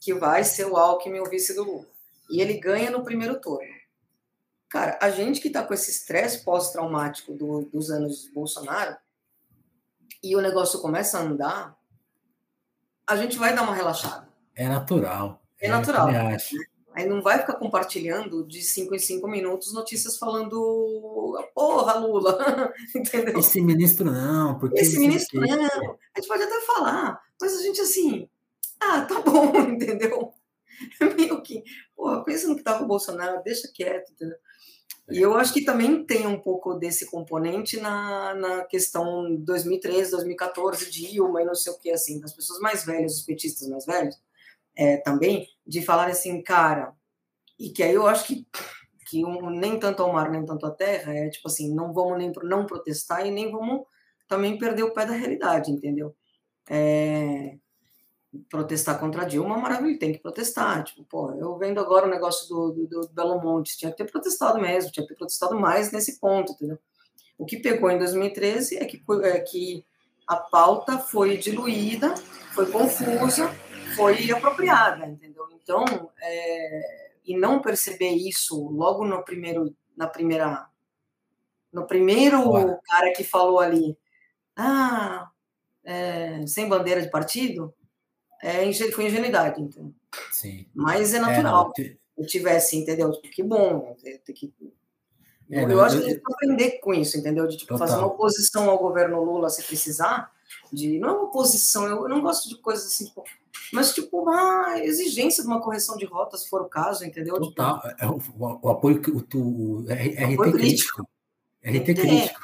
que 0.00 0.14
vai 0.14 0.44
ser 0.44 0.66
o 0.66 0.76
Alckmin 0.76 1.20
o 1.20 1.28
vice 1.28 1.54
do 1.54 1.64
Lula. 1.64 1.86
E 2.30 2.40
ele 2.40 2.58
ganha 2.58 2.90
no 2.90 3.02
primeiro 3.02 3.40
turno. 3.40 3.78
Cara, 4.68 4.98
a 5.00 5.10
gente 5.10 5.40
que 5.40 5.48
está 5.48 5.62
com 5.62 5.72
esse 5.72 5.90
estresse 5.90 6.44
pós-traumático 6.44 7.32
do, 7.32 7.62
dos 7.72 7.90
anos 7.90 8.28
Bolsonaro 8.28 8.96
e 10.22 10.36
o 10.36 10.40
negócio 10.40 10.80
começa 10.80 11.18
a 11.18 11.22
andar, 11.22 11.78
a 13.06 13.16
gente 13.16 13.38
vai 13.38 13.54
dar 13.54 13.62
uma 13.62 13.74
relaxada. 13.74 14.28
É 14.54 14.68
natural. 14.68 15.42
É, 15.58 15.68
natural. 15.68 16.08
acho. 16.34 16.54
Aí 16.98 17.06
não 17.06 17.22
vai 17.22 17.38
ficar 17.38 17.54
compartilhando 17.54 18.44
de 18.44 18.60
cinco 18.60 18.92
em 18.92 18.98
cinco 18.98 19.28
minutos 19.28 19.72
notícias 19.72 20.18
falando 20.18 21.40
porra, 21.54 21.94
Lula, 21.94 22.74
entendeu? 22.92 23.38
Esse 23.38 23.60
ministro 23.60 24.10
não, 24.10 24.58
porque 24.58 24.80
esse 24.80 24.98
ministro 24.98 25.40
não. 25.40 25.46
A 25.46 26.18
gente 26.18 26.26
pode 26.26 26.42
até 26.42 26.60
falar, 26.62 27.22
mas 27.40 27.56
a 27.56 27.62
gente 27.62 27.80
assim, 27.80 28.28
ah, 28.80 29.02
tá 29.02 29.20
bom, 29.20 29.54
entendeu? 29.70 30.34
É 31.00 31.14
meio 31.14 31.40
que, 31.40 31.62
porra, 31.94 32.24
pensa 32.24 32.48
no 32.48 32.56
que 32.56 32.64
tava 32.64 32.82
o 32.82 32.88
Bolsonaro, 32.88 33.44
deixa 33.44 33.70
quieto, 33.72 34.10
entendeu? 34.10 34.36
E 35.08 35.20
eu 35.20 35.34
acho 35.34 35.52
que 35.54 35.64
também 35.64 36.04
tem 36.04 36.26
um 36.26 36.40
pouco 36.40 36.74
desse 36.74 37.06
componente 37.06 37.78
na, 37.78 38.34
na 38.34 38.64
questão 38.64 39.36
2013, 39.36 40.10
2014, 40.10 40.90
Dilma 40.90 41.42
e 41.42 41.44
não 41.44 41.54
sei 41.54 41.72
o 41.72 41.78
que, 41.78 41.92
assim, 41.92 42.18
das 42.18 42.32
pessoas 42.32 42.58
mais 42.58 42.84
velhas, 42.84 43.18
os 43.18 43.22
petistas 43.22 43.68
mais 43.68 43.86
velhos, 43.86 44.20
é, 44.78 44.96
também, 44.98 45.48
de 45.66 45.82
falar 45.82 46.06
assim, 46.06 46.40
cara, 46.40 46.94
e 47.58 47.70
que 47.70 47.82
aí 47.82 47.92
eu 47.92 48.06
acho 48.06 48.24
que, 48.28 48.46
que 49.10 49.24
um, 49.24 49.50
nem 49.50 49.76
tanto 49.76 50.04
ao 50.04 50.12
mar, 50.12 50.30
nem 50.30 50.46
tanto 50.46 50.64
à 50.64 50.70
terra, 50.70 51.12
é 51.12 51.28
tipo 51.28 51.48
assim, 51.48 51.74
não 51.74 51.92
vamos 51.92 52.16
nem 52.16 52.32
não 52.44 52.64
protestar 52.64 53.26
e 53.26 53.30
nem 53.32 53.50
vamos 53.50 53.84
também 54.28 54.56
perder 54.56 54.84
o 54.84 54.94
pé 54.94 55.04
da 55.04 55.14
realidade, 55.14 55.72
entendeu? 55.72 56.14
É, 56.70 57.56
protestar 58.48 59.00
contra 59.00 59.22
a 59.22 59.24
Dilma, 59.24 59.58
maravilha, 59.58 59.98
tem 59.98 60.12
que 60.12 60.20
protestar. 60.20 60.84
Tipo, 60.84 61.02
pô, 61.04 61.32
eu 61.32 61.58
vendo 61.58 61.80
agora 61.80 62.06
o 62.06 62.10
negócio 62.10 62.48
do, 62.48 62.70
do, 62.70 62.86
do 62.86 63.08
Belo 63.08 63.40
Monte, 63.40 63.76
tinha 63.76 63.90
que 63.90 63.96
ter 63.96 64.08
protestado 64.08 64.60
mesmo, 64.60 64.92
tinha 64.92 65.02
que 65.02 65.08
ter 65.08 65.18
protestado 65.18 65.58
mais 65.58 65.90
nesse 65.90 66.20
ponto, 66.20 66.52
entendeu? 66.52 66.78
O 67.36 67.44
que 67.44 67.56
pegou 67.56 67.90
em 67.90 67.98
2013 67.98 68.76
é 68.76 68.84
que, 68.84 69.02
é 69.24 69.40
que 69.40 69.84
a 70.26 70.36
pauta 70.36 70.98
foi 70.98 71.36
diluída, 71.36 72.14
foi 72.52 72.70
confusa, 72.70 73.50
foi 73.98 74.30
apropriada, 74.30 75.06
entendeu? 75.06 75.46
Então, 75.52 75.84
é, 76.22 77.10
e 77.24 77.36
não 77.36 77.60
perceber 77.60 78.10
isso 78.10 78.68
logo 78.70 79.04
no 79.04 79.22
primeiro, 79.24 79.74
na 79.96 80.06
primeira, 80.06 80.66
no 81.72 81.86
primeiro 81.86 82.40
cara 82.84 83.12
que 83.12 83.24
falou 83.24 83.60
ali, 83.60 83.98
ah, 84.56 85.30
é, 85.84 86.46
sem 86.46 86.68
bandeira 86.68 87.02
de 87.02 87.10
partido, 87.10 87.74
é, 88.42 88.72
foi 88.92 89.06
ingenuidade, 89.06 89.60
entendeu? 89.60 89.92
Sim. 90.30 90.66
Mas 90.74 91.12
é 91.12 91.18
natural. 91.18 91.72
É, 91.76 91.82
não, 91.82 91.96
eu 92.18 92.26
tivesse, 92.26 92.76
entendeu? 92.76 93.12
Que 93.20 93.42
bom, 93.42 93.94
ter 94.02 94.32
que 94.32 94.52
é, 95.50 95.62
eu 95.62 95.68
não, 95.68 95.80
acho 95.80 95.96
que 95.96 96.04
a 96.04 96.08
gente 96.08 96.14
tem 96.16 96.24
que 96.24 96.32
aprender 96.34 96.70
com 96.80 96.92
isso, 96.92 97.16
entendeu? 97.16 97.46
De 97.46 97.56
tipo, 97.56 97.78
fazer 97.78 97.96
uma 97.96 98.08
oposição 98.08 98.68
ao 98.68 98.78
governo 98.78 99.22
Lula 99.24 99.48
se 99.48 99.62
precisar, 99.62 100.30
de 100.72 100.98
não 100.98 101.08
é 101.08 101.12
uma 101.12 101.24
oposição, 101.24 101.86
eu, 101.86 102.02
eu 102.02 102.08
não 102.08 102.20
gosto 102.20 102.48
de 102.48 102.56
coisas 102.60 102.86
assim, 102.86 103.06
tipo, 103.06 103.24
mas 103.72 103.94
tipo 103.94 104.22
uma 104.22 104.78
exigência 104.80 105.42
de 105.42 105.48
uma 105.48 105.60
correção 105.60 105.96
de 105.96 106.04
rota, 106.04 106.36
se 106.36 106.48
for 106.48 106.62
o 106.62 106.68
caso, 106.68 107.04
entendeu? 107.04 107.34
Tipo, 107.34 107.46
Total, 107.46 107.80
tipo, 107.80 107.94
é, 107.98 108.06
o, 108.06 108.58
o, 108.62 108.68
apoio, 108.68 109.02
o, 109.08 109.38
o, 109.38 109.90
é, 109.90 109.94
RT 109.94 110.32
apoio 110.34 110.52
crítico. 110.52 111.08
RT 111.62 111.94
crítico. 111.94 112.40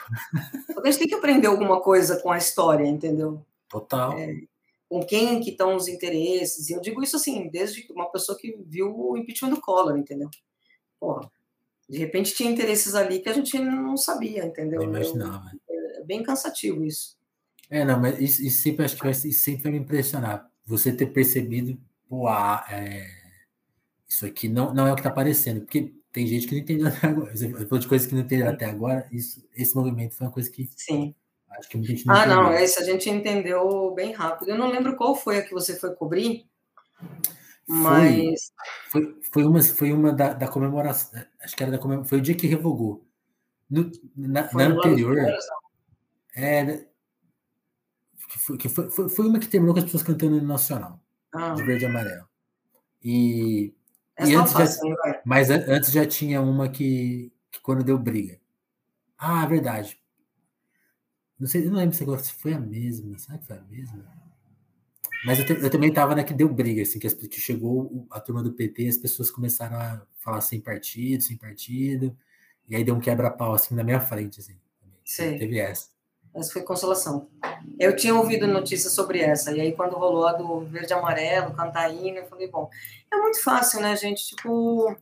A 0.82 0.86
gente 0.86 0.98
tem 0.98 1.08
que 1.08 1.14
aprender 1.14 1.46
alguma 1.46 1.80
coisa 1.80 2.20
com 2.20 2.30
a 2.30 2.38
história, 2.38 2.86
entendeu? 2.86 3.44
Total. 3.68 4.12
É, 4.18 4.34
com 4.88 5.04
quem 5.04 5.40
que 5.40 5.50
estão 5.50 5.74
os 5.74 5.88
interesses. 5.88 6.68
E 6.68 6.72
eu 6.72 6.80
digo 6.80 7.02
isso 7.02 7.16
assim, 7.16 7.48
desde 7.48 7.86
uma 7.92 8.10
pessoa 8.10 8.38
que 8.38 8.56
viu 8.66 8.94
o 8.96 9.16
impeachment 9.16 9.50
do 9.50 9.60
Collor, 9.60 9.96
entendeu? 9.96 10.28
Porra, 11.00 11.30
de 11.88 11.98
repente 11.98 12.34
tinha 12.34 12.50
interesses 12.50 12.94
ali 12.94 13.18
que 13.18 13.28
a 13.28 13.32
gente 13.32 13.58
não 13.58 13.96
sabia, 13.96 14.44
entendeu? 14.44 14.80
Não 14.80 14.88
imaginava. 14.88 15.50
É, 15.68 16.00
é 16.00 16.04
bem 16.04 16.22
cansativo 16.22 16.84
isso. 16.84 17.16
É, 17.70 17.84
não, 17.84 18.00
mas 18.00 18.18
isso, 18.20 18.42
isso 18.42 18.62
sempre 18.62 18.84
acho 18.84 18.96
que 18.96 19.02
vai, 19.02 19.14
sempre 19.14 19.62
vai 19.62 19.72
me 19.72 19.78
impressionar. 19.78 20.50
Você 20.66 20.92
ter 20.92 21.06
percebido, 21.06 21.78
pô, 22.08 22.28
ah, 22.28 22.64
é, 22.70 23.06
isso 24.08 24.24
aqui 24.26 24.48
não, 24.48 24.72
não 24.72 24.86
é 24.86 24.92
o 24.92 24.94
que 24.94 25.00
está 25.00 25.10
aparecendo, 25.10 25.60
porque 25.62 25.92
tem 26.12 26.26
gente 26.26 26.46
que 26.46 26.54
não 26.54 26.62
entendeu 26.62 26.86
até 26.88 27.06
agora. 27.08 27.36
Você 27.36 27.50
falou 27.50 27.78
de 27.78 27.88
coisas 27.88 28.06
que 28.06 28.14
não 28.14 28.22
entendeu 28.22 28.48
até 28.48 28.66
agora, 28.66 29.08
isso, 29.10 29.44
esse 29.54 29.74
movimento 29.74 30.14
foi 30.14 30.26
uma 30.26 30.32
coisa 30.32 30.50
que. 30.50 30.68
Sim. 30.76 31.14
Acho 31.50 31.68
que 31.68 31.76
muita 31.76 31.92
gente 31.92 32.06
não 32.06 32.14
Ah, 32.14 32.18
entendeu. 32.20 32.36
não, 32.36 32.52
esse 32.54 32.82
a 32.82 32.84
gente 32.84 33.08
entendeu 33.08 33.92
bem 33.94 34.12
rápido. 34.12 34.50
Eu 34.50 34.58
não 34.58 34.70
lembro 34.70 34.96
qual 34.96 35.14
foi 35.14 35.38
a 35.38 35.42
que 35.42 35.52
você 35.52 35.78
foi 35.78 35.94
cobrir. 35.94 36.46
Mas. 37.66 38.52
Foi, 38.90 39.16
foi, 39.32 39.44
uma, 39.44 39.62
foi 39.62 39.92
uma 39.92 40.12
da, 40.12 40.32
da 40.34 40.48
comemoração. 40.48 41.20
Acho 41.40 41.56
que 41.56 41.62
era 41.62 41.72
da 41.72 41.78
comemoração. 41.78 42.08
Foi 42.08 42.18
o 42.18 42.22
dia 42.22 42.34
que 42.34 42.46
revogou. 42.46 43.06
No, 43.70 43.90
na, 44.16 44.52
na 44.52 44.64
anterior. 44.64 45.16
É. 46.36 46.86
Que 48.34 48.40
foi, 48.40 48.58
que 48.58 48.68
foi, 48.68 48.90
foi, 48.90 49.08
foi 49.08 49.28
uma 49.28 49.38
que 49.38 49.46
terminou 49.46 49.72
com 49.72 49.78
as 49.78 49.84
pessoas 49.84 50.02
cantando 50.02 50.40
no 50.40 50.46
Nacional. 50.46 51.00
Ah. 51.32 51.54
De 51.54 51.62
verde 51.62 51.84
e 51.84 51.86
amarelo. 51.86 52.28
E. 53.00 53.74
e 54.18 54.34
antes 54.34 54.52
já, 54.52 55.22
mas 55.24 55.50
antes 55.50 55.92
já 55.92 56.04
tinha 56.04 56.40
uma 56.40 56.68
que, 56.68 57.32
que 57.48 57.60
quando 57.60 57.84
deu 57.84 57.96
briga. 57.96 58.40
Ah, 59.16 59.46
verdade. 59.46 60.00
Não 61.38 61.46
sei, 61.46 61.64
não 61.64 61.76
lembro 61.76 61.94
se 61.94 62.32
foi 62.32 62.54
a 62.54 62.58
mesma. 62.58 63.16
Será 63.18 63.38
que 63.38 63.46
foi 63.46 63.56
a 63.56 63.62
mesma? 63.62 64.04
Mas 65.24 65.38
eu, 65.38 65.46
te, 65.46 65.52
eu 65.52 65.70
também 65.70 65.90
estava 65.90 66.16
na 66.16 66.24
que 66.24 66.34
deu 66.34 66.52
briga, 66.52 66.82
assim, 66.82 66.98
que, 66.98 67.06
as, 67.06 67.14
que 67.14 67.40
chegou 67.40 68.06
a 68.10 68.20
turma 68.20 68.42
do 68.42 68.52
PT, 68.52 68.88
as 68.88 68.96
pessoas 68.98 69.30
começaram 69.30 69.76
a 69.76 70.02
falar 70.18 70.40
sem 70.40 70.60
partido, 70.60 71.22
sem 71.22 71.36
partido, 71.36 72.16
e 72.68 72.74
aí 72.74 72.82
deu 72.82 72.96
um 72.96 73.00
quebra-pau 73.00 73.54
assim 73.54 73.76
na 73.76 73.84
minha 73.84 74.00
frente, 74.00 74.40
assim. 74.40 74.58
Sim. 75.04 75.38
Teve 75.38 75.58
essa. 75.58 75.93
Essa 76.34 76.52
foi 76.52 76.62
consolação. 76.62 77.28
Eu 77.78 77.94
tinha 77.94 78.14
ouvido 78.14 78.46
notícias 78.46 78.92
sobre 78.92 79.20
essa, 79.20 79.52
e 79.52 79.60
aí 79.60 79.72
quando 79.72 79.96
rolou 79.96 80.26
a 80.26 80.32
do 80.32 80.60
verde 80.60 80.92
e 80.92 80.94
amarelo, 80.94 81.54
cantaína, 81.54 82.18
eu 82.18 82.26
falei, 82.26 82.48
bom, 82.48 82.68
é 83.12 83.16
muito 83.16 83.42
fácil, 83.42 83.80
né, 83.80 83.94
gente? 83.96 84.26
Tipo, 84.26 84.96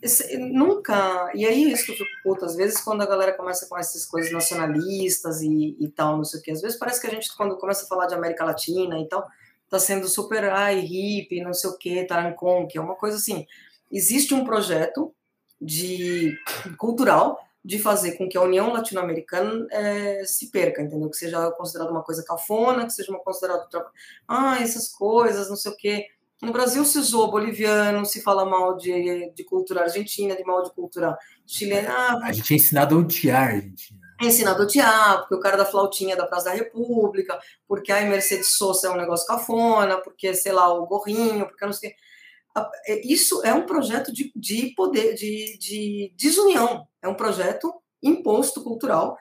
esse, 0.00 0.36
nunca. 0.38 1.30
E 1.34 1.46
aí 1.46 1.70
isso 1.70 1.84
que 1.84 1.92
eu 1.92 1.96
fico 1.96 2.10
puto, 2.24 2.44
às 2.44 2.56
vezes 2.56 2.80
quando 2.80 3.02
a 3.02 3.06
galera 3.06 3.34
começa 3.34 3.66
com 3.66 3.78
essas 3.78 4.04
coisas 4.06 4.32
nacionalistas 4.32 5.42
e, 5.42 5.76
e 5.78 5.88
tal, 5.88 6.16
não 6.16 6.24
sei 6.24 6.40
o 6.40 6.42
que, 6.42 6.50
às 6.50 6.60
vezes 6.60 6.78
parece 6.78 7.00
que 7.00 7.06
a 7.06 7.10
gente, 7.10 7.34
quando 7.36 7.56
começa 7.56 7.84
a 7.84 7.88
falar 7.88 8.06
de 8.06 8.14
América 8.14 8.44
Latina 8.44 8.98
e 8.98 9.06
tal, 9.06 9.26
tá 9.68 9.78
sendo 9.78 10.08
super 10.08 10.44
ai, 10.50 10.80
hippie, 10.80 11.42
não 11.42 11.54
sei 11.54 11.70
o 11.70 11.78
que, 11.78 12.04
tarancon, 12.04 12.66
que 12.66 12.78
é 12.78 12.80
uma 12.80 12.96
coisa 12.96 13.16
assim. 13.16 13.46
Existe 13.90 14.34
um 14.34 14.44
projeto 14.44 15.14
de 15.60 16.36
cultural 16.76 17.38
de 17.64 17.78
fazer 17.78 18.12
com 18.12 18.28
que 18.28 18.36
a 18.36 18.42
União 18.42 18.72
Latino-Americana 18.72 19.66
é, 19.70 20.24
se 20.24 20.50
perca, 20.50 20.82
entendeu? 20.82 21.08
Que 21.08 21.16
seja 21.16 21.50
considerada 21.52 21.92
uma 21.92 22.02
coisa 22.02 22.24
cafona, 22.24 22.84
que 22.84 22.92
seja 22.92 23.10
uma 23.10 23.20
considerada 23.20 23.66
ah, 24.26 24.60
essas 24.60 24.88
coisas, 24.88 25.48
não 25.48 25.56
sei 25.56 25.72
o 25.72 25.76
quê. 25.76 26.06
No 26.42 26.52
Brasil 26.52 26.84
se 26.84 27.00
zoa 27.00 27.30
boliviano, 27.30 28.04
se 28.04 28.20
fala 28.20 28.44
mal 28.44 28.76
de, 28.76 29.30
de 29.32 29.44
cultura 29.44 29.82
argentina, 29.82 30.34
de 30.34 30.42
mal 30.44 30.62
de 30.64 30.72
cultura 30.72 31.16
chilena. 31.46 31.88
Ah, 31.88 32.18
a 32.24 32.32
gente 32.32 32.52
é 32.52 32.56
ensinado 32.56 32.96
a 32.96 32.98
odiar 32.98 33.42
a 33.42 33.54
Argentina 33.54 34.02
é 34.24 34.28
ensinado 34.28 34.62
a 34.62 34.64
odiar, 34.64 35.20
porque 35.20 35.34
o 35.34 35.40
cara 35.40 35.56
da 35.56 35.64
flautinha 35.64 36.14
é 36.14 36.16
da 36.16 36.26
Praça 36.26 36.46
da 36.46 36.54
República, 36.54 37.38
porque 37.66 37.90
a 37.92 38.00
Mercedes 38.02 38.56
Sosa 38.56 38.88
é 38.88 38.90
um 38.90 38.96
negócio 38.96 39.26
cafona, 39.26 39.98
porque, 39.98 40.32
sei 40.34 40.52
lá, 40.52 40.72
o 40.72 40.86
gorrinho, 40.86 41.46
porque 41.46 41.64
não 41.64 41.72
sei 41.72 41.90
o 41.90 41.92
quê. 41.92 41.98
É, 42.86 43.06
isso 43.06 43.42
é 43.44 43.52
um 43.54 43.66
projeto 43.66 44.12
de, 44.12 44.30
de 44.36 44.74
poder, 44.76 45.14
de, 45.14 45.58
de 45.58 46.12
desunião, 46.16 46.86
é 47.02 47.08
um 47.08 47.14
projeto 47.14 47.72
imposto 48.02 48.62
cultural 48.62 49.16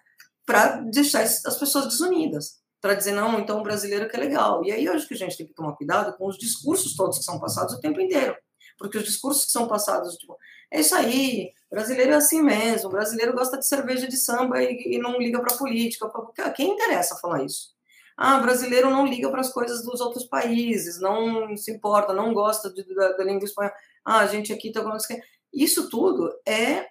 para 0.46 0.78
deixar 0.78 1.22
as 1.22 1.58
pessoas 1.58 1.86
desunidas, 1.86 2.60
para 2.82 2.94
dizer, 2.94 3.12
não, 3.12 3.40
então 3.40 3.60
o 3.60 3.64
brasileiro 3.64 4.10
que 4.10 4.16
é 4.16 4.20
legal. 4.20 4.64
E 4.66 4.72
aí 4.72 4.86
eu 4.86 4.94
acho 4.94 5.08
que 5.08 5.14
a 5.14 5.18
gente 5.18 5.38
tem 5.38 5.48
que 5.48 5.54
tomar 5.54 5.74
cuidado 5.74 6.16
com 6.18 6.28
os 6.28 6.38
discursos 6.38 6.96
todos 6.96 7.20
que 7.20 7.24
são 7.24 7.40
passados 7.40 7.76
o 7.76 7.80
tempo 7.80 8.02
inteiro, 8.02 8.36
porque 8.78 8.98
os 8.98 9.04
discursos 9.04 9.46
que 9.46 9.52
são 9.52 9.68
passados, 9.68 10.16
tipo, 10.16 10.38
é 10.72 10.80
isso 10.80 10.96
aí, 10.96 11.52
brasileiro 11.70 12.14
é 12.14 12.16
assim 12.16 12.42
mesmo, 12.42 12.90
brasileiro 12.90 13.34
gosta 13.34 13.58
de 13.58 13.68
cerveja 13.68 14.08
de 14.08 14.18
samba 14.18 14.64
e, 14.64 14.96
e 14.96 14.98
não 14.98 15.20
liga 15.20 15.40
para 15.40 15.58
política. 15.58 16.10
Pra, 16.10 16.50
quem 16.52 16.72
interessa 16.72 17.18
falar 17.18 17.44
isso? 17.44 17.72
Ah, 18.18 18.40
brasileiro 18.40 18.90
não 18.90 19.06
liga 19.06 19.30
para 19.30 19.42
as 19.42 19.52
coisas 19.52 19.84
dos 19.84 20.00
outros 20.00 20.26
países, 20.26 21.00
não 21.00 21.56
se 21.58 21.72
importa, 21.72 22.14
não 22.14 22.34
gosta 22.34 22.72
de, 22.72 22.84
da, 22.94 23.14
da, 23.14 23.24
língua 23.24 23.46
espanhola. 23.46 23.76
Ah, 24.04 24.20
a 24.20 24.28
gente 24.28 24.54
aqui 24.54 24.68
está 24.68 24.82
Isso 25.54 25.90
tudo 25.90 26.32
é 26.48 26.88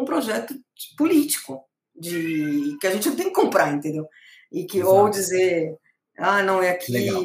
um 0.00 0.04
projeto 0.04 0.54
político 0.96 1.64
de 1.94 2.76
que 2.80 2.86
a 2.86 2.90
gente 2.90 3.10
tem 3.12 3.26
que 3.26 3.32
comprar, 3.32 3.72
entendeu? 3.72 4.08
E 4.50 4.64
que 4.64 4.78
Exato. 4.78 4.94
ou 4.94 5.08
dizer, 5.08 5.78
ah, 6.18 6.42
não 6.42 6.62
é 6.62 6.70
aqui, 6.70 6.92
Legal. 6.92 7.22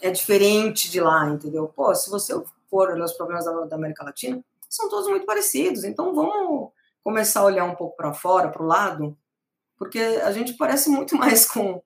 é 0.00 0.10
diferente 0.10 0.90
de 0.90 1.00
lá, 1.00 1.28
entendeu? 1.28 1.68
Pô, 1.68 1.94
se 1.94 2.10
você 2.10 2.32
for 2.70 2.90
olhar 2.90 3.04
os 3.04 3.12
problemas 3.12 3.44
da, 3.44 3.52
da 3.66 3.76
América 3.76 4.04
Latina, 4.04 4.42
são 4.68 4.88
todos 4.88 5.08
muito 5.08 5.26
parecidos. 5.26 5.84
Então 5.84 6.14
vamos 6.14 6.70
começar 7.02 7.40
a 7.40 7.44
olhar 7.44 7.64
um 7.64 7.74
pouco 7.74 7.96
para 7.96 8.14
fora, 8.14 8.48
para 8.48 8.62
o 8.62 8.66
lado, 8.66 9.16
porque 9.76 9.98
a 9.98 10.32
gente 10.32 10.54
parece 10.54 10.88
muito 10.88 11.16
mais 11.16 11.46
com 11.46 11.82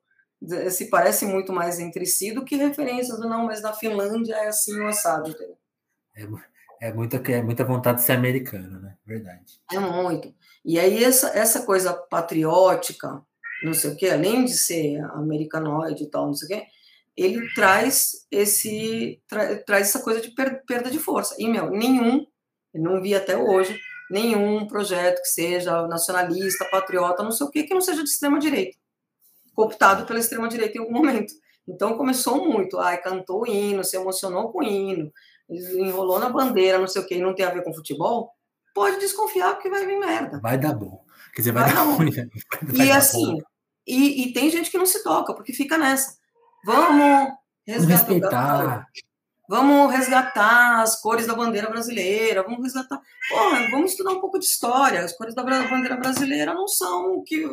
se 0.70 0.90
parece 0.90 1.24
muito 1.24 1.50
mais 1.50 1.78
entre 1.78 2.04
si 2.04 2.30
do 2.30 2.44
que 2.44 2.56
referências 2.56 3.18
do 3.18 3.26
não, 3.26 3.46
mas 3.46 3.62
na 3.62 3.72
Finlândia 3.72 4.34
é 4.34 4.48
assim 4.48 4.78
o 4.78 4.86
assado. 4.86 5.34
É, 6.14 6.26
é, 6.80 6.92
muita, 6.92 7.16
é 7.32 7.42
muita 7.42 7.64
vontade 7.64 7.98
de 7.98 8.04
ser 8.04 8.12
americano, 8.12 8.80
né? 8.80 8.96
Verdade. 9.04 9.60
É 9.72 9.78
muito. 9.78 10.34
E 10.64 10.78
aí 10.78 11.02
essa, 11.02 11.28
essa 11.28 11.64
coisa 11.64 11.92
patriótica, 11.92 13.22
não 13.62 13.74
sei 13.74 13.90
o 13.92 13.96
quê, 13.96 14.08
além 14.08 14.44
de 14.44 14.52
ser 14.52 15.00
americanoide 15.12 16.04
e 16.04 16.10
tal, 16.10 16.26
não 16.26 16.34
sei 16.34 16.46
o 16.46 16.60
quê, 16.60 16.66
ele 17.16 17.52
traz 17.54 18.26
esse 18.30 19.22
tra, 19.26 19.56
traz 19.64 19.88
essa 19.88 20.00
coisa 20.00 20.20
de 20.20 20.30
per, 20.30 20.64
perda 20.66 20.90
de 20.90 20.98
força. 20.98 21.34
E, 21.38 21.48
meu, 21.48 21.70
nenhum 21.70 22.26
eu 22.76 22.82
não 22.82 23.00
vi 23.00 23.14
até 23.14 23.36
hoje 23.36 23.80
nenhum 24.10 24.66
projeto 24.66 25.22
que 25.22 25.28
seja 25.28 25.86
nacionalista, 25.86 26.66
patriota, 26.66 27.22
não 27.22 27.32
sei 27.32 27.46
o 27.46 27.50
que, 27.50 27.64
que 27.64 27.74
não 27.74 27.80
seja 27.80 28.04
de 28.04 28.08
extrema-direita, 28.08 28.76
cooptado 29.54 30.04
pela 30.04 30.18
extrema-direita 30.18 30.76
em 30.76 30.80
algum 30.80 30.92
momento. 30.92 31.32
Então 31.66 31.96
começou 31.96 32.46
muito, 32.46 32.78
ai, 32.78 33.00
cantou 33.00 33.42
o 33.42 33.46
hino, 33.46 33.82
se 33.82 33.96
emocionou 33.96 34.52
com 34.52 34.60
o 34.60 34.62
hino, 34.62 35.10
enrolou 35.48 36.18
na 36.18 36.28
bandeira, 36.28 36.78
não 36.78 36.86
sei 36.86 37.02
o 37.02 37.06
que, 37.06 37.14
e 37.14 37.20
não 37.20 37.34
tem 37.34 37.44
a 37.44 37.50
ver 37.50 37.62
com 37.62 37.74
futebol, 37.74 38.32
pode 38.74 38.98
desconfiar 38.98 39.54
porque 39.54 39.70
vai 39.70 39.86
vir 39.86 39.98
merda. 39.98 40.40
Vai 40.40 40.58
dar 40.58 40.74
bom. 40.74 41.04
Quer 41.34 41.42
dizer, 41.42 41.52
vai, 41.52 41.64
vai 41.64 41.74
dar, 41.74 41.84
dar 41.84 41.92
ruim. 41.92 42.10
e 42.74 42.90
assim, 42.90 43.38
e, 43.86 44.24
e, 44.24 44.32
tem 44.32 44.50
gente 44.50 44.70
que 44.70 44.78
não 44.78 44.86
se 44.86 45.02
toca, 45.02 45.34
porque 45.34 45.52
fica 45.52 45.78
nessa. 45.78 46.16
Vamos 46.64 47.32
respeitar. 47.66 48.86
vamos 49.48 49.92
resgatar 49.92 50.82
as 50.82 51.00
cores 51.00 51.26
da 51.26 51.34
bandeira 51.34 51.70
brasileira, 51.70 52.42
vamos 52.42 52.62
resgatar. 52.62 53.00
Porra, 53.28 53.70
vamos 53.70 53.92
estudar 53.92 54.10
um 54.10 54.20
pouco 54.20 54.38
de 54.38 54.44
história. 54.44 55.04
As 55.04 55.16
cores 55.16 55.34
da 55.34 55.42
bandeira 55.42 55.96
brasileira 55.96 56.52
não 56.52 56.66
são 56.66 57.16
o 57.16 57.22
que. 57.22 57.46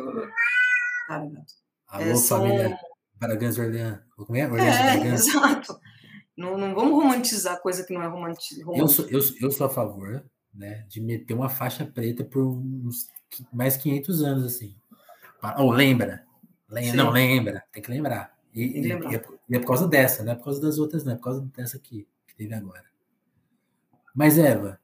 Cara, 1.06 1.30
Alô, 1.88 2.04
é, 2.04 2.14
são... 2.16 2.38
família 2.38 2.78
Bragança 3.14 3.62
Orleans. 3.62 4.00
Como 4.16 4.36
é? 4.36 4.46
Orleans 4.46 4.76
é, 4.76 5.06
exato. 5.14 5.80
Não, 6.36 6.58
não 6.58 6.74
vamos 6.74 6.92
romantizar 6.92 7.60
coisa 7.60 7.84
que 7.84 7.94
não 7.94 8.02
é 8.02 8.06
romantizada. 8.06 8.76
Eu 8.76 8.88
sou, 8.88 9.06
eu, 9.06 9.20
eu 9.40 9.50
sou 9.50 9.66
a 9.66 9.70
favor 9.70 10.24
né, 10.52 10.84
de 10.88 11.00
meter 11.00 11.34
uma 11.34 11.48
faixa 11.48 11.84
preta 11.84 12.24
por 12.24 12.42
uns 12.42 13.08
mais 13.52 13.76
500 13.76 14.22
anos, 14.22 14.44
assim. 14.44 14.76
Ou 15.58 15.68
oh, 15.68 15.72
lembra? 15.72 16.24
lembra 16.68 16.96
não, 16.96 17.10
lembra. 17.10 17.64
Tem 17.72 17.82
que 17.82 17.90
lembrar. 17.90 18.36
E, 18.52 18.62
e, 18.62 18.86
e, 18.86 18.92
é, 18.92 18.98
e, 19.48 19.56
é, 19.56 19.58
por 19.58 19.66
causa 19.66 19.86
dessa, 19.86 20.22
não 20.22 20.32
é 20.32 20.34
por 20.34 20.44
causa 20.44 20.60
das 20.60 20.78
outras, 20.78 21.04
não 21.04 21.12
é 21.12 21.16
por 21.16 21.24
causa 21.24 21.40
dessa 21.56 21.76
aqui, 21.76 22.06
que 22.26 22.34
teve 22.34 22.54
agora. 22.54 22.84
Mas, 24.14 24.38
Eva, 24.38 24.80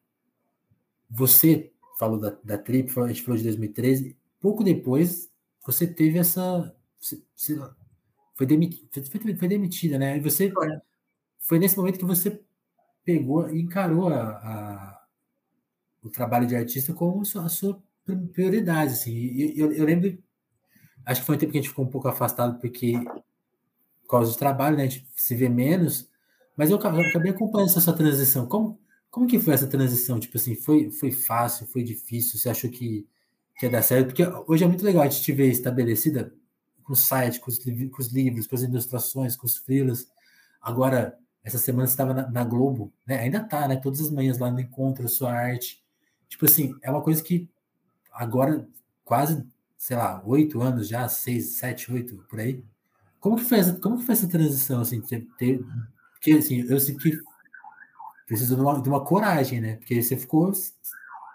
você 1.08 1.72
falou 1.98 2.18
da, 2.18 2.36
da 2.42 2.58
Trip, 2.58 2.90
a 2.98 3.08
gente 3.08 3.22
falou 3.22 3.38
de 3.38 3.44
2013, 3.44 4.16
pouco 4.40 4.64
depois 4.64 5.30
você 5.64 5.86
teve 5.86 6.18
essa. 6.18 6.74
Você, 6.98 7.22
foi, 8.34 8.46
demit, 8.46 8.88
foi, 8.90 9.34
foi 9.36 9.48
demitida, 9.48 9.98
né? 9.98 10.16
E 10.16 10.20
você. 10.20 10.50
Foi 10.50 10.68
nesse 11.58 11.76
momento 11.76 11.98
que 11.98 12.04
você 12.04 12.40
pegou 13.04 13.48
e 13.50 13.60
encarou 13.60 14.08
a, 14.08 14.22
a, 14.22 15.04
o 16.02 16.10
trabalho 16.10 16.46
de 16.46 16.54
artista 16.54 16.92
como 16.92 17.22
a 17.22 17.48
sua 17.48 17.82
prioridade. 18.32 18.92
Assim. 18.92 19.14
Eu, 19.56 19.72
eu, 19.72 19.84
lembro, 19.84 20.16
acho 21.04 21.20
que 21.20 21.26
foi 21.26 21.36
um 21.36 21.38
tempo 21.38 21.52
que 21.52 21.58
a 21.58 21.60
gente 21.60 21.70
ficou 21.70 21.84
um 21.84 21.90
pouco 21.90 22.08
afastado 22.08 22.58
porque 22.60 22.92
por 24.02 24.10
causa 24.10 24.32
do 24.32 24.38
trabalho, 24.38 24.76
né? 24.76 24.84
A 24.84 24.86
gente 24.86 25.06
se 25.14 25.34
vê 25.34 25.48
menos, 25.48 26.08
mas 26.56 26.70
eu 26.70 26.76
acabei 26.76 27.30
acompanhando 27.30 27.70
essa 27.76 27.92
transição. 27.92 28.46
Como, 28.46 28.78
como 29.10 29.26
que 29.26 29.38
foi 29.38 29.54
essa 29.54 29.66
transição? 29.66 30.18
Tipo 30.18 30.36
assim, 30.36 30.54
foi, 30.56 30.90
foi 30.90 31.12
fácil, 31.12 31.66
foi 31.66 31.82
difícil? 31.82 32.38
Você 32.38 32.48
achou 32.50 32.70
que, 32.70 33.06
que 33.56 33.66
ia 33.66 33.70
dar 33.70 33.82
certo? 33.82 34.08
Porque 34.08 34.24
hoje 34.48 34.64
é 34.64 34.66
muito 34.66 34.84
legal 34.84 35.02
a 35.02 35.08
gente 35.08 35.22
te 35.22 35.32
ver 35.32 35.48
estabelecida 35.48 36.34
com 36.82 36.92
o 36.92 36.96
site, 36.96 37.38
com 37.38 37.50
os, 37.50 37.58
com 37.58 38.02
os 38.02 38.08
livros, 38.12 38.48
com 38.48 38.56
as 38.56 38.62
ilustrações, 38.62 39.36
com 39.36 39.46
os 39.46 39.56
freelas. 39.56 40.08
Agora, 40.60 41.16
essa 41.42 41.58
semana 41.58 41.84
estava 41.84 42.12
na, 42.12 42.30
na, 42.30 42.44
Globo, 42.44 42.92
né? 43.06 43.18
Ainda 43.20 43.40
tá, 43.40 43.66
né? 43.66 43.76
Todas 43.76 44.00
as 44.00 44.10
manhãs 44.10 44.38
lá 44.38 44.50
no 44.50 44.60
Encontro, 44.60 45.08
sua 45.08 45.32
arte. 45.32 45.82
Tipo 46.28 46.44
assim, 46.44 46.74
é 46.82 46.90
uma 46.90 47.02
coisa 47.02 47.22
que 47.22 47.48
agora, 48.12 48.68
quase, 49.04 49.44
sei 49.76 49.96
lá, 49.96 50.22
oito 50.24 50.60
anos 50.60 50.88
já, 50.88 51.08
seis, 51.08 51.56
sete, 51.56 51.92
oito, 51.92 52.24
por 52.28 52.40
aí, 52.40 52.62
como 53.18 53.36
que 53.36 53.44
foi 53.44 53.58
essa, 53.58 53.72
como 53.74 53.98
que 53.98 54.04
foi 54.04 54.14
essa 54.14 54.28
transição, 54.28 54.80
assim, 54.80 55.00
ter, 55.00 55.26
ter 55.38 55.60
porque, 56.20 56.32
assim, 56.32 56.60
eu 56.68 56.78
sinto 56.78 57.00
que 57.00 57.18
precisa 58.26 58.54
de 58.54 58.60
uma, 58.60 58.80
de 58.80 58.88
uma 58.88 59.02
coragem, 59.02 59.58
né? 59.58 59.76
Porque 59.76 60.02
você 60.02 60.18
ficou, 60.18 60.52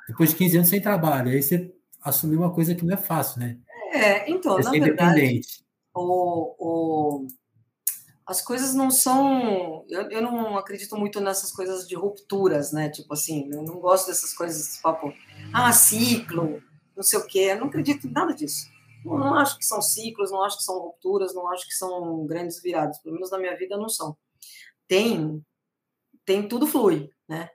depois 0.08 0.30
de 0.30 0.36
15 0.36 0.58
anos 0.58 0.70
sem 0.70 0.80
trabalho, 0.80 1.32
aí 1.32 1.42
você 1.42 1.74
assumiu 2.04 2.40
uma 2.40 2.54
coisa 2.54 2.76
que 2.76 2.86
não 2.86 2.94
é 2.94 2.98
fácil, 2.98 3.40
né? 3.40 3.58
É, 3.92 4.30
então, 4.30 4.60
na 4.60 4.70
verdade, 4.70 5.42
o, 5.92 6.56
o, 6.60 7.28
as 8.26 8.42
coisas 8.42 8.74
não 8.74 8.90
são. 8.90 9.86
Eu, 9.88 10.10
eu 10.10 10.22
não 10.22 10.58
acredito 10.58 10.98
muito 10.98 11.22
nessas 11.22 11.52
coisas 11.52 11.88
de 11.88 11.96
rupturas, 11.96 12.72
né? 12.72 12.90
Tipo 12.90 13.14
assim, 13.14 13.50
eu 13.54 13.62
não 13.62 13.80
gosto 13.80 14.08
dessas 14.08 14.34
coisas, 14.34 14.80
papo, 14.82 15.14
ah, 15.54 15.72
ciclo, 15.72 16.62
não 16.96 17.04
sei 17.04 17.20
o 17.20 17.28
quê. 17.28 17.50
Eu 17.52 17.60
não 17.60 17.68
acredito 17.68 18.08
em 18.08 18.12
nada 18.12 18.34
disso. 18.34 18.70
Não, 19.06 19.20
não 19.20 19.36
acho 19.36 19.60
que 19.60 19.66
são 19.66 19.80
ciclos, 19.82 20.32
não 20.32 20.44
acho 20.44 20.58
que 20.58 20.64
são 20.64 20.80
rupturas, 20.80 21.36
não 21.36 21.48
acho 21.52 21.68
que 21.68 21.76
são 21.76 22.26
grandes 22.26 22.60
viradas. 22.62 22.98
Pelo 23.00 23.14
menos 23.14 23.30
na 23.30 23.38
minha 23.38 23.56
vida 23.56 23.78
não 23.78 23.88
são. 23.88 24.18
Tem, 24.88 25.44
tem 26.26 26.48
tudo 26.48 26.66
flui, 26.66 27.10
né? 27.30 27.50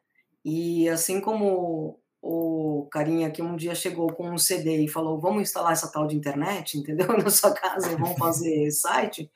E 0.44 0.88
assim 0.88 1.20
como 1.20 2.00
o 2.22 2.86
carinha 2.92 3.30
que 3.30 3.42
um 3.42 3.56
dia 3.56 3.74
chegou 3.74 4.12
com 4.12 4.30
um 4.30 4.38
CD 4.38 4.84
e 4.84 4.88
falou: 4.88 5.18
Vamos 5.18 5.42
instalar 5.42 5.72
essa 5.72 5.90
tal 5.90 6.06
de 6.06 6.14
internet, 6.14 6.78
entendeu? 6.78 7.08
Na 7.18 7.28
sua 7.28 7.52
casa, 7.52 7.96
vamos 7.96 8.18
fazer 8.18 8.70
site. 8.70 9.28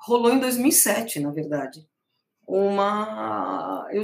Rolou 0.00 0.32
em 0.32 0.40
2007, 0.40 1.20
na 1.20 1.30
verdade. 1.30 1.86
Uma 2.46 3.86
eu, 3.92 4.02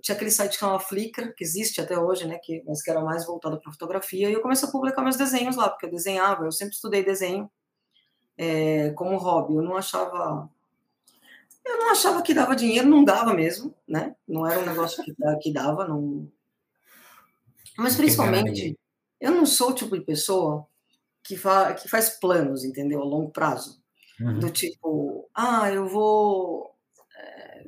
tinha 0.00 0.14
aquele 0.14 0.30
site 0.30 0.52
que 0.52 0.58
chama 0.60 0.78
Flickr 0.78 1.34
que 1.34 1.44
existe 1.44 1.82
até 1.82 1.98
hoje 1.98 2.26
né 2.26 2.38
que 2.38 2.62
mas 2.66 2.80
que 2.82 2.90
era 2.90 3.02
mais 3.02 3.26
voltado 3.26 3.60
para 3.60 3.70
fotografia 3.70 4.30
e 4.30 4.32
eu 4.32 4.40
comecei 4.40 4.66
a 4.66 4.72
publicar 4.72 5.02
meus 5.02 5.16
desenhos 5.16 5.56
lá 5.56 5.68
porque 5.68 5.84
eu 5.84 5.90
desenhava 5.90 6.44
eu 6.44 6.52
sempre 6.52 6.74
estudei 6.74 7.04
desenho 7.04 7.50
é, 8.38 8.90
como 8.92 9.18
hobby. 9.18 9.54
Eu 9.54 9.62
não 9.62 9.76
achava 9.76 10.48
eu 11.64 11.78
não 11.78 11.90
achava 11.90 12.22
que 12.22 12.32
dava 12.32 12.56
dinheiro 12.56 12.88
não 12.88 13.04
dava 13.04 13.34
mesmo 13.34 13.74
né? 13.86 14.16
Não 14.26 14.46
era 14.46 14.60
um 14.60 14.66
negócio 14.66 15.04
que, 15.04 15.12
que 15.42 15.52
dava 15.52 15.86
não. 15.86 16.30
Mas 17.76 17.96
principalmente 17.96 18.78
eu 19.20 19.30
não 19.30 19.44
sou 19.44 19.70
o 19.70 19.74
tipo 19.74 19.98
de 19.98 20.04
pessoa 20.04 20.66
que, 21.22 21.36
fa, 21.36 21.74
que 21.74 21.86
faz 21.86 22.08
planos 22.08 22.64
entendeu? 22.64 23.02
A 23.02 23.04
longo 23.04 23.30
prazo 23.30 23.81
uhum. 24.22 24.38
do 24.38 24.50
tipo 24.50 25.28
ah 25.34 25.70
eu 25.70 25.86
vou 25.86 26.72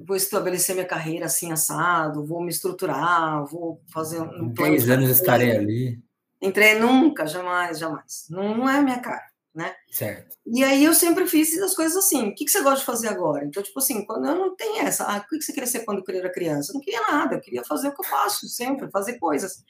vou 0.07 0.17
estabelecer 0.17 0.75
minha 0.75 0.87
carreira 0.87 1.27
assim 1.27 1.53
assado, 1.53 2.25
vou 2.25 2.43
me 2.43 2.51
estruturar, 2.51 3.45
vou 3.47 3.81
fazer 3.93 4.21
um 4.21 4.29
plano. 4.29 4.55
Três 4.55 4.91
anos 4.91 5.11
estarei 5.11 5.57
ali. 5.57 6.03
Entrei 6.41 6.79
nunca, 6.79 7.27
jamais, 7.27 7.79
jamais. 7.79 8.27
Não, 8.29 8.57
não 8.57 8.69
é 8.69 8.79
a 8.79 8.83
minha 8.83 8.99
cara, 8.99 9.25
né? 9.55 9.75
Certo. 9.91 10.37
E 10.47 10.63
aí 10.63 10.85
eu 10.85 10.93
sempre 10.93 11.27
fiz 11.27 11.57
as 11.59 11.75
coisas 11.75 11.97
assim. 11.97 12.29
O 12.29 12.35
que, 12.35 12.45
que 12.45 12.51
você 12.51 12.61
gosta 12.63 12.81
de 12.81 12.85
fazer 12.85 13.09
agora? 13.09 13.45
Então, 13.45 13.63
tipo 13.63 13.79
assim, 13.79 14.05
quando 14.05 14.27
eu 14.27 14.35
não 14.35 14.55
tenho 14.55 14.83
essa, 14.83 15.05
ah, 15.05 15.19
o 15.19 15.29
que, 15.29 15.39
que 15.39 15.45
você 15.45 15.53
queria 15.53 15.67
ser 15.67 15.85
quando 15.85 16.05
eu 16.07 16.19
era 16.19 16.33
criança? 16.33 16.73
Eu 16.73 16.75
não 16.75 16.81
queria 16.81 17.01
nada, 17.01 17.37
eu 17.37 17.41
queria 17.41 17.65
fazer 17.65 17.89
o 17.89 17.95
que 17.95 18.01
eu 18.01 18.09
faço 18.09 18.47
sempre, 18.47 18.91
fazer 18.91 19.19
coisas. 19.19 19.65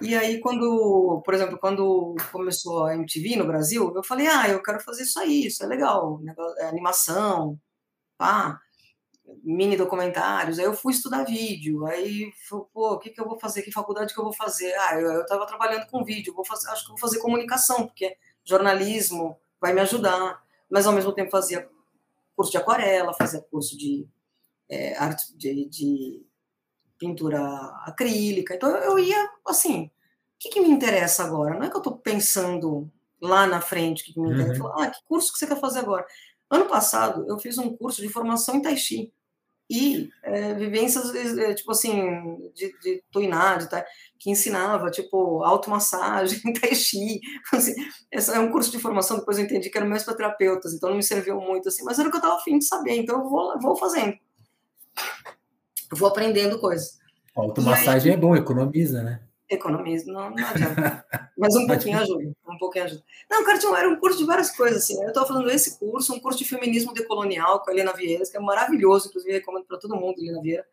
E 0.00 0.16
aí, 0.16 0.40
quando, 0.40 1.22
por 1.24 1.32
exemplo, 1.34 1.58
quando 1.58 2.16
começou 2.32 2.86
a 2.86 2.94
MTV 2.94 3.36
no 3.36 3.46
Brasil, 3.46 3.92
eu 3.94 4.02
falei, 4.02 4.26
ah, 4.26 4.48
eu 4.48 4.62
quero 4.62 4.80
fazer 4.80 5.04
isso 5.04 5.18
aí, 5.20 5.46
isso 5.46 5.62
é 5.62 5.66
legal, 5.66 6.20
é 6.58 6.66
animação, 6.66 7.58
pá 8.18 8.60
mini 9.42 9.76
documentários. 9.76 10.58
Aí 10.58 10.64
eu 10.64 10.74
fui 10.74 10.92
estudar 10.92 11.24
vídeo. 11.24 11.86
Aí, 11.86 12.32
pô, 12.72 12.92
o 12.92 12.98
que, 12.98 13.10
que 13.10 13.20
eu 13.20 13.26
vou 13.26 13.38
fazer? 13.38 13.62
Que 13.62 13.72
faculdade 13.72 14.12
que 14.12 14.20
eu 14.20 14.24
vou 14.24 14.32
fazer? 14.32 14.72
Ah, 14.74 15.00
eu 15.00 15.22
estava 15.22 15.46
trabalhando 15.46 15.86
com 15.86 16.04
vídeo. 16.04 16.34
Vou 16.34 16.44
fazer, 16.44 16.68
acho 16.68 16.84
que 16.84 16.90
vou 16.90 16.98
fazer 16.98 17.18
comunicação, 17.18 17.86
porque 17.86 18.16
jornalismo 18.44 19.38
vai 19.60 19.72
me 19.72 19.80
ajudar. 19.80 20.42
Mas 20.70 20.86
ao 20.86 20.92
mesmo 20.92 21.12
tempo 21.12 21.30
fazia 21.30 21.68
curso 22.34 22.52
de 22.52 22.58
aquarela, 22.58 23.14
fazia 23.14 23.40
curso 23.40 23.76
de 23.76 24.06
é, 24.68 24.96
arte 24.96 25.36
de, 25.36 25.68
de, 25.68 26.25
pintura 26.98 27.40
acrílica. 27.84 28.54
Então 28.54 28.70
eu 28.70 28.98
ia 28.98 29.30
assim. 29.46 29.84
O 29.84 30.38
que, 30.38 30.50
que 30.50 30.60
me 30.60 30.68
interessa 30.68 31.24
agora? 31.24 31.54
Não 31.54 31.64
é 31.64 31.70
que 31.70 31.76
eu 31.76 31.80
estou 31.80 31.96
pensando 31.96 32.90
lá 33.22 33.46
na 33.46 33.60
frente 33.60 34.02
o 34.02 34.04
que, 34.04 34.12
que 34.12 34.20
me 34.20 34.30
interessa. 34.30 34.62
Uhum. 34.62 34.82
Ah, 34.82 34.90
que 34.90 35.00
curso 35.08 35.32
que 35.32 35.38
você 35.38 35.46
quer 35.46 35.58
fazer 35.58 35.78
agora? 35.78 36.06
Ano 36.50 36.66
passado, 36.66 37.24
eu 37.26 37.38
fiz 37.38 37.56
um 37.58 37.74
curso 37.74 38.02
de 38.02 38.08
formação 38.08 38.56
em 38.56 38.62
Tai 38.62 38.76
Chi 38.76 39.12
e 39.68 40.08
é, 40.22 40.54
vivências, 40.54 41.12
é, 41.14 41.52
tipo 41.54 41.72
assim, 41.72 41.92
de, 42.54 42.72
de 42.80 43.02
tuinar, 43.10 43.58
de, 43.58 43.68
que 44.18 44.30
ensinava, 44.30 44.90
tipo, 44.90 45.42
automassagem, 45.42 46.40
tai 46.54 46.74
chi, 46.74 47.20
assim, 47.52 47.74
esse 48.12 48.30
é 48.30 48.38
um 48.38 48.50
curso 48.50 48.70
de 48.70 48.78
formação, 48.78 49.18
depois 49.18 49.38
eu 49.38 49.44
entendi 49.44 49.68
que 49.68 49.76
era 49.76 49.86
mais 49.86 50.04
para 50.04 50.14
terapeutas, 50.14 50.72
então 50.72 50.90
não 50.90 50.96
me 50.96 51.02
serviu 51.02 51.40
muito, 51.40 51.68
assim, 51.68 51.82
mas 51.82 51.98
era 51.98 52.08
o 52.08 52.10
que 52.10 52.16
eu 52.16 52.20
estava 52.20 52.36
afim 52.36 52.58
de 52.58 52.64
saber, 52.64 52.96
então 52.96 53.20
eu 53.20 53.28
vou, 53.28 53.58
vou 53.60 53.76
fazendo. 53.76 54.16
Eu 55.90 55.96
vou 55.96 56.08
aprendendo 56.08 56.58
coisas. 56.58 56.98
Automassagem 57.34 58.12
aí, 58.12 58.16
é 58.16 58.20
bom, 58.20 58.34
economiza, 58.34 59.02
né? 59.02 59.20
Economiza, 59.48 60.10
não, 60.10 60.30
não 60.30 60.46
adianta. 60.46 61.04
Mas 61.36 61.54
um 61.54 61.66
pouquinho 61.68 61.98
ajuda, 61.98 62.32
um 62.48 62.58
pouquinho 62.58 62.84
ajuda. 62.86 63.02
Não, 63.30 63.44
cara, 63.44 63.58
tinha, 63.58 63.76
era 63.76 63.88
um 63.88 63.96
curso 63.96 64.18
de 64.18 64.24
várias 64.24 64.50
coisas, 64.56 64.82
assim. 64.82 65.00
Eu 65.02 65.08
estava 65.08 65.26
fazendo 65.26 65.50
esse 65.50 65.78
curso, 65.78 66.14
um 66.14 66.18
curso 66.18 66.38
de 66.38 66.44
feminismo 66.44 66.92
decolonial 66.92 67.60
com 67.60 67.70
a 67.70 67.72
Helena 67.72 67.92
Vieira, 67.92 68.24
que 68.24 68.36
é 68.36 68.40
maravilhoso, 68.40 69.08
inclusive 69.08 69.34
recomendo 69.34 69.66
para 69.66 69.78
todo 69.78 69.94
mundo, 69.94 70.18
Helena 70.18 70.40
Vieira. 70.40 70.64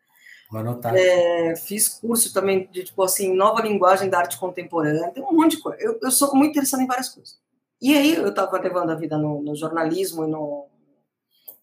Vou 0.50 0.60
anotar. 0.60 0.94
É, 0.96 1.54
fiz 1.56 1.88
curso 1.88 2.32
também 2.32 2.68
de, 2.72 2.84
tipo 2.84 3.02
assim, 3.02 3.34
nova 3.34 3.62
linguagem 3.62 4.08
da 4.08 4.18
arte 4.18 4.38
contemporânea, 4.38 5.10
tem 5.10 5.22
um 5.22 5.32
monte 5.32 5.56
de 5.56 5.62
coisa. 5.62 5.78
Eu, 5.80 5.98
eu 6.02 6.10
sou 6.10 6.34
muito 6.34 6.50
interessada 6.50 6.82
em 6.82 6.86
várias 6.86 7.10
coisas. 7.10 7.38
E 7.80 7.94
aí 7.94 8.14
eu 8.14 8.28
estava 8.28 8.58
levando 8.58 8.90
a 8.90 8.94
vida 8.94 9.18
no, 9.18 9.42
no 9.42 9.54
jornalismo 9.54 10.24
e 10.24 10.30
no 10.30 10.66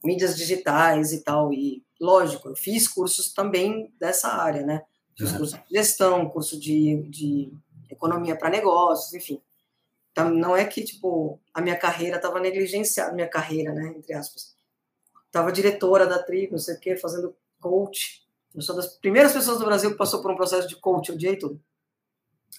mídias 0.04 0.36
digitais 0.36 1.12
e 1.14 1.24
tal, 1.24 1.54
e 1.54 1.84
lógico, 2.00 2.50
eu 2.50 2.56
fiz 2.56 2.88
cursos 2.88 3.34
também 3.34 3.94
dessa 4.00 4.30
área, 4.30 4.66
né? 4.66 4.84
Fiz 5.18 5.32
curso 5.32 5.58
de 5.58 5.78
gestão, 5.78 6.30
curso 6.30 6.60
de, 6.60 7.04
de 7.10 7.54
economia 7.90 8.36
para 8.36 8.50
negócios, 8.50 9.14
enfim. 9.14 9.42
Então, 10.12 10.30
não 10.30 10.58
é 10.58 10.66
que, 10.66 10.84
tipo, 10.84 11.40
a 11.54 11.62
minha 11.62 11.78
carreira 11.78 12.18
estava 12.18 12.40
negligenciada, 12.40 13.14
minha 13.14 13.30
carreira, 13.30 13.74
né, 13.74 13.94
entre 13.96 14.14
aspas. 14.14 14.56
Estava 15.26 15.52
diretora 15.52 16.06
da 16.06 16.22
tribo, 16.22 16.54
não 16.54 16.60
sei 16.60 16.76
o 16.76 16.80
quê, 16.80 16.98
fazendo 16.98 17.36
coach. 17.60 18.28
Eu 18.54 18.62
sou 18.62 18.76
das 18.76 18.88
primeiras 18.88 19.32
pessoas 19.32 19.60
do 19.60 19.66
Brasil 19.66 19.92
que 19.92 19.98
passou 19.98 20.22
por 20.22 20.32
um 20.32 20.36
processo 20.36 20.68
de 20.68 20.76
coach 20.76 21.12
o 21.12 21.18
dia 21.18 21.32
e 21.32 21.38
tudo. 21.38 21.62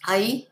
Aí, 0.06 0.48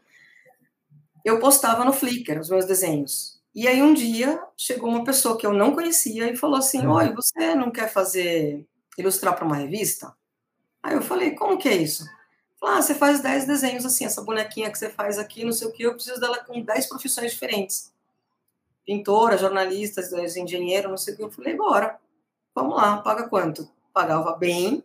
eu 1.24 1.40
postava 1.40 1.84
no 1.84 1.92
Flickr 1.92 2.38
os 2.38 2.50
meus 2.50 2.66
desenhos. 2.66 3.39
E 3.54 3.66
aí, 3.66 3.82
um 3.82 3.92
dia, 3.92 4.40
chegou 4.56 4.88
uma 4.88 5.04
pessoa 5.04 5.36
que 5.36 5.44
eu 5.44 5.52
não 5.52 5.74
conhecia 5.74 6.30
e 6.30 6.36
falou 6.36 6.56
assim, 6.56 6.86
uhum. 6.86 6.92
oi, 6.92 7.12
você 7.12 7.54
não 7.54 7.70
quer 7.70 7.92
fazer 7.92 8.66
ilustrar 8.96 9.34
para 9.34 9.44
uma 9.44 9.56
revista? 9.56 10.14
Aí 10.82 10.94
eu 10.94 11.02
falei, 11.02 11.32
como 11.32 11.58
que 11.58 11.68
é 11.68 11.76
isso? 11.76 12.04
Ah, 12.62 12.80
você 12.80 12.94
faz 12.94 13.20
10 13.20 13.46
desenhos 13.46 13.86
assim, 13.86 14.04
essa 14.04 14.22
bonequinha 14.22 14.70
que 14.70 14.78
você 14.78 14.90
faz 14.90 15.18
aqui, 15.18 15.44
não 15.44 15.52
sei 15.52 15.66
o 15.66 15.72
que, 15.72 15.82
eu 15.82 15.94
preciso 15.94 16.20
dela 16.20 16.44
com 16.44 16.62
10 16.62 16.86
profissões 16.88 17.32
diferentes. 17.32 17.92
Pintora, 18.84 19.38
jornalista, 19.38 20.02
engenheiro, 20.36 20.90
não 20.90 20.96
sei 20.96 21.14
o 21.14 21.16
que. 21.16 21.22
Eu 21.22 21.30
falei, 21.30 21.56
bora, 21.56 21.98
vamos 22.54 22.76
lá, 22.76 22.98
paga 22.98 23.28
quanto? 23.28 23.68
Pagava 23.92 24.36
bem, 24.36 24.84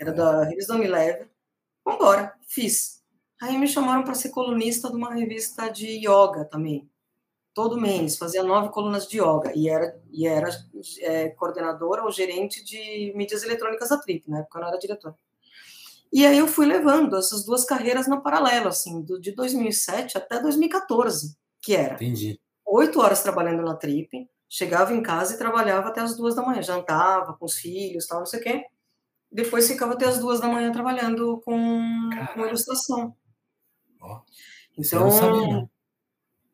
era 0.00 0.12
da 0.12 0.44
revista 0.44 0.74
Unilever, 0.74 1.28
vambora, 1.84 2.34
fiz. 2.48 3.02
Aí 3.40 3.56
me 3.56 3.68
chamaram 3.68 4.02
para 4.02 4.14
ser 4.14 4.30
colunista 4.30 4.88
de 4.90 4.96
uma 4.96 5.14
revista 5.14 5.68
de 5.68 5.86
yoga 5.86 6.44
também. 6.44 6.88
Todo 7.54 7.80
mês, 7.80 8.18
fazia 8.18 8.42
nove 8.42 8.70
colunas 8.70 9.06
de 9.06 9.18
yoga. 9.18 9.52
E 9.54 9.68
era, 9.68 9.96
e 10.10 10.26
era 10.26 10.50
é, 11.00 11.28
coordenadora 11.30 12.02
ou 12.02 12.10
gerente 12.10 12.64
de 12.64 13.12
mídias 13.14 13.44
eletrônicas 13.44 13.90
da 13.90 13.96
Trip, 13.96 14.28
na 14.28 14.40
época 14.40 14.58
eu 14.58 14.62
não 14.62 14.68
era 14.68 14.78
diretora. 14.78 15.14
E 16.12 16.26
aí 16.26 16.38
eu 16.38 16.48
fui 16.48 16.66
levando 16.66 17.16
essas 17.16 17.44
duas 17.44 17.64
carreiras 17.64 18.08
no 18.08 18.22
paralelo, 18.22 18.68
assim, 18.68 19.02
do, 19.02 19.20
de 19.20 19.32
2007 19.32 20.18
até 20.18 20.40
2014, 20.40 21.36
que 21.60 21.74
era. 21.74 21.94
Entendi. 21.94 22.40
Oito 22.66 23.00
horas 23.00 23.22
trabalhando 23.22 23.62
na 23.62 23.74
Trip, 23.74 24.28
chegava 24.48 24.92
em 24.92 25.02
casa 25.02 25.34
e 25.34 25.38
trabalhava 25.38 25.88
até 25.88 26.00
as 26.00 26.16
duas 26.16 26.34
da 26.34 26.42
manhã, 26.42 26.62
jantava 26.62 27.34
com 27.34 27.44
os 27.44 27.54
filhos, 27.54 28.06
tal, 28.06 28.20
não 28.20 28.26
sei 28.26 28.40
o 28.40 28.42
quê. 28.42 28.64
Depois 29.30 29.66
ficava 29.66 29.94
até 29.94 30.06
as 30.06 30.18
duas 30.18 30.40
da 30.40 30.48
manhã 30.48 30.70
trabalhando 30.70 31.40
com, 31.44 32.10
com 32.34 32.46
ilustração. 32.46 33.16
Oh, 34.00 34.20
então, 34.78 35.68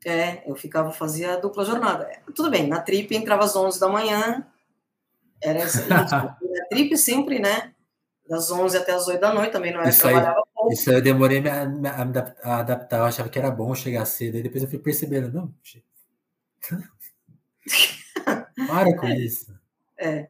é, 0.04 0.42
eu 0.46 0.56
ficava, 0.56 0.92
fazia 0.92 1.36
dupla 1.36 1.64
jornada. 1.64 2.04
É, 2.04 2.20
tudo 2.34 2.50
bem, 2.50 2.66
na 2.66 2.80
Trip 2.80 3.14
entrava 3.14 3.44
às 3.44 3.54
11 3.54 3.78
da 3.78 3.88
manhã, 3.88 4.46
era 5.42 5.64
isso. 5.64 5.84
na 5.88 6.36
Trip 6.70 6.96
sempre, 6.96 7.38
né? 7.38 7.74
das 8.30 8.48
11 8.48 8.76
até 8.76 8.92
as 8.92 9.08
8 9.08 9.20
da 9.20 9.34
noite, 9.34 9.50
também 9.50 9.72
não 9.72 9.80
era 9.80 9.90
isso 9.90 10.02
trabalhava 10.02 10.38
aí, 10.38 10.44
pouco. 10.54 10.72
Isso 10.72 10.88
aí 10.88 10.96
eu 10.96 11.02
demorei 11.02 11.38
a 11.38 11.66
me, 11.66 11.88
adaptar, 11.88 12.98
eu 12.98 13.04
achava 13.04 13.28
que 13.28 13.36
era 13.36 13.50
bom 13.50 13.74
chegar 13.74 14.04
cedo, 14.04 14.36
aí 14.36 14.42
depois 14.42 14.62
eu 14.62 14.70
fui 14.70 14.78
percebendo, 14.78 15.32
não, 15.32 15.52
para 18.68 18.96
com 18.96 19.08
é, 19.08 19.18
isso. 19.18 19.52
É. 19.98 20.28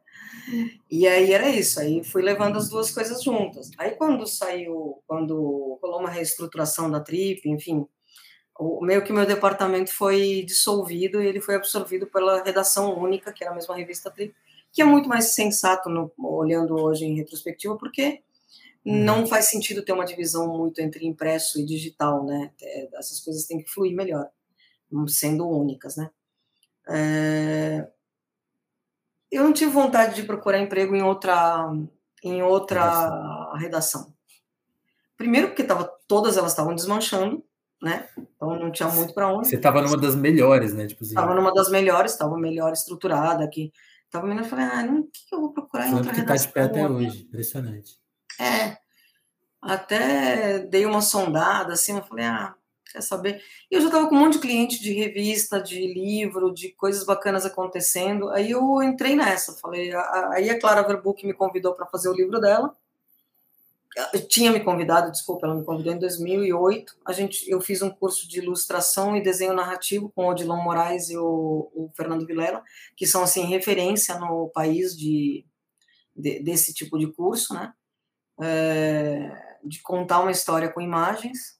E 0.89 1.07
aí 1.07 1.31
era 1.31 1.47
isso, 1.47 1.79
aí 1.79 2.03
fui 2.03 2.23
levando 2.23 2.57
as 2.57 2.69
duas 2.69 2.89
coisas 2.89 3.23
juntas. 3.23 3.69
Aí 3.77 3.91
quando 3.91 4.25
saiu, 4.25 5.03
quando 5.05 5.77
rolou 5.79 5.99
uma 5.99 6.09
reestruturação 6.09 6.89
da 6.89 7.01
Trip, 7.01 7.47
enfim, 7.47 7.85
o 8.61 8.79
meio 8.85 9.03
que 9.03 9.11
meu 9.11 9.25
departamento 9.25 9.91
foi 9.91 10.43
dissolvido 10.45 11.19
e 11.19 11.25
ele 11.25 11.41
foi 11.41 11.55
absorvido 11.55 12.05
pela 12.05 12.43
redação 12.43 12.95
única, 12.95 13.33
que 13.33 13.43
era 13.43 13.51
a 13.51 13.55
mesma 13.55 13.75
revista 13.75 14.11
Trip, 14.11 14.35
que 14.71 14.83
é 14.83 14.85
muito 14.85 15.09
mais 15.09 15.33
sensato 15.33 15.89
no, 15.89 16.11
olhando 16.19 16.75
hoje 16.75 17.05
em 17.05 17.15
retrospectiva, 17.15 17.75
porque 17.75 18.21
hum. 18.85 19.03
não 19.03 19.25
faz 19.25 19.45
sentido 19.45 19.83
ter 19.83 19.93
uma 19.93 20.05
divisão 20.05 20.47
muito 20.47 20.79
entre 20.79 21.07
impresso 21.07 21.59
e 21.59 21.65
digital, 21.65 22.23
né? 22.23 22.51
É, 22.61 22.89
essas 22.99 23.19
coisas 23.19 23.45
têm 23.45 23.63
que 23.63 23.69
fluir 23.69 23.95
melhor, 23.95 24.29
sendo 25.07 25.49
únicas, 25.49 25.95
né? 25.95 26.11
É... 26.87 27.87
Eu 29.31 29.43
não 29.43 29.53
tive 29.53 29.71
vontade 29.71 30.13
de 30.13 30.23
procurar 30.23 30.59
emprego 30.59 30.95
em 30.95 31.01
outra, 31.01 31.73
em 32.23 32.43
outra 32.43 33.55
redação. 33.55 34.13
Primeiro 35.17 35.47
porque 35.47 35.63
tava, 35.63 35.85
todas 36.07 36.37
elas 36.37 36.51
estavam 36.51 36.75
desmanchando, 36.75 37.43
né? 37.81 38.07
Então 38.35 38.57
não 38.59 38.71
tinha 38.71 38.89
muito 38.89 39.13
para 39.13 39.33
onde. 39.33 39.47
Você 39.47 39.55
estava 39.55 39.81
numa 39.81 39.97
das 39.97 40.15
melhores, 40.15 40.73
né? 40.73 40.87
Tipo 40.87 41.03
Estava 41.03 41.27
assim. 41.27 41.35
numa 41.35 41.53
das 41.53 41.69
melhores, 41.69 42.11
estava 42.11 42.37
melhor 42.37 42.73
estruturada, 42.73 43.47
que 43.47 43.71
Tava 44.11 44.29
e 44.29 44.43
falei, 44.43 44.65
ah, 44.65 44.85
o 44.91 45.03
que, 45.03 45.25
que 45.29 45.33
eu 45.33 45.39
vou 45.39 45.53
procurar 45.53 45.87
em 45.87 45.93
outra 45.95 46.13
que 46.13 46.21
tá 46.21 46.35
de 46.35 46.47
pé 46.49 46.63
até 46.63 46.85
hoje, 46.85 47.21
impressionante. 47.21 47.97
É, 48.37 48.77
até 49.61 50.59
dei 50.59 50.85
uma 50.85 51.01
sondada, 51.01 51.71
assim, 51.71 51.95
eu 51.95 52.03
falei, 52.03 52.25
ah, 52.25 52.53
quer 52.91 53.01
saber? 53.01 53.41
E 53.71 53.75
eu 53.75 53.79
já 53.79 53.87
estava 53.87 54.09
com 54.09 54.15
um 54.15 54.19
monte 54.19 54.33
de 54.33 54.39
cliente 54.39 54.81
de 54.81 54.91
revista, 54.91 55.61
de 55.61 55.93
livro, 55.93 56.53
de 56.53 56.73
coisas 56.73 57.05
bacanas 57.05 57.45
acontecendo. 57.45 58.29
Aí 58.31 58.51
eu 58.51 58.83
entrei 58.83 59.15
nessa, 59.15 59.53
falei, 59.53 59.93
aí 60.33 60.49
a 60.49 60.59
Clara 60.59 60.85
Verbook 60.85 61.25
me 61.25 61.33
convidou 61.33 61.73
para 61.73 61.87
fazer 61.87 62.09
o 62.09 62.13
livro 62.13 62.37
dela 62.41 62.75
tinha 64.29 64.51
me 64.51 64.61
convidado, 64.61 65.11
desculpa, 65.11 65.45
ela 65.45 65.55
me 65.55 65.65
convidou 65.65 65.93
em 65.93 65.99
2008. 65.99 66.95
A 67.05 67.11
gente, 67.11 67.49
eu 67.49 67.59
fiz 67.59 67.81
um 67.81 67.89
curso 67.89 68.27
de 68.27 68.39
ilustração 68.39 69.17
e 69.17 69.23
desenho 69.23 69.53
narrativo 69.53 70.09
com 70.15 70.25
o 70.25 70.29
Odilon 70.29 70.61
Moraes 70.61 71.09
e 71.09 71.17
o, 71.17 71.69
o 71.73 71.91
Fernando 71.95 72.25
Vilela, 72.25 72.63
que 72.95 73.05
são 73.05 73.21
assim 73.21 73.45
referência 73.45 74.17
no 74.17 74.49
país 74.49 74.97
de, 74.97 75.45
de 76.15 76.39
desse 76.39 76.73
tipo 76.73 76.97
de 76.97 77.07
curso, 77.07 77.53
né? 77.53 77.73
É, 78.41 79.57
de 79.63 79.81
contar 79.81 80.21
uma 80.21 80.31
história 80.31 80.69
com 80.69 80.79
imagens. 80.79 81.59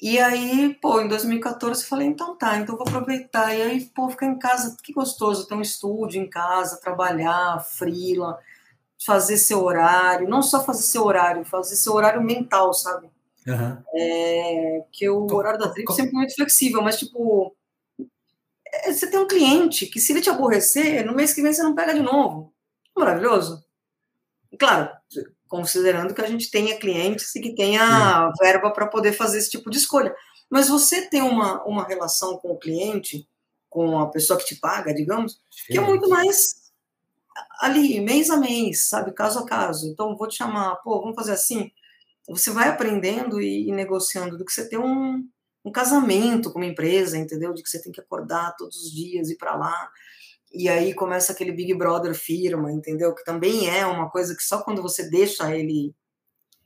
E 0.00 0.18
aí, 0.18 0.74
pô, 0.80 1.00
em 1.00 1.08
2014 1.08 1.84
falei, 1.84 2.06
então 2.06 2.36
tá, 2.36 2.58
então 2.58 2.76
vou 2.76 2.86
aproveitar. 2.86 3.54
E 3.54 3.62
aí, 3.62 3.86
pô, 3.86 4.08
ficar 4.08 4.26
em 4.26 4.38
casa, 4.38 4.76
que 4.82 4.92
gostoso 4.92 5.48
ter 5.48 5.54
um 5.54 5.60
estúdio 5.60 6.20
em 6.22 6.30
casa, 6.30 6.80
trabalhar, 6.80 7.58
frila 7.60 8.38
fazer 9.04 9.36
seu 9.36 9.62
horário, 9.62 10.28
não 10.28 10.42
só 10.42 10.64
fazer 10.64 10.82
seu 10.82 11.04
horário, 11.04 11.44
fazer 11.44 11.76
seu 11.76 11.94
horário 11.94 12.22
mental, 12.22 12.72
sabe? 12.72 13.08
Uhum. 13.46 13.82
É, 13.94 14.84
que 14.90 15.08
o 15.08 15.26
horário 15.32 15.58
da 15.58 15.68
trip 15.68 15.90
é 15.90 15.94
sempre 15.94 16.12
muito 16.12 16.34
flexível, 16.34 16.82
mas 16.82 16.98
tipo, 16.98 17.54
é, 18.66 18.92
você 18.92 19.10
tem 19.10 19.20
um 19.20 19.26
cliente 19.26 19.86
que 19.86 20.00
se 20.00 20.12
ele 20.12 20.22
te 20.22 20.30
aborrecer, 20.30 21.04
no 21.04 21.14
mês 21.14 21.32
que 21.32 21.42
vem 21.42 21.52
você 21.52 21.62
não 21.62 21.74
pega 21.74 21.94
de 21.94 22.00
novo. 22.00 22.52
Maravilhoso. 22.96 23.64
Claro, 24.58 24.90
considerando 25.48 26.14
que 26.14 26.20
a 26.20 26.26
gente 26.26 26.50
tenha 26.50 26.78
clientes 26.78 27.34
e 27.34 27.40
que 27.40 27.54
tenha 27.54 28.32
verba 28.40 28.70
para 28.70 28.86
poder 28.86 29.12
fazer 29.12 29.38
esse 29.38 29.50
tipo 29.50 29.68
de 29.68 29.78
escolha. 29.78 30.14
Mas 30.48 30.68
você 30.68 31.08
tem 31.08 31.22
uma, 31.22 31.62
uma 31.64 31.84
relação 31.84 32.38
com 32.38 32.52
o 32.52 32.58
cliente, 32.58 33.28
com 33.68 33.98
a 33.98 34.08
pessoa 34.08 34.38
que 34.38 34.46
te 34.46 34.56
paga, 34.56 34.94
digamos, 34.94 35.40
que 35.66 35.76
é 35.76 35.80
muito 35.80 36.08
mais 36.08 36.63
ali, 37.60 38.00
mês 38.00 38.30
a 38.30 38.36
mês, 38.36 38.88
sabe, 38.88 39.12
caso 39.12 39.38
a 39.38 39.46
caso. 39.46 39.88
Então, 39.88 40.16
vou 40.16 40.28
te 40.28 40.36
chamar, 40.36 40.76
pô, 40.76 41.00
vamos 41.00 41.14
fazer 41.14 41.32
assim. 41.32 41.70
Você 42.28 42.50
vai 42.50 42.68
aprendendo 42.68 43.40
e, 43.40 43.68
e 43.68 43.72
negociando 43.72 44.38
do 44.38 44.44
que 44.44 44.52
você 44.52 44.68
ter 44.68 44.78
um, 44.78 45.26
um 45.64 45.72
casamento 45.72 46.52
com 46.52 46.58
uma 46.58 46.66
empresa, 46.66 47.18
entendeu? 47.18 47.52
De 47.52 47.62
que 47.62 47.68
você 47.68 47.82
tem 47.82 47.92
que 47.92 48.00
acordar 48.00 48.54
todos 48.56 48.76
os 48.76 48.92
dias, 48.92 49.30
ir 49.30 49.36
para 49.36 49.56
lá. 49.56 49.90
E 50.52 50.68
aí 50.68 50.94
começa 50.94 51.32
aquele 51.32 51.52
Big 51.52 51.74
Brother 51.74 52.14
firma, 52.14 52.70
entendeu? 52.70 53.14
Que 53.14 53.24
também 53.24 53.68
é 53.68 53.84
uma 53.84 54.08
coisa 54.08 54.36
que 54.36 54.42
só 54.42 54.62
quando 54.62 54.80
você 54.80 55.10
deixa 55.10 55.54
ele. 55.54 55.94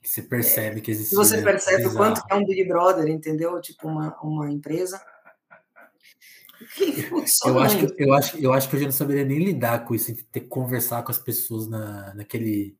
Você 0.02 0.22
percebe 0.22 0.78
é, 0.78 0.80
que 0.82 0.90
existe. 0.90 1.14
Você 1.14 1.42
percebe 1.42 1.86
o 1.86 1.94
quanto 1.94 2.20
é 2.30 2.34
um 2.34 2.44
Big 2.44 2.64
Brother, 2.68 3.08
entendeu? 3.08 3.60
Tipo, 3.60 3.88
uma, 3.88 4.16
uma 4.22 4.50
empresa 4.50 5.00
eu 7.46 7.58
acho, 7.58 7.78
que, 7.78 8.02
eu, 8.02 8.12
acho, 8.12 8.38
eu 8.38 8.52
acho 8.52 8.68
que 8.68 8.76
eu 8.76 8.80
já 8.80 8.86
não 8.86 8.92
saberia 8.92 9.24
nem 9.24 9.38
lidar 9.38 9.84
com 9.84 9.94
isso, 9.94 10.14
ter 10.30 10.40
que 10.40 10.46
conversar 10.46 11.02
com 11.02 11.10
as 11.10 11.18
pessoas 11.18 11.68
na, 11.68 12.14
naquele, 12.14 12.76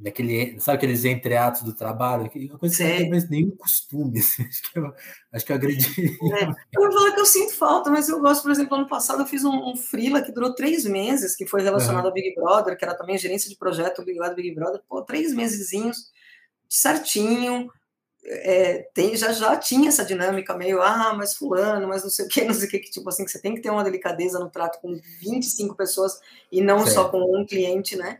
naquele. 0.00 0.58
Sabe 0.60 0.78
aqueles 0.78 1.04
entreatos 1.04 1.62
do 1.62 1.74
trabalho? 1.74 2.30
Uma 2.34 2.58
coisa 2.58 2.76
que 2.76 3.04
não 3.04 3.20
tem 3.20 3.28
nenhum 3.30 3.56
costume. 3.56 4.18
Assim, 4.20 4.44
acho, 4.44 4.62
que 4.62 4.78
eu, 4.78 4.94
acho 5.32 5.46
que 5.46 5.52
eu 5.52 5.56
agredi. 5.56 6.18
É, 6.34 6.44
eu 6.44 6.82
vou 6.82 6.92
falar 6.92 7.12
que 7.12 7.20
eu 7.20 7.26
sinto 7.26 7.54
falta, 7.54 7.90
mas 7.90 8.08
eu 8.08 8.20
gosto, 8.20 8.42
por 8.42 8.50
exemplo, 8.50 8.76
ano 8.76 8.88
passado 8.88 9.22
eu 9.22 9.26
fiz 9.26 9.44
um, 9.44 9.70
um 9.70 9.76
freela 9.76 10.22
que 10.22 10.32
durou 10.32 10.54
três 10.54 10.84
meses, 10.84 11.36
que 11.36 11.46
foi 11.46 11.62
relacionado 11.62 12.04
uhum. 12.04 12.08
ao 12.08 12.14
Big 12.14 12.34
Brother, 12.34 12.76
que 12.76 12.84
era 12.84 12.94
também 12.94 13.18
gerência 13.18 13.48
de 13.48 13.56
projeto 13.56 14.02
ligado 14.02 14.30
ao 14.30 14.36
Big 14.36 14.54
Brother. 14.54 14.80
Pô, 14.88 15.02
três 15.02 15.34
mesezinhos 15.34 16.10
certinho 16.68 17.70
é, 18.24 18.82
tem, 18.94 19.16
já, 19.16 19.32
já 19.32 19.56
tinha 19.56 19.88
essa 19.88 20.04
dinâmica 20.04 20.56
meio, 20.56 20.82
ah, 20.82 21.14
mas 21.14 21.34
fulano, 21.34 21.88
mas 21.88 22.02
não 22.02 22.10
sei 22.10 22.26
o 22.26 22.28
que, 22.28 22.44
não 22.44 22.54
sei 22.54 22.68
o 22.68 22.70
que, 22.70 22.78
que 22.80 22.90
tipo 22.90 23.08
assim, 23.08 23.24
que 23.24 23.30
você 23.30 23.40
tem 23.40 23.54
que 23.54 23.60
ter 23.60 23.70
uma 23.70 23.84
delicadeza 23.84 24.38
no 24.38 24.50
trato 24.50 24.80
com 24.80 24.94
25 25.20 25.74
pessoas 25.74 26.20
e 26.50 26.60
não 26.60 26.80
certo. 26.80 26.94
só 26.94 27.08
com 27.08 27.40
um 27.40 27.46
cliente, 27.46 27.96
né? 27.96 28.18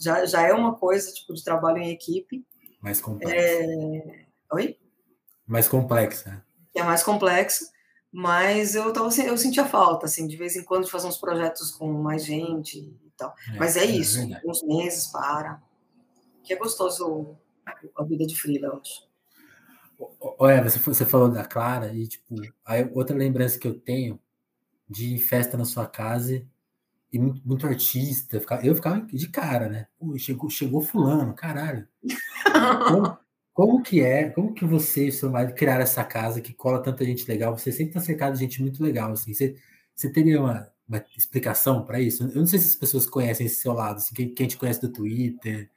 Já, 0.00 0.24
já 0.24 0.42
é 0.42 0.52
uma 0.52 0.74
coisa, 0.74 1.12
tipo, 1.12 1.34
de 1.34 1.44
trabalho 1.44 1.78
em 1.78 1.90
equipe. 1.90 2.44
Mais 2.80 3.00
complexa. 3.00 3.36
É... 3.36 4.24
Oi? 4.52 4.78
Mais 5.46 5.68
complexa. 5.68 6.44
É 6.74 6.82
mais 6.82 7.02
complexa, 7.02 7.66
mas 8.10 8.74
eu, 8.74 8.92
tava, 8.92 9.08
eu 9.22 9.36
sentia 9.36 9.64
falta, 9.64 10.06
assim, 10.06 10.26
de 10.26 10.36
vez 10.36 10.56
em 10.56 10.64
quando 10.64 10.84
de 10.84 10.90
fazer 10.90 11.06
uns 11.06 11.18
projetos 11.18 11.70
com 11.70 11.92
mais 11.92 12.24
gente 12.24 12.78
e 12.78 13.10
tal. 13.16 13.34
É, 13.52 13.58
mas 13.58 13.76
é, 13.76 13.80
é 13.80 13.86
isso, 13.86 14.20
é 14.20 14.40
uns 14.46 14.62
meses 14.62 15.08
para. 15.08 15.60
Que 16.42 16.54
é 16.54 16.56
gostoso 16.56 17.36
a 17.96 18.04
vida 18.04 18.26
de 18.26 18.34
freela, 18.34 18.68
eu 18.68 18.80
acho. 18.80 19.07
Olha, 20.38 20.62
você, 20.62 20.78
você 20.78 21.04
falou 21.04 21.28
da 21.28 21.44
Clara 21.44 21.92
e 21.92 22.06
tipo, 22.06 22.36
aí 22.64 22.88
outra 22.94 23.16
lembrança 23.16 23.58
que 23.58 23.66
eu 23.66 23.78
tenho 23.78 24.20
de 24.88 25.18
festa 25.18 25.56
na 25.56 25.64
sua 25.64 25.86
casa 25.86 26.44
e 27.12 27.18
muito, 27.18 27.42
muito 27.46 27.66
artista, 27.66 28.36
eu 28.62 28.74
ficava 28.74 29.02
de 29.02 29.28
cara, 29.28 29.68
né? 29.68 29.86
Pô, 29.98 30.16
chegou, 30.18 30.50
chegou 30.50 30.80
fulano, 30.82 31.34
caralho. 31.34 31.88
Como, 32.88 33.18
como, 33.54 33.82
que 33.82 34.00
é, 34.00 34.30
como 34.30 34.54
que 34.54 34.64
você 34.64 35.08
e 35.08 35.12
seu 35.12 35.30
marido 35.30 35.54
criaram 35.54 35.82
essa 35.82 36.04
casa 36.04 36.40
que 36.40 36.52
cola 36.52 36.82
tanta 36.82 37.04
gente 37.04 37.26
legal? 37.28 37.56
Você 37.56 37.72
sempre 37.72 37.94
tá 37.94 38.00
cercado 38.00 38.34
de 38.34 38.40
gente 38.40 38.60
muito 38.62 38.82
legal, 38.82 39.12
assim. 39.12 39.32
Você, 39.34 39.56
você 39.94 40.10
teria 40.10 40.40
uma, 40.40 40.70
uma 40.88 41.04
explicação 41.16 41.84
para 41.84 42.00
isso? 42.00 42.24
Eu 42.24 42.36
não 42.40 42.46
sei 42.46 42.58
se 42.58 42.68
as 42.68 42.76
pessoas 42.76 43.06
conhecem 43.06 43.46
esse 43.46 43.56
seu 43.56 43.72
lado, 43.72 43.96
assim, 43.96 44.14
quem, 44.14 44.34
quem 44.34 44.46
te 44.48 44.56
conhece 44.56 44.80
do 44.80 44.92
Twitter, 44.92 45.70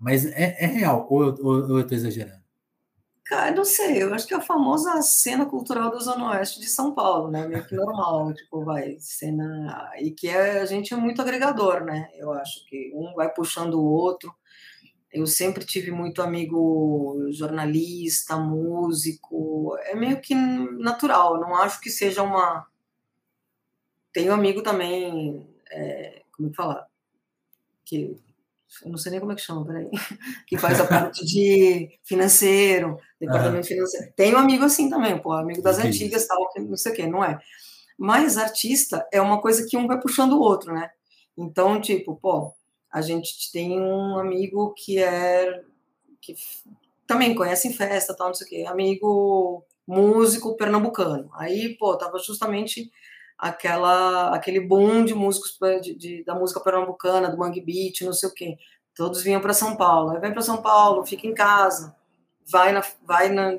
mas 0.00 0.26
é, 0.26 0.56
é 0.60 0.66
real, 0.66 1.06
ou, 1.10 1.22
ou, 1.42 1.70
ou 1.70 1.78
eu 1.78 1.80
estou 1.82 1.96
exagerando? 1.96 2.41
Cara, 3.32 3.50
não 3.50 3.64
sei, 3.64 4.02
eu 4.02 4.12
acho 4.12 4.26
que 4.26 4.34
é 4.34 4.36
a 4.36 4.42
famosa 4.42 5.00
cena 5.00 5.46
cultural 5.46 5.90
da 5.90 5.96
Zona 6.00 6.32
Oeste 6.32 6.60
de 6.60 6.68
São 6.68 6.94
Paulo, 6.94 7.30
né? 7.30 7.48
Meio 7.48 7.66
que 7.66 7.74
normal, 7.74 8.30
tipo, 8.36 8.62
vai, 8.62 8.98
cena. 9.00 9.90
E 9.98 10.10
que 10.10 10.28
é, 10.28 10.60
a 10.60 10.66
gente 10.66 10.92
é 10.92 10.96
muito 10.98 11.22
agregador, 11.22 11.82
né? 11.82 12.10
Eu 12.14 12.30
acho 12.34 12.62
que 12.66 12.92
um 12.94 13.14
vai 13.14 13.32
puxando 13.32 13.80
o 13.80 13.84
outro. 13.86 14.34
Eu 15.10 15.26
sempre 15.26 15.64
tive 15.64 15.90
muito 15.90 16.20
amigo 16.20 17.26
jornalista, 17.30 18.36
músico, 18.36 19.78
é 19.80 19.94
meio 19.94 20.20
que 20.20 20.34
natural, 20.34 21.40
não 21.40 21.56
acho 21.56 21.80
que 21.80 21.88
seja 21.88 22.22
uma. 22.22 22.66
Tenho 24.12 24.34
amigo 24.34 24.62
também, 24.62 25.48
é, 25.70 26.22
como 26.32 26.50
é 26.50 26.52
falar? 26.52 26.86
Que 27.82 28.14
eu 28.84 28.90
não 28.90 28.96
sei 28.96 29.12
nem 29.12 29.20
como 29.20 29.32
é 29.32 29.34
que 29.34 29.42
chama, 29.42 29.64
peraí, 29.66 29.90
que 30.46 30.56
faz 30.56 30.80
a 30.80 30.86
parte 30.86 31.24
de 31.24 31.98
financeiro, 32.04 32.98
departamento 33.20 33.66
financeiro. 33.66 34.12
Tem 34.16 34.34
um 34.34 34.38
amigo 34.38 34.64
assim 34.64 34.88
também, 34.88 35.20
pô, 35.20 35.32
amigo 35.32 35.62
das 35.62 35.78
Entendi. 35.78 36.04
antigas, 36.04 36.26
tal, 36.26 36.48
não 36.56 36.76
sei 36.76 36.92
o 36.92 36.94
quê, 36.94 37.06
não 37.06 37.24
é? 37.24 37.38
Mas 37.98 38.38
artista 38.38 39.06
é 39.12 39.20
uma 39.20 39.40
coisa 39.40 39.66
que 39.68 39.76
um 39.76 39.86
vai 39.86 40.00
puxando 40.00 40.32
o 40.32 40.40
outro, 40.40 40.72
né? 40.72 40.90
Então, 41.36 41.80
tipo, 41.80 42.16
pô, 42.16 42.52
a 42.90 43.00
gente 43.00 43.50
tem 43.52 43.80
um 43.80 44.18
amigo 44.18 44.74
que 44.76 44.98
é 44.98 45.62
que 46.20 46.34
também 47.06 47.34
conhece 47.34 47.68
em 47.68 47.72
festa, 47.72 48.16
tal, 48.16 48.28
não 48.28 48.34
sei 48.34 48.46
o 48.46 48.50
quê, 48.50 48.64
amigo 48.66 49.64
músico 49.86 50.56
pernambucano. 50.56 51.30
Aí, 51.34 51.76
pô, 51.78 51.96
tava 51.96 52.18
justamente 52.18 52.90
aquela 53.38 54.34
aquele 54.34 54.60
boom 54.60 55.04
de 55.04 55.14
músicos 55.14 55.58
de, 55.82 55.94
de, 55.96 56.24
da 56.24 56.34
música 56.34 56.60
pernambucana, 56.60 57.30
do 57.30 57.38
Mangue 57.38 57.60
Beat, 57.60 58.02
não 58.02 58.12
sei 58.12 58.28
o 58.28 58.34
quê. 58.34 58.56
Todos 58.94 59.22
vinham 59.22 59.40
para 59.40 59.54
São 59.54 59.76
Paulo. 59.76 60.10
Aí 60.10 60.20
vem 60.20 60.32
para 60.32 60.42
São 60.42 60.60
Paulo, 60.60 61.04
fica 61.04 61.26
em 61.26 61.34
casa, 61.34 61.94
vai 62.50 62.72
na, 62.72 62.82
vai 63.04 63.28
na, 63.28 63.58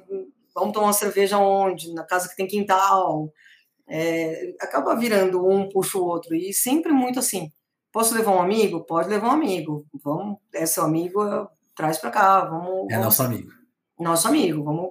vamos 0.54 0.74
tomar 0.74 0.88
uma 0.88 0.94
cerveja 0.94 1.38
onde? 1.38 1.94
Na 1.94 2.04
casa 2.04 2.30
que 2.30 2.36
tem 2.36 2.48
quintal. 2.48 3.32
É, 3.88 4.54
acaba 4.62 4.96
virando 4.96 5.46
um 5.46 5.68
puxa 5.68 5.98
o 5.98 6.06
outro 6.06 6.36
e 6.36 6.54
sempre 6.54 6.92
muito 6.94 7.20
assim. 7.20 7.52
Posso 7.92 8.16
levar 8.16 8.32
um 8.32 8.42
amigo? 8.42 8.84
Pode 8.86 9.10
levar 9.10 9.28
um 9.28 9.32
amigo. 9.32 9.86
Vamos, 10.04 10.40
é 10.54 10.66
seu 10.66 10.84
amigo, 10.84 11.22
traz 11.76 11.98
para 11.98 12.10
cá. 12.10 12.46
Vamos. 12.46 12.88
É 12.90 12.94
vamos, 12.94 13.06
nosso 13.06 13.24
amigo. 13.24 13.52
Nosso 14.00 14.28
amigo. 14.28 14.64
Vamos. 14.64 14.90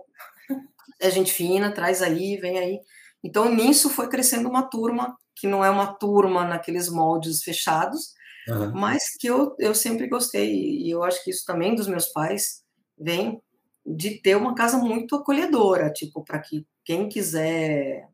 É 1.01 1.11
gente 1.11 1.33
fina, 1.33 1.73
traz 1.73 2.01
aí, 2.01 2.37
vem 2.37 2.59
aí. 2.59 2.79
Então, 3.23 3.55
nisso 3.55 3.89
foi 3.89 4.09
crescendo 4.09 4.49
uma 4.49 4.63
turma, 4.63 5.17
que 5.37 5.47
não 5.47 5.65
é 5.65 5.71
uma 5.71 5.93
turma 5.95 6.45
naqueles 6.45 6.89
moldes 6.89 7.43
fechados, 7.43 8.13
uhum. 8.49 8.73
mas 8.73 9.17
que 9.19 9.27
eu, 9.27 9.55
eu 9.59 9.75
sempre 9.75 10.09
gostei, 10.09 10.53
e 10.53 10.91
eu 10.91 11.03
acho 11.05 11.23
que 11.23 11.31
isso 11.31 11.45
também 11.47 11.75
dos 11.75 11.87
meus 11.87 12.09
pais 12.09 12.63
vem 12.99 13.41
de 13.85 14.21
ter 14.21 14.37
uma 14.37 14.55
casa 14.55 14.79
muito 14.79 15.17
acolhedora, 15.17 15.93
tipo, 15.93 16.25
para 16.25 16.39
que 16.39 16.67
quem 16.85 17.09
quiser 17.09 18.09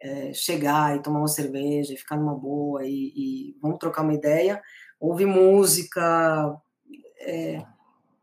é, 0.00 0.32
chegar 0.32 0.96
e 0.96 1.02
tomar 1.02 1.18
uma 1.18 1.28
cerveja 1.28 1.92
e 1.92 1.96
ficar 1.96 2.16
numa 2.16 2.34
boa 2.34 2.84
e, 2.84 3.12
e 3.16 3.56
vamos 3.60 3.78
trocar 3.78 4.02
uma 4.02 4.14
ideia, 4.14 4.62
ouvir 5.00 5.26
música, 5.26 6.56
é, 7.20 7.62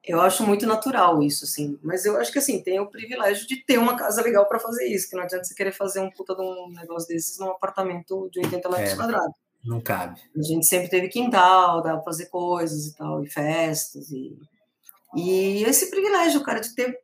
eu 0.05 0.21
acho 0.21 0.45
muito 0.45 0.65
natural 0.67 1.21
isso, 1.21 1.45
assim. 1.45 1.79
Mas 1.81 2.05
eu 2.05 2.17
acho 2.17 2.31
que, 2.31 2.39
assim, 2.39 2.61
tem 2.61 2.79
o 2.79 2.89
privilégio 2.89 3.47
de 3.47 3.57
ter 3.63 3.77
uma 3.77 3.95
casa 3.95 4.21
legal 4.21 4.45
para 4.47 4.59
fazer 4.59 4.85
isso, 4.87 5.09
que 5.09 5.15
não 5.15 5.23
adianta 5.23 5.43
você 5.43 5.55
querer 5.55 5.71
fazer 5.71 5.99
um 5.99 6.11
puta 6.11 6.35
de 6.35 6.41
um 6.41 6.69
negócio 6.69 7.07
desses 7.07 7.39
num 7.39 7.49
apartamento 7.49 8.29
de 8.31 8.39
80 8.39 8.69
metros 8.69 8.91
é, 8.91 8.95
quadrados. 8.95 9.35
Não 9.63 9.81
cabe. 9.81 10.21
A 10.37 10.41
gente 10.41 10.65
sempre 10.65 10.89
teve 10.89 11.07
quintal, 11.07 11.81
dá 11.81 11.95
pra 11.95 12.03
fazer 12.03 12.27
coisas 12.27 12.85
e 12.85 12.95
tal, 12.95 13.23
e 13.23 13.29
festas, 13.29 14.11
e... 14.11 14.37
E 15.15 15.63
esse 15.63 15.89
privilégio, 15.89 16.43
cara, 16.43 16.59
de 16.59 16.75
ter 16.75 16.99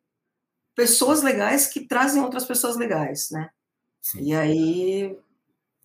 pessoas 0.75 1.21
legais 1.21 1.67
que 1.67 1.87
trazem 1.87 2.21
outras 2.21 2.45
pessoas 2.45 2.75
legais, 2.75 3.29
né? 3.31 3.49
Sim. 4.01 4.21
E 4.21 4.35
aí 4.35 5.17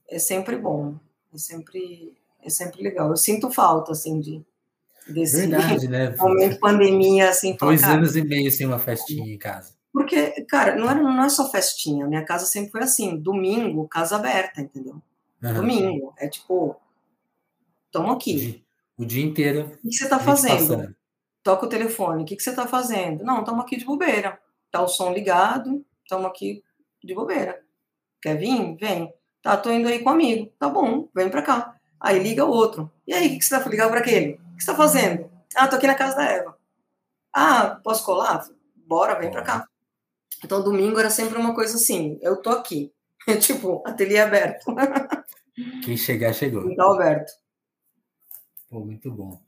é 0.08 0.18
sempre 0.18 0.56
bom, 0.56 0.96
é 1.32 1.38
sempre, 1.38 2.16
é 2.42 2.50
sempre 2.50 2.82
legal. 2.82 3.10
Eu 3.10 3.16
sinto 3.16 3.50
falta, 3.50 3.92
assim, 3.92 4.18
de 4.20 4.44
desse 5.08 5.46
Verdade, 5.46 5.88
né? 5.88 6.14
momento 6.18 6.58
pandemia, 6.58 7.30
assim. 7.30 7.56
Dois 7.56 7.82
anos 7.84 8.16
e 8.16 8.22
meio 8.22 8.50
sem 8.50 8.66
uma 8.66 8.78
festinha 8.78 9.32
em 9.32 9.38
casa. 9.38 9.74
Porque, 9.92 10.44
cara, 10.46 10.76
não, 10.76 10.90
era, 10.90 11.00
não 11.00 11.24
é 11.24 11.28
só 11.28 11.50
festinha. 11.50 12.06
Minha 12.06 12.24
casa 12.24 12.44
sempre 12.44 12.70
foi 12.70 12.82
assim, 12.82 13.16
domingo, 13.16 13.88
casa 13.88 14.16
aberta, 14.16 14.60
entendeu? 14.60 15.00
Uhum. 15.42 15.54
Domingo. 15.54 16.14
É 16.18 16.28
tipo, 16.28 16.76
toma 17.90 18.12
aqui. 18.12 18.62
O 18.98 19.04
dia 19.04 19.24
inteiro. 19.24 19.78
O 19.82 19.88
que 19.88 19.94
você 19.94 20.08
tá 20.08 20.18
fazendo? 20.18 20.94
Toca 21.42 21.66
o 21.66 21.68
telefone. 21.68 22.22
O 22.22 22.26
que, 22.26 22.36
que 22.36 22.42
você 22.42 22.54
tá 22.54 22.66
fazendo? 22.66 23.24
Não, 23.24 23.40
estamos 23.40 23.64
aqui 23.64 23.76
de 23.76 23.84
bobeira. 23.84 24.38
Tá 24.70 24.82
o 24.82 24.88
som 24.88 25.12
ligado, 25.12 25.84
estamos 26.02 26.26
aqui 26.26 26.62
de 27.02 27.14
bobeira. 27.14 27.62
Quer 28.20 28.36
vir? 28.36 28.76
Vem. 28.76 29.12
Tá, 29.42 29.56
tô 29.56 29.70
indo 29.70 29.88
aí 29.88 30.00
com 30.00 30.10
um 30.10 30.12
amigo. 30.12 30.52
Tá 30.58 30.68
bom, 30.68 31.08
vem 31.14 31.30
pra 31.30 31.40
cá. 31.40 31.76
Aí 32.00 32.18
liga 32.18 32.44
o 32.44 32.50
outro. 32.50 32.90
E 33.06 33.14
aí, 33.14 33.28
o 33.28 33.30
que, 33.30 33.38
que 33.38 33.44
você 33.44 33.58
tá 33.58 33.68
ligando 33.68 33.90
para 33.90 34.00
aquele? 34.00 34.40
Que 34.56 34.64
você 34.64 34.70
está 34.70 34.74
fazendo? 34.74 35.30
Ah, 35.54 35.68
tô 35.68 35.76
aqui 35.76 35.86
na 35.86 35.94
casa 35.94 36.16
da 36.16 36.24
Eva. 36.24 36.56
Ah, 37.32 37.80
posso 37.82 38.04
colar? 38.04 38.46
Bora, 38.74 39.18
vem 39.18 39.30
para 39.30 39.42
cá. 39.42 39.68
Então, 40.44 40.62
domingo 40.62 40.98
era 40.98 41.10
sempre 41.10 41.38
uma 41.38 41.54
coisa 41.54 41.76
assim, 41.76 42.18
eu 42.22 42.40
tô 42.40 42.50
aqui. 42.50 42.92
tipo, 43.40 43.82
ateliê 43.86 44.20
aberto. 44.20 44.64
Quem 45.84 45.96
chegar, 45.96 46.32
chegou. 46.32 46.70
Então, 46.70 46.92
aberto. 46.92 47.32
Pô, 48.68 48.80
muito 48.80 49.10
bom. 49.10 49.40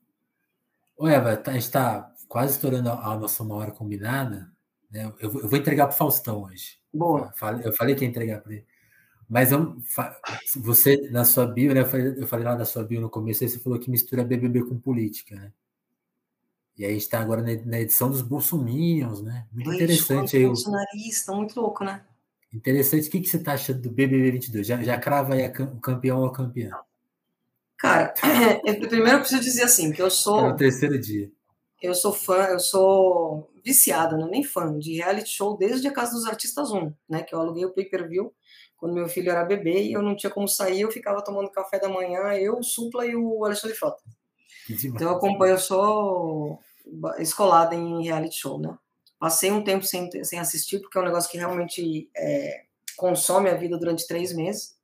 Ô, 0.96 1.06
Eva, 1.06 1.36
tá, 1.36 1.50
a 1.50 1.54
gente 1.54 1.64
está 1.64 2.12
quase 2.26 2.54
estourando 2.54 2.90
a 2.90 3.16
nossa 3.16 3.42
uma 3.42 3.56
hora 3.56 3.70
combinada. 3.70 4.50
Né? 4.90 5.12
Eu, 5.20 5.30
vou 5.30 5.58
entregar 5.58 5.86
para 5.86 5.96
Faustão 5.96 6.42
hoje. 6.44 6.78
Boa. 6.92 7.32
Eu 7.62 7.72
falei 7.72 7.94
que 7.94 8.04
ia 8.04 8.08
entregar 8.08 8.40
para 8.40 8.52
ele. 8.52 8.66
Mas 9.28 9.50
você, 10.56 11.10
na 11.10 11.24
sua 11.24 11.46
bio, 11.46 11.74
né, 11.74 11.82
eu 12.16 12.26
falei 12.26 12.44
lá 12.46 12.54
da 12.54 12.64
sua 12.64 12.82
bio 12.82 13.00
no 13.00 13.10
começo, 13.10 13.44
aí 13.44 13.50
você 13.50 13.58
falou 13.58 13.78
que 13.78 13.90
mistura 13.90 14.24
BBB 14.24 14.64
com 14.64 14.78
política, 14.78 15.36
né? 15.36 15.52
E 16.78 16.84
aí 16.84 16.96
está 16.96 17.20
agora 17.20 17.42
na 17.42 17.80
edição 17.80 18.08
dos 18.08 18.22
Bolsominions, 18.22 19.20
né? 19.20 19.46
Muito 19.52 19.72
interessante 19.72 20.36
aí. 20.36 20.46
Bolsonarista, 20.46 21.32
muito 21.32 21.60
louco, 21.60 21.82
né? 21.82 22.04
Interessante. 22.54 23.08
O 23.08 23.10
que, 23.10 23.20
que 23.20 23.28
você 23.28 23.36
está 23.36 23.54
achando 23.54 23.82
do 23.82 23.90
BBB 23.90 24.30
22? 24.30 24.66
Já, 24.66 24.82
já 24.82 24.96
crava 24.96 25.34
aí 25.34 25.46
o 25.46 25.80
campeão 25.80 26.20
ou 26.20 26.26
a 26.26 26.32
campeã? 26.32 26.70
Cara, 27.76 28.14
é, 28.64 28.74
primeiro 28.74 29.16
eu 29.16 29.20
preciso 29.20 29.42
dizer 29.42 29.64
assim, 29.64 29.92
que 29.92 30.00
eu 30.00 30.08
sou... 30.08 30.46
É 30.46 30.52
o 30.52 30.56
terceiro 30.56 30.98
dia. 30.98 31.30
Eu 31.82 31.94
sou 31.94 32.12
fã, 32.12 32.44
eu 32.44 32.60
sou 32.60 33.50
viciada, 33.64 34.16
não 34.16 34.28
é 34.28 34.30
nem 34.30 34.44
fã, 34.44 34.76
de 34.78 34.94
reality 34.94 35.30
show 35.30 35.56
desde 35.56 35.86
a 35.86 35.92
Casa 35.92 36.12
dos 36.12 36.26
Artistas 36.26 36.70
1, 36.70 36.92
né? 37.08 37.22
Que 37.22 37.34
eu 37.34 37.40
aluguei 37.40 37.64
o 37.64 37.72
pay-per-view 37.72 38.32
quando 38.78 38.94
meu 38.94 39.08
filho 39.08 39.30
era 39.30 39.44
bebê 39.44 39.82
e 39.82 39.92
eu 39.92 40.02
não 40.02 40.16
tinha 40.16 40.30
como 40.30 40.48
sair, 40.48 40.80
eu 40.80 40.90
ficava 40.90 41.22
tomando 41.22 41.50
café 41.50 41.78
da 41.78 41.88
manhã, 41.88 42.32
eu, 42.34 42.58
o 42.58 42.62
Supla 42.62 43.04
e 43.04 43.14
o 43.14 43.44
Alexandre 43.44 43.76
Frota. 43.76 44.02
Então 44.70 45.08
eu 45.08 45.16
acompanho, 45.16 45.54
eu 45.54 45.58
sou 45.58 46.60
escolada 47.18 47.74
em 47.74 48.04
reality 48.04 48.36
show, 48.36 48.58
né? 48.58 48.76
Passei 49.18 49.50
um 49.50 49.64
tempo 49.64 49.84
sem, 49.84 50.08
sem 50.24 50.38
assistir, 50.38 50.78
porque 50.80 50.96
é 50.96 51.00
um 51.00 51.04
negócio 51.04 51.28
que 51.28 51.36
realmente 51.36 52.08
é, 52.16 52.62
consome 52.96 53.50
a 53.50 53.54
vida 53.54 53.76
durante 53.76 54.06
três 54.06 54.32
meses. 54.32 54.78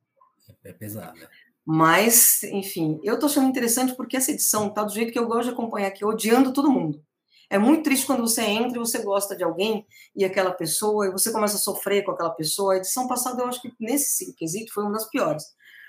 É 0.63 0.73
pesado. 0.73 1.17
Né? 1.17 1.27
Mas, 1.65 2.43
enfim, 2.43 2.99
eu 3.01 3.17
tô 3.17 3.27
achando 3.27 3.47
interessante 3.47 3.95
porque 3.95 4.17
essa 4.17 4.31
edição 4.31 4.69
tá 4.69 4.83
do 4.83 4.93
jeito 4.93 5.11
que 5.11 5.17
eu 5.17 5.25
gosto 5.25 5.45
de 5.45 5.53
acompanhar 5.53 5.87
aqui, 5.87 6.03
odiando 6.03 6.51
todo 6.51 6.69
mundo. 6.69 7.01
É 7.49 7.57
muito 7.57 7.83
triste 7.83 8.05
quando 8.05 8.21
você 8.21 8.41
entra 8.41 8.77
e 8.77 8.79
você 8.79 8.99
gosta 9.03 9.35
de 9.35 9.43
alguém 9.43 9.85
e 10.15 10.25
aquela 10.25 10.51
pessoa, 10.51 11.07
e 11.07 11.11
você 11.11 11.31
começa 11.31 11.57
a 11.57 11.59
sofrer 11.59 12.03
com 12.03 12.11
aquela 12.11 12.31
pessoa. 12.31 12.73
A 12.73 12.77
edição 12.77 13.07
passada, 13.07 13.41
eu 13.41 13.47
acho 13.47 13.61
que 13.61 13.73
nesse 13.79 14.33
quesito 14.33 14.73
foi 14.73 14.83
uma 14.83 14.93
das 14.93 15.09
piores. 15.09 15.43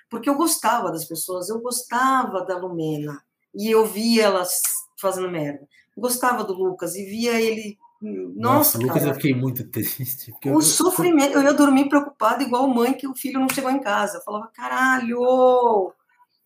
Porque 0.08 0.28
eu 0.28 0.36
gostava 0.36 0.92
das 0.92 1.04
pessoas, 1.04 1.48
eu 1.48 1.60
gostava 1.60 2.44
da 2.44 2.56
Lumena, 2.56 3.22
e 3.54 3.70
eu 3.70 3.86
via 3.86 4.24
elas 4.24 4.60
fazendo 5.00 5.30
merda. 5.30 5.66
Gostava 5.96 6.44
do 6.44 6.52
Lucas 6.52 6.94
e 6.94 7.04
via 7.04 7.40
ele. 7.40 7.78
Nossa, 8.00 8.76
Nossa 8.76 8.78
Lucas, 8.78 8.98
cara, 8.98 9.10
eu 9.10 9.14
fiquei 9.14 9.34
muito 9.34 9.66
triste. 9.68 10.32
o 10.44 10.48
eu... 10.48 10.60
sofrimento, 10.60 11.38
eu 11.38 11.42
ia 11.42 11.54
dormir 11.54 11.88
preocupada, 11.88 12.42
igual 12.42 12.68
mãe 12.68 12.92
que 12.92 13.08
o 13.08 13.14
filho 13.14 13.40
não 13.40 13.48
chegou 13.48 13.70
em 13.70 13.80
casa. 13.80 14.18
Eu 14.18 14.22
falava, 14.22 14.48
caralho, 14.48 15.92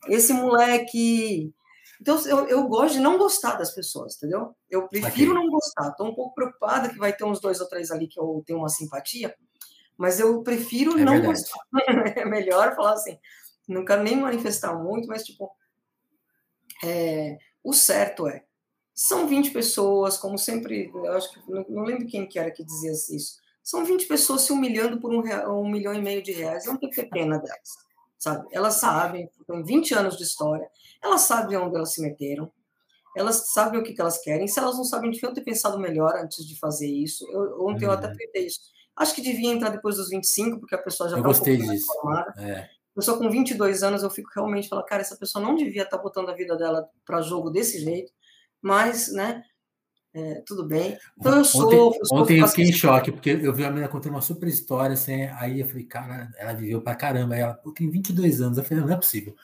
esse 0.08 0.32
moleque 0.32 1.52
então, 2.00 2.18
eu, 2.26 2.48
eu 2.48 2.66
gosto 2.66 2.94
de 2.94 3.00
não 3.00 3.18
gostar 3.18 3.56
das 3.56 3.72
pessoas, 3.72 4.16
entendeu? 4.16 4.56
Eu 4.70 4.88
prefiro 4.88 5.32
okay. 5.32 5.44
não 5.44 5.50
gostar. 5.50 5.90
Estou 5.90 6.08
um 6.08 6.14
pouco 6.14 6.34
preocupada 6.34 6.88
que 6.88 6.98
vai 6.98 7.12
ter 7.12 7.24
uns 7.24 7.40
dois 7.40 7.60
ou 7.60 7.68
três 7.68 7.90
ali 7.90 8.08
que 8.08 8.18
eu 8.18 8.42
tenho 8.46 8.58
uma 8.58 8.70
simpatia, 8.70 9.36
mas 9.98 10.18
eu 10.18 10.42
prefiro 10.42 10.98
é 10.98 11.04
não 11.04 11.12
verdade. 11.12 11.26
gostar. 11.26 11.60
é 12.16 12.24
melhor 12.24 12.74
falar 12.74 12.94
assim, 12.94 13.18
não 13.68 13.84
quero 13.84 14.02
nem 14.02 14.16
manifestar 14.16 14.74
muito, 14.74 15.06
mas, 15.08 15.24
tipo, 15.24 15.50
é, 16.82 17.36
o 17.62 17.74
certo 17.74 18.26
é, 18.26 18.44
são 18.94 19.28
20 19.28 19.50
pessoas, 19.50 20.16
como 20.16 20.38
sempre, 20.38 20.90
eu 20.94 21.12
acho 21.12 21.30
que, 21.32 21.52
não, 21.52 21.66
não 21.68 21.82
lembro 21.84 22.06
quem 22.06 22.26
que 22.26 22.38
era 22.38 22.50
que 22.50 22.64
dizia 22.64 22.92
isso, 22.92 23.38
são 23.62 23.84
20 23.84 24.06
pessoas 24.06 24.42
se 24.42 24.52
humilhando 24.52 24.98
por 24.98 25.12
um, 25.12 25.20
real, 25.20 25.62
um 25.62 25.68
milhão 25.68 25.92
e 25.92 26.00
meio 26.00 26.22
de 26.22 26.32
reais, 26.32 26.64
não 26.64 26.78
tem 26.78 26.88
que 26.88 26.96
ter 26.96 27.10
pena 27.10 27.38
delas. 27.38 27.89
Sabe? 28.20 28.46
Elas 28.52 28.74
sabem, 28.74 29.28
tem 29.46 29.64
20 29.64 29.94
anos 29.94 30.16
de 30.16 30.22
história, 30.22 30.70
elas 31.02 31.22
sabem 31.22 31.56
onde 31.56 31.74
elas 31.74 31.92
se 31.92 32.02
meteram, 32.02 32.52
elas 33.16 33.52
sabem 33.52 33.80
o 33.80 33.82
que, 33.82 33.92
que 33.92 34.00
elas 34.00 34.20
querem. 34.22 34.46
Se 34.46 34.60
elas 34.60 34.76
não 34.76 34.84
sabem, 34.84 35.10
deviam 35.10 35.34
ter 35.34 35.40
pensado 35.40 35.80
melhor 35.80 36.14
antes 36.14 36.46
de 36.46 36.56
fazer 36.58 36.86
isso. 36.86 37.26
Eu, 37.32 37.66
ontem 37.66 37.86
uhum. 37.86 37.92
eu 37.92 37.98
até 37.98 38.08
tentei 38.14 38.46
isso. 38.46 38.60
Acho 38.94 39.14
que 39.14 39.22
devia 39.22 39.50
entrar 39.50 39.70
depois 39.70 39.96
dos 39.96 40.10
25, 40.10 40.60
porque 40.60 40.74
a 40.74 40.82
pessoa 40.82 41.08
já 41.08 41.16
está 41.16 41.28
um 41.28 41.32
pouco 41.32 41.66
mais 41.66 41.84
formada. 41.86 42.34
É. 42.38 42.68
Pessoa 42.94 43.18
com 43.18 43.30
22 43.30 43.82
anos, 43.82 44.02
eu 44.02 44.10
fico 44.10 44.30
realmente 44.34 44.68
falando, 44.68 44.84
cara, 44.84 45.00
essa 45.00 45.16
pessoa 45.16 45.44
não 45.44 45.54
devia 45.54 45.82
estar 45.82 45.96
tá 45.96 46.02
botando 46.02 46.28
a 46.28 46.34
vida 46.34 46.56
dela 46.56 46.88
para 47.04 47.22
jogo 47.22 47.50
desse 47.50 47.80
jeito, 47.80 48.12
mas, 48.60 49.12
né, 49.12 49.42
é, 50.12 50.42
tudo 50.44 50.64
bem. 50.66 50.98
Então 51.18 51.38
eu 51.38 51.44
sofro. 51.44 51.86
Ontem, 51.86 52.00
ontem 52.12 52.38
eu 52.40 52.48
fiquei 52.48 52.64
em 52.64 52.72
choque, 52.72 53.12
porque 53.12 53.30
eu 53.30 53.52
vi 53.52 53.64
a 53.64 53.70
menina 53.70 53.88
contando 53.88 54.12
uma 54.12 54.20
super 54.20 54.48
história, 54.48 54.94
assim, 54.94 55.24
aí 55.38 55.60
eu 55.60 55.68
falei, 55.68 55.84
cara, 55.84 56.28
ela 56.36 56.52
viveu 56.52 56.82
pra 56.82 56.96
caramba. 56.96 57.34
Aí 57.34 57.40
ela, 57.40 57.54
pô, 57.54 57.70
tem 57.72 57.88
22 57.88 58.40
anos. 58.40 58.58
Eu 58.58 58.64
falei, 58.64 58.82
não 58.82 58.92
é 58.92 58.96
possível. 58.96 59.34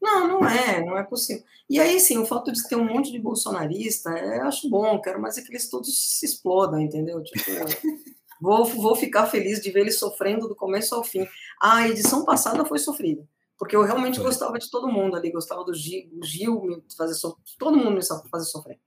Não, 0.00 0.26
não 0.26 0.48
é, 0.48 0.84
não 0.84 0.98
é 0.98 1.04
possível. 1.04 1.44
E 1.70 1.78
aí, 1.78 2.00
sim, 2.00 2.18
o 2.18 2.26
fato 2.26 2.50
de 2.50 2.66
ter 2.66 2.74
um 2.74 2.84
monte 2.84 3.12
de 3.12 3.20
bolsonarista, 3.20 4.10
é, 4.10 4.38
eu 4.38 4.42
acho 4.42 4.68
bom, 4.68 5.00
quero 5.00 5.20
mais 5.20 5.38
é 5.38 5.42
que 5.42 5.52
eles 5.52 5.70
todos 5.70 6.18
se 6.18 6.26
explodam, 6.26 6.80
entendeu? 6.80 7.22
Tipo, 7.22 7.38
vou, 8.40 8.64
vou 8.64 8.96
ficar 8.96 9.26
feliz 9.26 9.60
de 9.60 9.70
ver 9.70 9.82
eles 9.82 9.98
sofrendo 9.98 10.48
do 10.48 10.56
começo 10.56 10.94
ao 10.94 11.04
fim. 11.04 11.24
A 11.60 11.88
edição 11.88 12.24
passada 12.24 12.64
foi 12.64 12.80
sofrida, 12.80 13.26
porque 13.56 13.76
eu 13.76 13.84
realmente 13.84 14.18
gostava 14.18 14.58
de 14.58 14.68
todo 14.68 14.90
mundo 14.90 15.16
ali, 15.16 15.30
gostava 15.30 15.62
do 15.64 15.72
Gil, 15.72 16.10
Gil 16.24 16.60
me 16.62 16.82
fazer 16.96 17.14
sofrer, 17.14 17.40
todo 17.56 17.78
mundo 17.78 17.92
me 17.92 18.02
fazer 18.28 18.46
sofrer. 18.46 18.80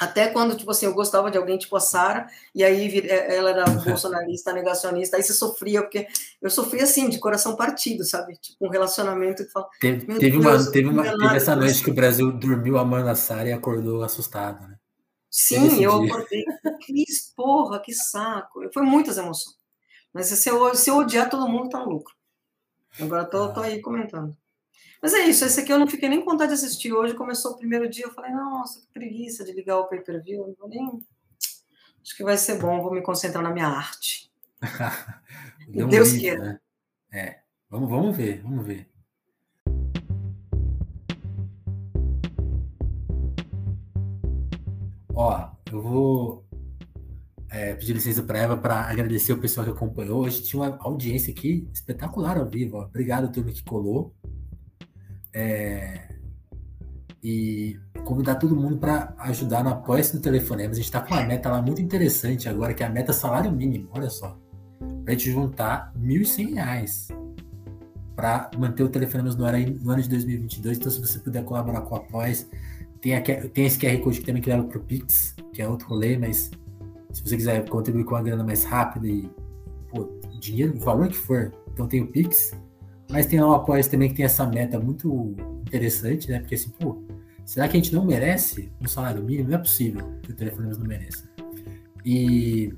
Até 0.00 0.28
quando, 0.28 0.56
tipo 0.56 0.70
assim, 0.70 0.86
eu 0.86 0.94
gostava 0.94 1.30
de 1.30 1.36
alguém 1.36 1.58
tipo 1.58 1.74
a 1.76 1.80
Sara, 1.80 2.26
e 2.54 2.62
aí 2.62 3.00
é, 3.00 3.36
ela 3.36 3.50
era 3.50 3.64
bolsonarista, 3.84 4.52
negacionista, 4.52 5.16
aí 5.16 5.22
você 5.22 5.32
sofria, 5.32 5.82
porque 5.82 6.06
eu 6.40 6.50
sofria 6.50 6.84
assim, 6.84 7.08
de 7.08 7.18
coração 7.18 7.56
partido, 7.56 8.04
sabe? 8.04 8.36
Tipo, 8.36 8.66
um 8.66 8.70
relacionamento 8.70 9.44
que 9.44 9.50
fala. 9.50 9.68
Teve, 9.80 10.06
teve, 10.06 10.38
Deus, 10.38 10.66
uma, 10.66 10.72
teve, 10.72 10.88
uma, 10.88 11.02
teve 11.02 11.36
essa 11.36 11.56
noite 11.56 11.82
que 11.82 11.90
o 11.90 11.94
Brasil 11.94 12.30
dormiu 12.32 12.78
amando 12.78 13.08
a 13.08 13.14
Sara 13.14 13.48
e 13.48 13.52
acordou 13.52 14.02
assustado, 14.02 14.66
né? 14.68 14.76
Sim, 15.30 15.82
eu 15.82 15.92
acordei. 15.92 16.44
Que 16.80 17.04
porra, 17.36 17.78
que 17.80 17.92
saco. 17.92 18.60
Foi 18.72 18.82
muitas 18.82 19.18
emoções. 19.18 19.56
Mas 20.12 20.26
se 20.26 20.48
eu, 20.48 20.74
se 20.74 20.90
eu 20.90 20.96
odiar 20.96 21.28
todo 21.28 21.48
mundo, 21.48 21.68
tá 21.68 21.80
no 21.80 21.90
lucro. 21.90 22.14
Agora 23.00 23.24
tô, 23.24 23.52
tô 23.52 23.60
aí 23.60 23.80
comentando. 23.80 24.36
Mas 25.00 25.14
é 25.14 25.26
isso, 25.26 25.44
esse 25.44 25.60
aqui 25.60 25.72
eu 25.72 25.78
não 25.78 25.86
fiquei 25.86 26.08
nem 26.08 26.20
com 26.20 26.30
vontade 26.32 26.50
de 26.50 26.54
assistir 26.54 26.92
hoje. 26.92 27.14
Começou 27.14 27.52
o 27.52 27.56
primeiro 27.56 27.88
dia, 27.88 28.04
eu 28.04 28.12
falei, 28.12 28.32
nossa, 28.32 28.80
que 28.80 28.86
preguiça 28.92 29.44
de 29.44 29.52
ligar 29.52 29.78
o 29.78 29.86
pay-per-view. 29.86 30.46
Não 30.46 30.54
vou 30.58 30.68
nem. 30.68 31.06
Acho 32.02 32.16
que 32.16 32.24
vai 32.24 32.36
ser 32.36 32.58
bom, 32.58 32.82
vou 32.82 32.92
me 32.92 33.02
concentrar 33.02 33.42
na 33.42 33.50
minha 33.50 33.68
arte. 33.68 34.32
Deus 35.68 36.12
queira. 36.12 36.42
Né? 36.42 36.60
É, 37.12 37.40
vamos, 37.70 37.88
vamos 37.88 38.16
ver, 38.16 38.42
vamos 38.42 38.66
ver. 38.66 38.88
Ó, 45.14 45.50
eu 45.72 45.82
vou 45.82 46.48
é, 47.50 47.74
pedir 47.74 47.92
licença 47.92 48.22
para 48.22 48.38
Eva 48.38 48.56
para 48.56 48.82
agradecer 48.82 49.32
o 49.32 49.40
pessoal 49.40 49.64
que 49.64 49.72
acompanhou. 49.72 50.22
Hoje 50.22 50.42
tinha 50.42 50.62
uma 50.62 50.78
audiência 50.80 51.32
aqui 51.32 51.68
espetacular 51.72 52.38
ao 52.38 52.48
vivo. 52.48 52.78
Ó. 52.78 52.84
Obrigado, 52.84 53.30
turma 53.30 53.52
que 53.52 53.62
colou. 53.62 54.14
É, 55.32 56.08
e 57.22 57.78
convidar 58.04 58.36
todo 58.36 58.56
mundo 58.56 58.78
para 58.78 59.14
ajudar 59.18 59.62
no 59.62 59.70
apoio 59.70 60.02
do 60.12 60.20
Telefonema. 60.20 60.70
A 60.70 60.74
gente 60.74 60.84
está 60.84 61.00
com 61.00 61.14
uma 61.14 61.24
meta 61.24 61.50
lá 61.50 61.60
muito 61.60 61.82
interessante 61.82 62.48
agora, 62.48 62.72
que 62.72 62.82
é 62.82 62.86
a 62.86 62.90
meta 62.90 63.12
salário 63.12 63.50
mínimo, 63.50 63.88
olha 63.92 64.08
só. 64.08 64.38
Para 64.78 65.14
a 65.14 65.16
gente 65.16 65.30
juntar 65.30 65.92
R$ 65.94 66.20
1.100 66.20 67.14
para 68.14 68.50
manter 68.58 68.82
o 68.82 68.88
Telefonemas 68.88 69.36
no, 69.36 69.44
no 69.44 69.90
ano 69.90 70.02
de 70.02 70.08
2022. 70.08 70.78
Então, 70.78 70.90
se 70.90 71.00
você 71.00 71.18
puder 71.18 71.44
colaborar 71.44 71.82
com 71.82 71.94
o 71.94 71.98
Apoia, 71.98 72.34
tem, 73.00 73.14
a, 73.14 73.22
tem 73.22 73.66
esse 73.66 73.78
QR 73.78 73.96
Code 73.98 74.20
que 74.20 74.26
também 74.26 74.42
que 74.42 74.50
leva 74.50 74.64
para 74.64 74.78
o 74.78 74.82
Pix, 74.82 75.36
que 75.52 75.62
é 75.62 75.68
outro 75.68 75.88
rolê, 75.88 76.18
mas 76.18 76.50
se 77.12 77.22
você 77.22 77.36
quiser 77.36 77.68
contribuir 77.68 78.04
com 78.04 78.14
uma 78.14 78.22
grana 78.22 78.42
mais 78.42 78.64
rápida 78.64 79.06
e 79.06 79.30
pô, 79.88 80.08
dinheiro, 80.40 80.74
o 80.76 80.80
valor 80.80 81.08
que 81.08 81.16
for, 81.16 81.52
então 81.72 81.86
tem 81.86 82.02
o 82.02 82.06
Pix. 82.08 82.56
Mas 83.10 83.26
tem 83.26 83.40
lá 83.40 83.48
o 83.48 83.54
Apoia 83.54 83.82
também 83.84 84.10
que 84.10 84.16
tem 84.16 84.24
essa 84.24 84.46
meta 84.46 84.78
muito 84.78 85.34
interessante, 85.66 86.30
né? 86.30 86.40
Porque 86.40 86.54
assim, 86.54 86.70
pô, 86.70 87.02
será 87.44 87.66
que 87.66 87.76
a 87.76 87.80
gente 87.80 87.94
não 87.94 88.04
merece 88.04 88.70
um 88.80 88.86
salário 88.86 89.22
mínimo? 89.22 89.48
Não 89.48 89.56
é 89.56 89.60
possível 89.60 90.06
que 90.22 90.30
o 90.30 90.34
telefone 90.34 90.70
não 90.70 90.86
mereça. 90.86 91.28
E, 92.04 92.74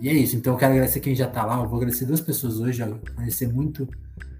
e 0.00 0.08
é 0.08 0.12
isso. 0.12 0.36
Então 0.36 0.54
eu 0.54 0.58
quero 0.58 0.72
agradecer 0.72 1.00
quem 1.00 1.14
já 1.14 1.28
tá 1.28 1.44
lá. 1.44 1.62
Eu 1.62 1.68
vou 1.68 1.76
agradecer 1.76 2.06
duas 2.06 2.20
pessoas 2.20 2.58
hoje. 2.58 2.82
Agradecer 2.82 3.46
muito 3.46 3.88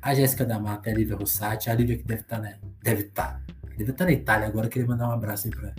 a 0.02 0.14
Jéssica 0.14 0.44
da 0.44 0.58
Mata 0.58 0.88
e 0.90 0.92
a 0.92 0.96
Lívia 0.96 1.16
Rossati. 1.16 1.70
A 1.70 1.74
Lívia 1.74 1.96
que 1.96 2.04
deve 2.04 2.22
estar, 2.22 2.36
tá, 2.36 2.42
né? 2.42 2.58
Deve 2.82 3.02
estar. 3.02 3.34
Tá. 3.34 3.40
Deve 3.78 3.92
estar 3.92 3.94
tá 3.94 4.04
na 4.04 4.12
Itália 4.12 4.48
agora. 4.48 4.68
Queria 4.68 4.88
mandar 4.88 5.08
um 5.08 5.12
abraço 5.12 5.46
aí 5.46 5.54
para 5.54 5.74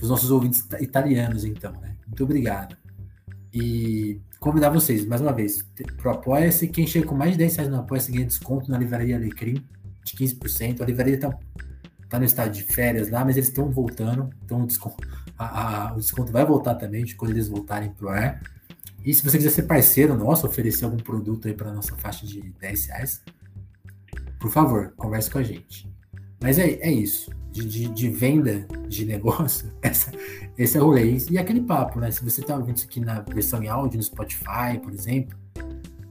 os 0.00 0.08
nossos 0.08 0.30
ouvintes 0.30 0.66
italianos, 0.80 1.44
então, 1.44 1.72
né? 1.72 1.94
Muito 2.06 2.24
obrigado. 2.24 2.76
E 3.52 4.20
convidar 4.40 4.70
vocês, 4.70 5.04
mais 5.04 5.20
uma 5.20 5.32
vez, 5.32 5.62
pro 5.98 6.10
Apoia-se. 6.10 6.66
Quem 6.66 6.86
chega 6.86 7.06
com 7.06 7.14
mais 7.14 7.32
de 7.32 7.38
10 7.38 7.56
reais 7.56 7.70
no 7.70 7.78
Apoia-se 7.78 8.10
ganha 8.10 8.24
desconto 8.24 8.70
na 8.70 8.78
Livraria 8.78 9.16
Alecrim 9.16 9.62
de 10.02 10.16
15%. 10.16 10.80
A 10.80 10.86
livraria 10.86 11.20
tá, 11.20 11.38
tá 12.08 12.18
no 12.18 12.24
estado 12.24 12.50
de 12.50 12.62
férias 12.62 13.10
lá, 13.10 13.22
mas 13.22 13.36
eles 13.36 13.50
estão 13.50 13.70
voltando. 13.70 14.30
Então 14.42 14.62
o 14.62 14.66
desconto, 14.66 15.06
a, 15.38 15.90
a, 15.90 15.94
o 15.94 15.98
desconto 15.98 16.32
vai 16.32 16.44
voltar 16.44 16.74
também 16.74 17.04
quando 17.14 17.32
eles 17.32 17.48
voltarem 17.48 17.90
pro 17.90 18.08
ar. 18.08 18.40
E 19.04 19.12
se 19.14 19.22
você 19.22 19.36
quiser 19.36 19.50
ser 19.50 19.62
parceiro 19.62 20.16
nosso, 20.16 20.46
oferecer 20.46 20.86
algum 20.86 20.96
produto 20.96 21.46
aí 21.46 21.54
para 21.54 21.72
nossa 21.72 21.94
faixa 21.96 22.26
de 22.26 22.40
10 22.58 22.86
reais, 22.86 23.22
por 24.38 24.50
favor, 24.50 24.94
converse 24.96 25.30
com 25.30 25.38
a 25.38 25.42
gente. 25.42 25.88
Mas 26.40 26.58
é, 26.58 26.66
é 26.80 26.90
isso 26.90 27.30
de, 27.50 27.64
de, 27.64 27.88
de, 27.88 28.08
venda 28.08 28.66
de 28.88 29.04
negócio, 29.04 29.70
essa, 29.82 30.12
esse 30.56 30.76
é 30.76 30.80
o 30.80 30.84
rolê. 30.84 31.16
E 31.30 31.38
aquele 31.38 31.60
papo, 31.60 32.00
né? 32.00 32.10
Se 32.10 32.24
você 32.24 32.42
tá 32.42 32.56
ouvindo 32.56 32.76
isso 32.76 32.86
aqui 32.86 33.00
na 33.00 33.20
versão 33.20 33.62
em 33.62 33.68
áudio, 33.68 33.96
no 33.96 34.02
Spotify, 34.02 34.78
por 34.82 34.92
exemplo, 34.92 35.36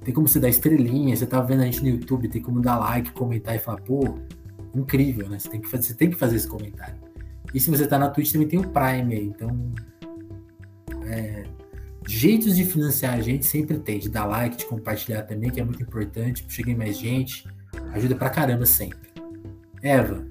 tem 0.03 0.13
como 0.13 0.27
você 0.27 0.39
dar 0.39 0.49
estrelinha, 0.49 1.15
você 1.15 1.25
tá 1.25 1.41
vendo 1.41 1.61
a 1.61 1.65
gente 1.65 1.81
no 1.81 1.89
YouTube, 1.89 2.27
tem 2.29 2.41
como 2.41 2.61
dar 2.61 2.77
like, 2.77 3.11
comentar 3.11 3.55
e 3.55 3.59
falar, 3.59 3.81
pô, 3.81 4.17
incrível, 4.73 5.29
né? 5.29 5.39
Você 5.39 5.49
tem 5.49 5.61
que 5.61 5.67
fazer, 5.67 5.83
você 5.83 5.93
tem 5.93 6.09
que 6.09 6.17
fazer 6.17 6.35
esse 6.35 6.47
comentário. 6.47 6.95
E 7.53 7.59
se 7.59 7.69
você 7.69 7.87
tá 7.87 7.97
na 7.97 8.09
Twitch, 8.09 8.31
também 8.31 8.47
tem 8.47 8.59
o 8.59 8.69
Prime 8.69 9.13
aí, 9.13 9.25
então. 9.25 9.71
É, 11.05 11.43
jeitos 12.07 12.55
de 12.55 12.63
financiar 12.63 13.15
a 13.15 13.21
gente 13.21 13.45
sempre 13.45 13.79
tem, 13.79 13.99
de 13.99 14.09
dar 14.09 14.25
like, 14.25 14.57
de 14.57 14.65
compartilhar 14.65 15.23
também, 15.23 15.49
que 15.49 15.59
é 15.59 15.63
muito 15.63 15.81
importante, 15.81 16.45
cheguei 16.47 16.75
mais 16.75 16.97
gente, 16.97 17.47
ajuda 17.93 18.15
pra 18.15 18.29
caramba 18.29 18.65
sempre. 18.65 19.09
Eva, 19.81 20.25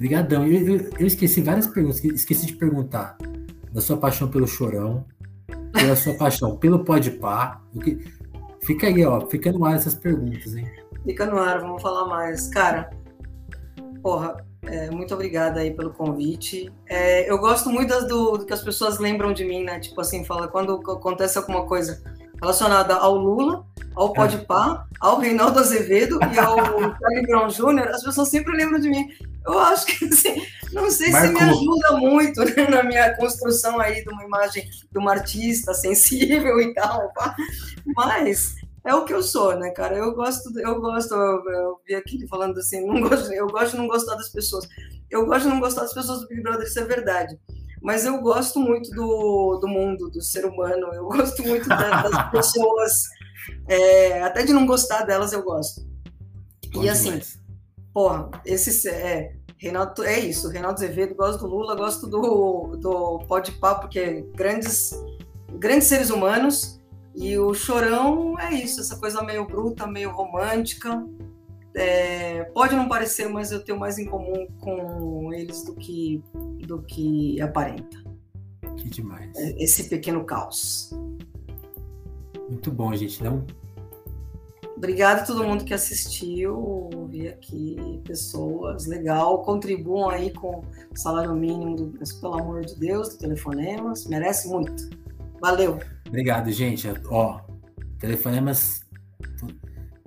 Obrigadão. 0.00 0.46
Eu, 0.46 0.66
eu, 0.66 0.90
eu, 0.98 1.06
esqueci 1.06 1.42
várias 1.42 1.66
perguntas. 1.66 2.02
Esqueci 2.02 2.46
de 2.46 2.54
perguntar 2.54 3.18
da 3.70 3.82
sua 3.82 3.98
paixão 3.98 4.28
pelo 4.28 4.46
chorão, 4.46 5.04
pela 5.74 5.94
sua 5.94 6.14
paixão 6.14 6.56
pelo 6.56 6.82
pode 6.82 7.10
pá. 7.10 7.60
Fica 8.64 8.86
aí, 8.86 9.04
ó. 9.04 9.20
Fica 9.26 9.52
no 9.52 9.62
ar 9.62 9.76
essas 9.76 9.94
perguntas, 9.94 10.54
hein? 10.56 10.66
Fica 11.04 11.26
no 11.26 11.38
ar, 11.38 11.60
vamos 11.60 11.82
falar 11.82 12.06
mais. 12.06 12.48
Cara, 12.48 12.88
porra, 14.02 14.42
é, 14.62 14.90
muito 14.90 15.12
obrigada 15.12 15.60
aí 15.60 15.70
pelo 15.70 15.90
convite. 15.90 16.72
É, 16.88 17.30
eu 17.30 17.36
gosto 17.36 17.68
muito 17.68 17.92
do, 18.06 18.38
do, 18.38 18.46
que 18.46 18.54
as 18.54 18.62
pessoas 18.62 18.98
lembram 18.98 19.34
de 19.34 19.44
mim, 19.44 19.64
né? 19.64 19.80
Tipo 19.80 20.00
assim, 20.00 20.24
fala 20.24 20.48
quando 20.48 20.80
acontece 20.90 21.36
alguma 21.36 21.66
coisa 21.66 22.02
relacionada 22.40 22.94
ao 22.94 23.18
Lula, 23.18 23.66
ao 23.94 24.14
Podpah, 24.14 24.86
ao 24.98 25.18
Reinaldo 25.18 25.58
Azevedo 25.58 26.18
e 26.32 26.38
ao 26.38 26.56
Charlie 26.96 27.26
Brown 27.26 27.48
Jr., 27.48 27.90
as 27.90 28.02
pessoas 28.02 28.28
sempre 28.28 28.56
lembram 28.56 28.80
de 28.80 28.88
mim. 28.88 29.10
Eu 29.44 29.58
acho 29.58 29.86
que 29.86 30.04
assim, 30.08 30.46
não 30.72 30.90
sei 30.90 31.10
Marco. 31.10 31.26
se 31.26 31.32
me 31.32 31.50
ajuda 31.50 31.92
muito 31.98 32.44
né, 32.44 32.68
na 32.68 32.82
minha 32.82 33.16
construção 33.16 33.80
aí 33.80 34.04
de 34.04 34.10
uma 34.10 34.24
imagem 34.24 34.68
de 34.90 34.98
uma 34.98 35.12
artista 35.12 35.74
sensível 35.74 36.60
e 36.60 36.74
tal, 36.74 37.12
mas 37.96 38.54
é 38.84 38.94
o 38.94 39.04
que 39.04 39.12
eu 39.12 39.22
sou, 39.22 39.56
né, 39.58 39.70
cara? 39.70 39.96
Eu 39.96 40.14
gosto, 40.14 40.58
eu 40.58 40.80
gosto, 40.80 41.14
eu, 41.14 41.50
eu 41.50 41.80
vi 41.86 41.94
aqui 41.94 42.26
falando 42.28 42.58
assim, 42.58 42.86
não 42.86 43.00
gosto, 43.00 43.32
eu 43.32 43.46
gosto 43.46 43.72
de 43.72 43.78
não 43.78 43.86
gostar 43.86 44.14
das 44.14 44.30
pessoas. 44.30 44.66
Eu 45.10 45.26
gosto 45.26 45.42
de 45.42 45.48
não 45.48 45.60
gostar 45.60 45.82
das 45.82 45.92
pessoas 45.92 46.20
do 46.20 46.28
Big 46.28 46.42
Brother, 46.42 46.66
isso 46.66 46.78
é 46.78 46.84
verdade. 46.84 47.38
Mas 47.82 48.04
eu 48.04 48.20
gosto 48.20 48.58
muito 48.58 48.90
do, 48.90 49.58
do 49.60 49.68
mundo, 49.68 50.10
do 50.10 50.22
ser 50.22 50.44
humano, 50.46 50.88
eu 50.94 51.06
gosto 51.06 51.42
muito 51.42 51.68
da, 51.68 52.02
das 52.02 52.30
pessoas, 52.30 53.04
é, 53.68 54.22
até 54.22 54.44
de 54.44 54.52
não 54.52 54.66
gostar 54.66 55.02
delas 55.02 55.32
eu 55.32 55.42
gosto. 55.42 55.82
Bom 56.72 56.84
e 56.84 56.88
assim, 56.88 57.20
porra, 57.92 58.30
esse 58.44 58.88
é. 58.88 59.36
Reinaldo, 59.56 60.04
é 60.04 60.18
isso, 60.18 60.48
Reinaldo 60.48 60.82
Azevedo, 60.82 61.14
gosto 61.14 61.40
do 61.40 61.46
Lula, 61.46 61.76
gosto 61.76 62.06
do, 62.06 62.76
do 62.78 63.18
Pode 63.28 63.52
Papo, 63.52 63.82
porque 63.82 64.22
grandes, 64.34 64.90
grandes 65.58 65.86
seres 65.86 66.08
humanos, 66.08 66.80
e 67.14 67.36
o 67.38 67.52
Chorão 67.52 68.38
é 68.38 68.54
isso, 68.54 68.80
essa 68.80 68.96
coisa 68.96 69.22
meio 69.22 69.46
bruta, 69.46 69.86
meio 69.86 70.10
romântica. 70.10 71.06
É, 71.74 72.44
pode 72.54 72.74
não 72.74 72.88
parecer, 72.88 73.28
mas 73.28 73.52
eu 73.52 73.62
tenho 73.62 73.78
mais 73.78 73.98
em 73.98 74.06
comum 74.06 74.46
com 74.58 75.32
eles 75.32 75.62
do 75.62 75.74
que, 75.74 76.22
do 76.66 76.82
que 76.82 77.40
aparenta. 77.40 78.02
Que 78.76 78.88
demais. 78.88 79.30
Esse 79.58 79.88
pequeno 79.88 80.24
caos. 80.24 80.90
Muito 82.48 82.72
bom, 82.72 82.94
gente. 82.94 83.22
Não 83.22 83.44
Obrigada 84.80 85.20
a 85.20 85.26
todo 85.26 85.44
mundo 85.44 85.62
que 85.62 85.74
assistiu. 85.74 86.88
Vi 87.10 87.28
aqui 87.28 88.00
pessoas, 88.02 88.86
legal. 88.86 89.42
Contribuam 89.42 90.08
aí 90.08 90.32
com 90.32 90.64
o 90.90 90.96
salário 90.96 91.34
mínimo, 91.34 91.76
do, 91.76 91.98
pelo 92.18 92.40
amor 92.40 92.64
de 92.64 92.74
Deus, 92.76 93.10
do 93.10 93.18
Telefonemas. 93.18 94.06
Merece 94.06 94.48
muito. 94.48 94.88
Valeu. 95.38 95.78
Obrigado, 96.08 96.50
gente. 96.50 96.88
Ó, 97.10 97.42
Telefonemas. 97.98 98.80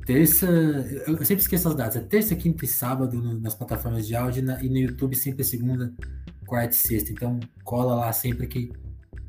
Terça. 0.07 0.47
Eu 0.47 1.24
sempre 1.24 1.43
esqueço 1.43 1.69
as 1.69 1.76
datas. 1.76 1.97
É 1.97 1.99
terça, 1.99 2.36
quinta 2.36 2.65
e 2.65 2.67
sábado 2.67 3.21
nas 3.39 3.53
plataformas 3.53 4.07
de 4.07 4.15
áudio 4.15 4.43
e 4.59 4.69
no 4.69 4.78
YouTube 4.78 5.15
sempre 5.15 5.43
segunda, 5.43 5.93
quarta 6.47 6.74
e 6.74 6.78
sexta. 6.78 7.11
Então 7.11 7.39
cola 7.63 7.93
lá 7.93 8.11
sempre 8.11 8.47
que 8.47 8.71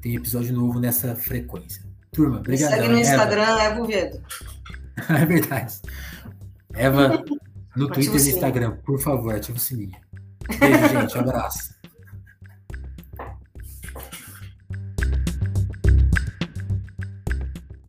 tem 0.00 0.16
episódio 0.16 0.56
novo 0.56 0.80
nessa 0.80 1.14
frequência. 1.14 1.84
Turma, 2.10 2.38
obrigado. 2.38 2.70
Segue 2.70 2.88
no 2.88 2.98
Instagram, 2.98 3.58
Eva 3.60 3.86
Viedo. 3.86 4.22
é 5.08 5.24
verdade. 5.24 5.80
Eva, 6.74 7.24
no 7.76 7.88
Twitter 7.88 8.14
e 8.14 8.24
no 8.24 8.28
Instagram, 8.28 8.76
por 8.84 9.00
favor, 9.00 9.34
ativa 9.34 9.56
o 9.56 9.60
sininho. 9.60 9.96
Beijo, 10.58 10.88
gente. 10.88 11.16
Um 11.16 11.20
abraço. 11.20 11.73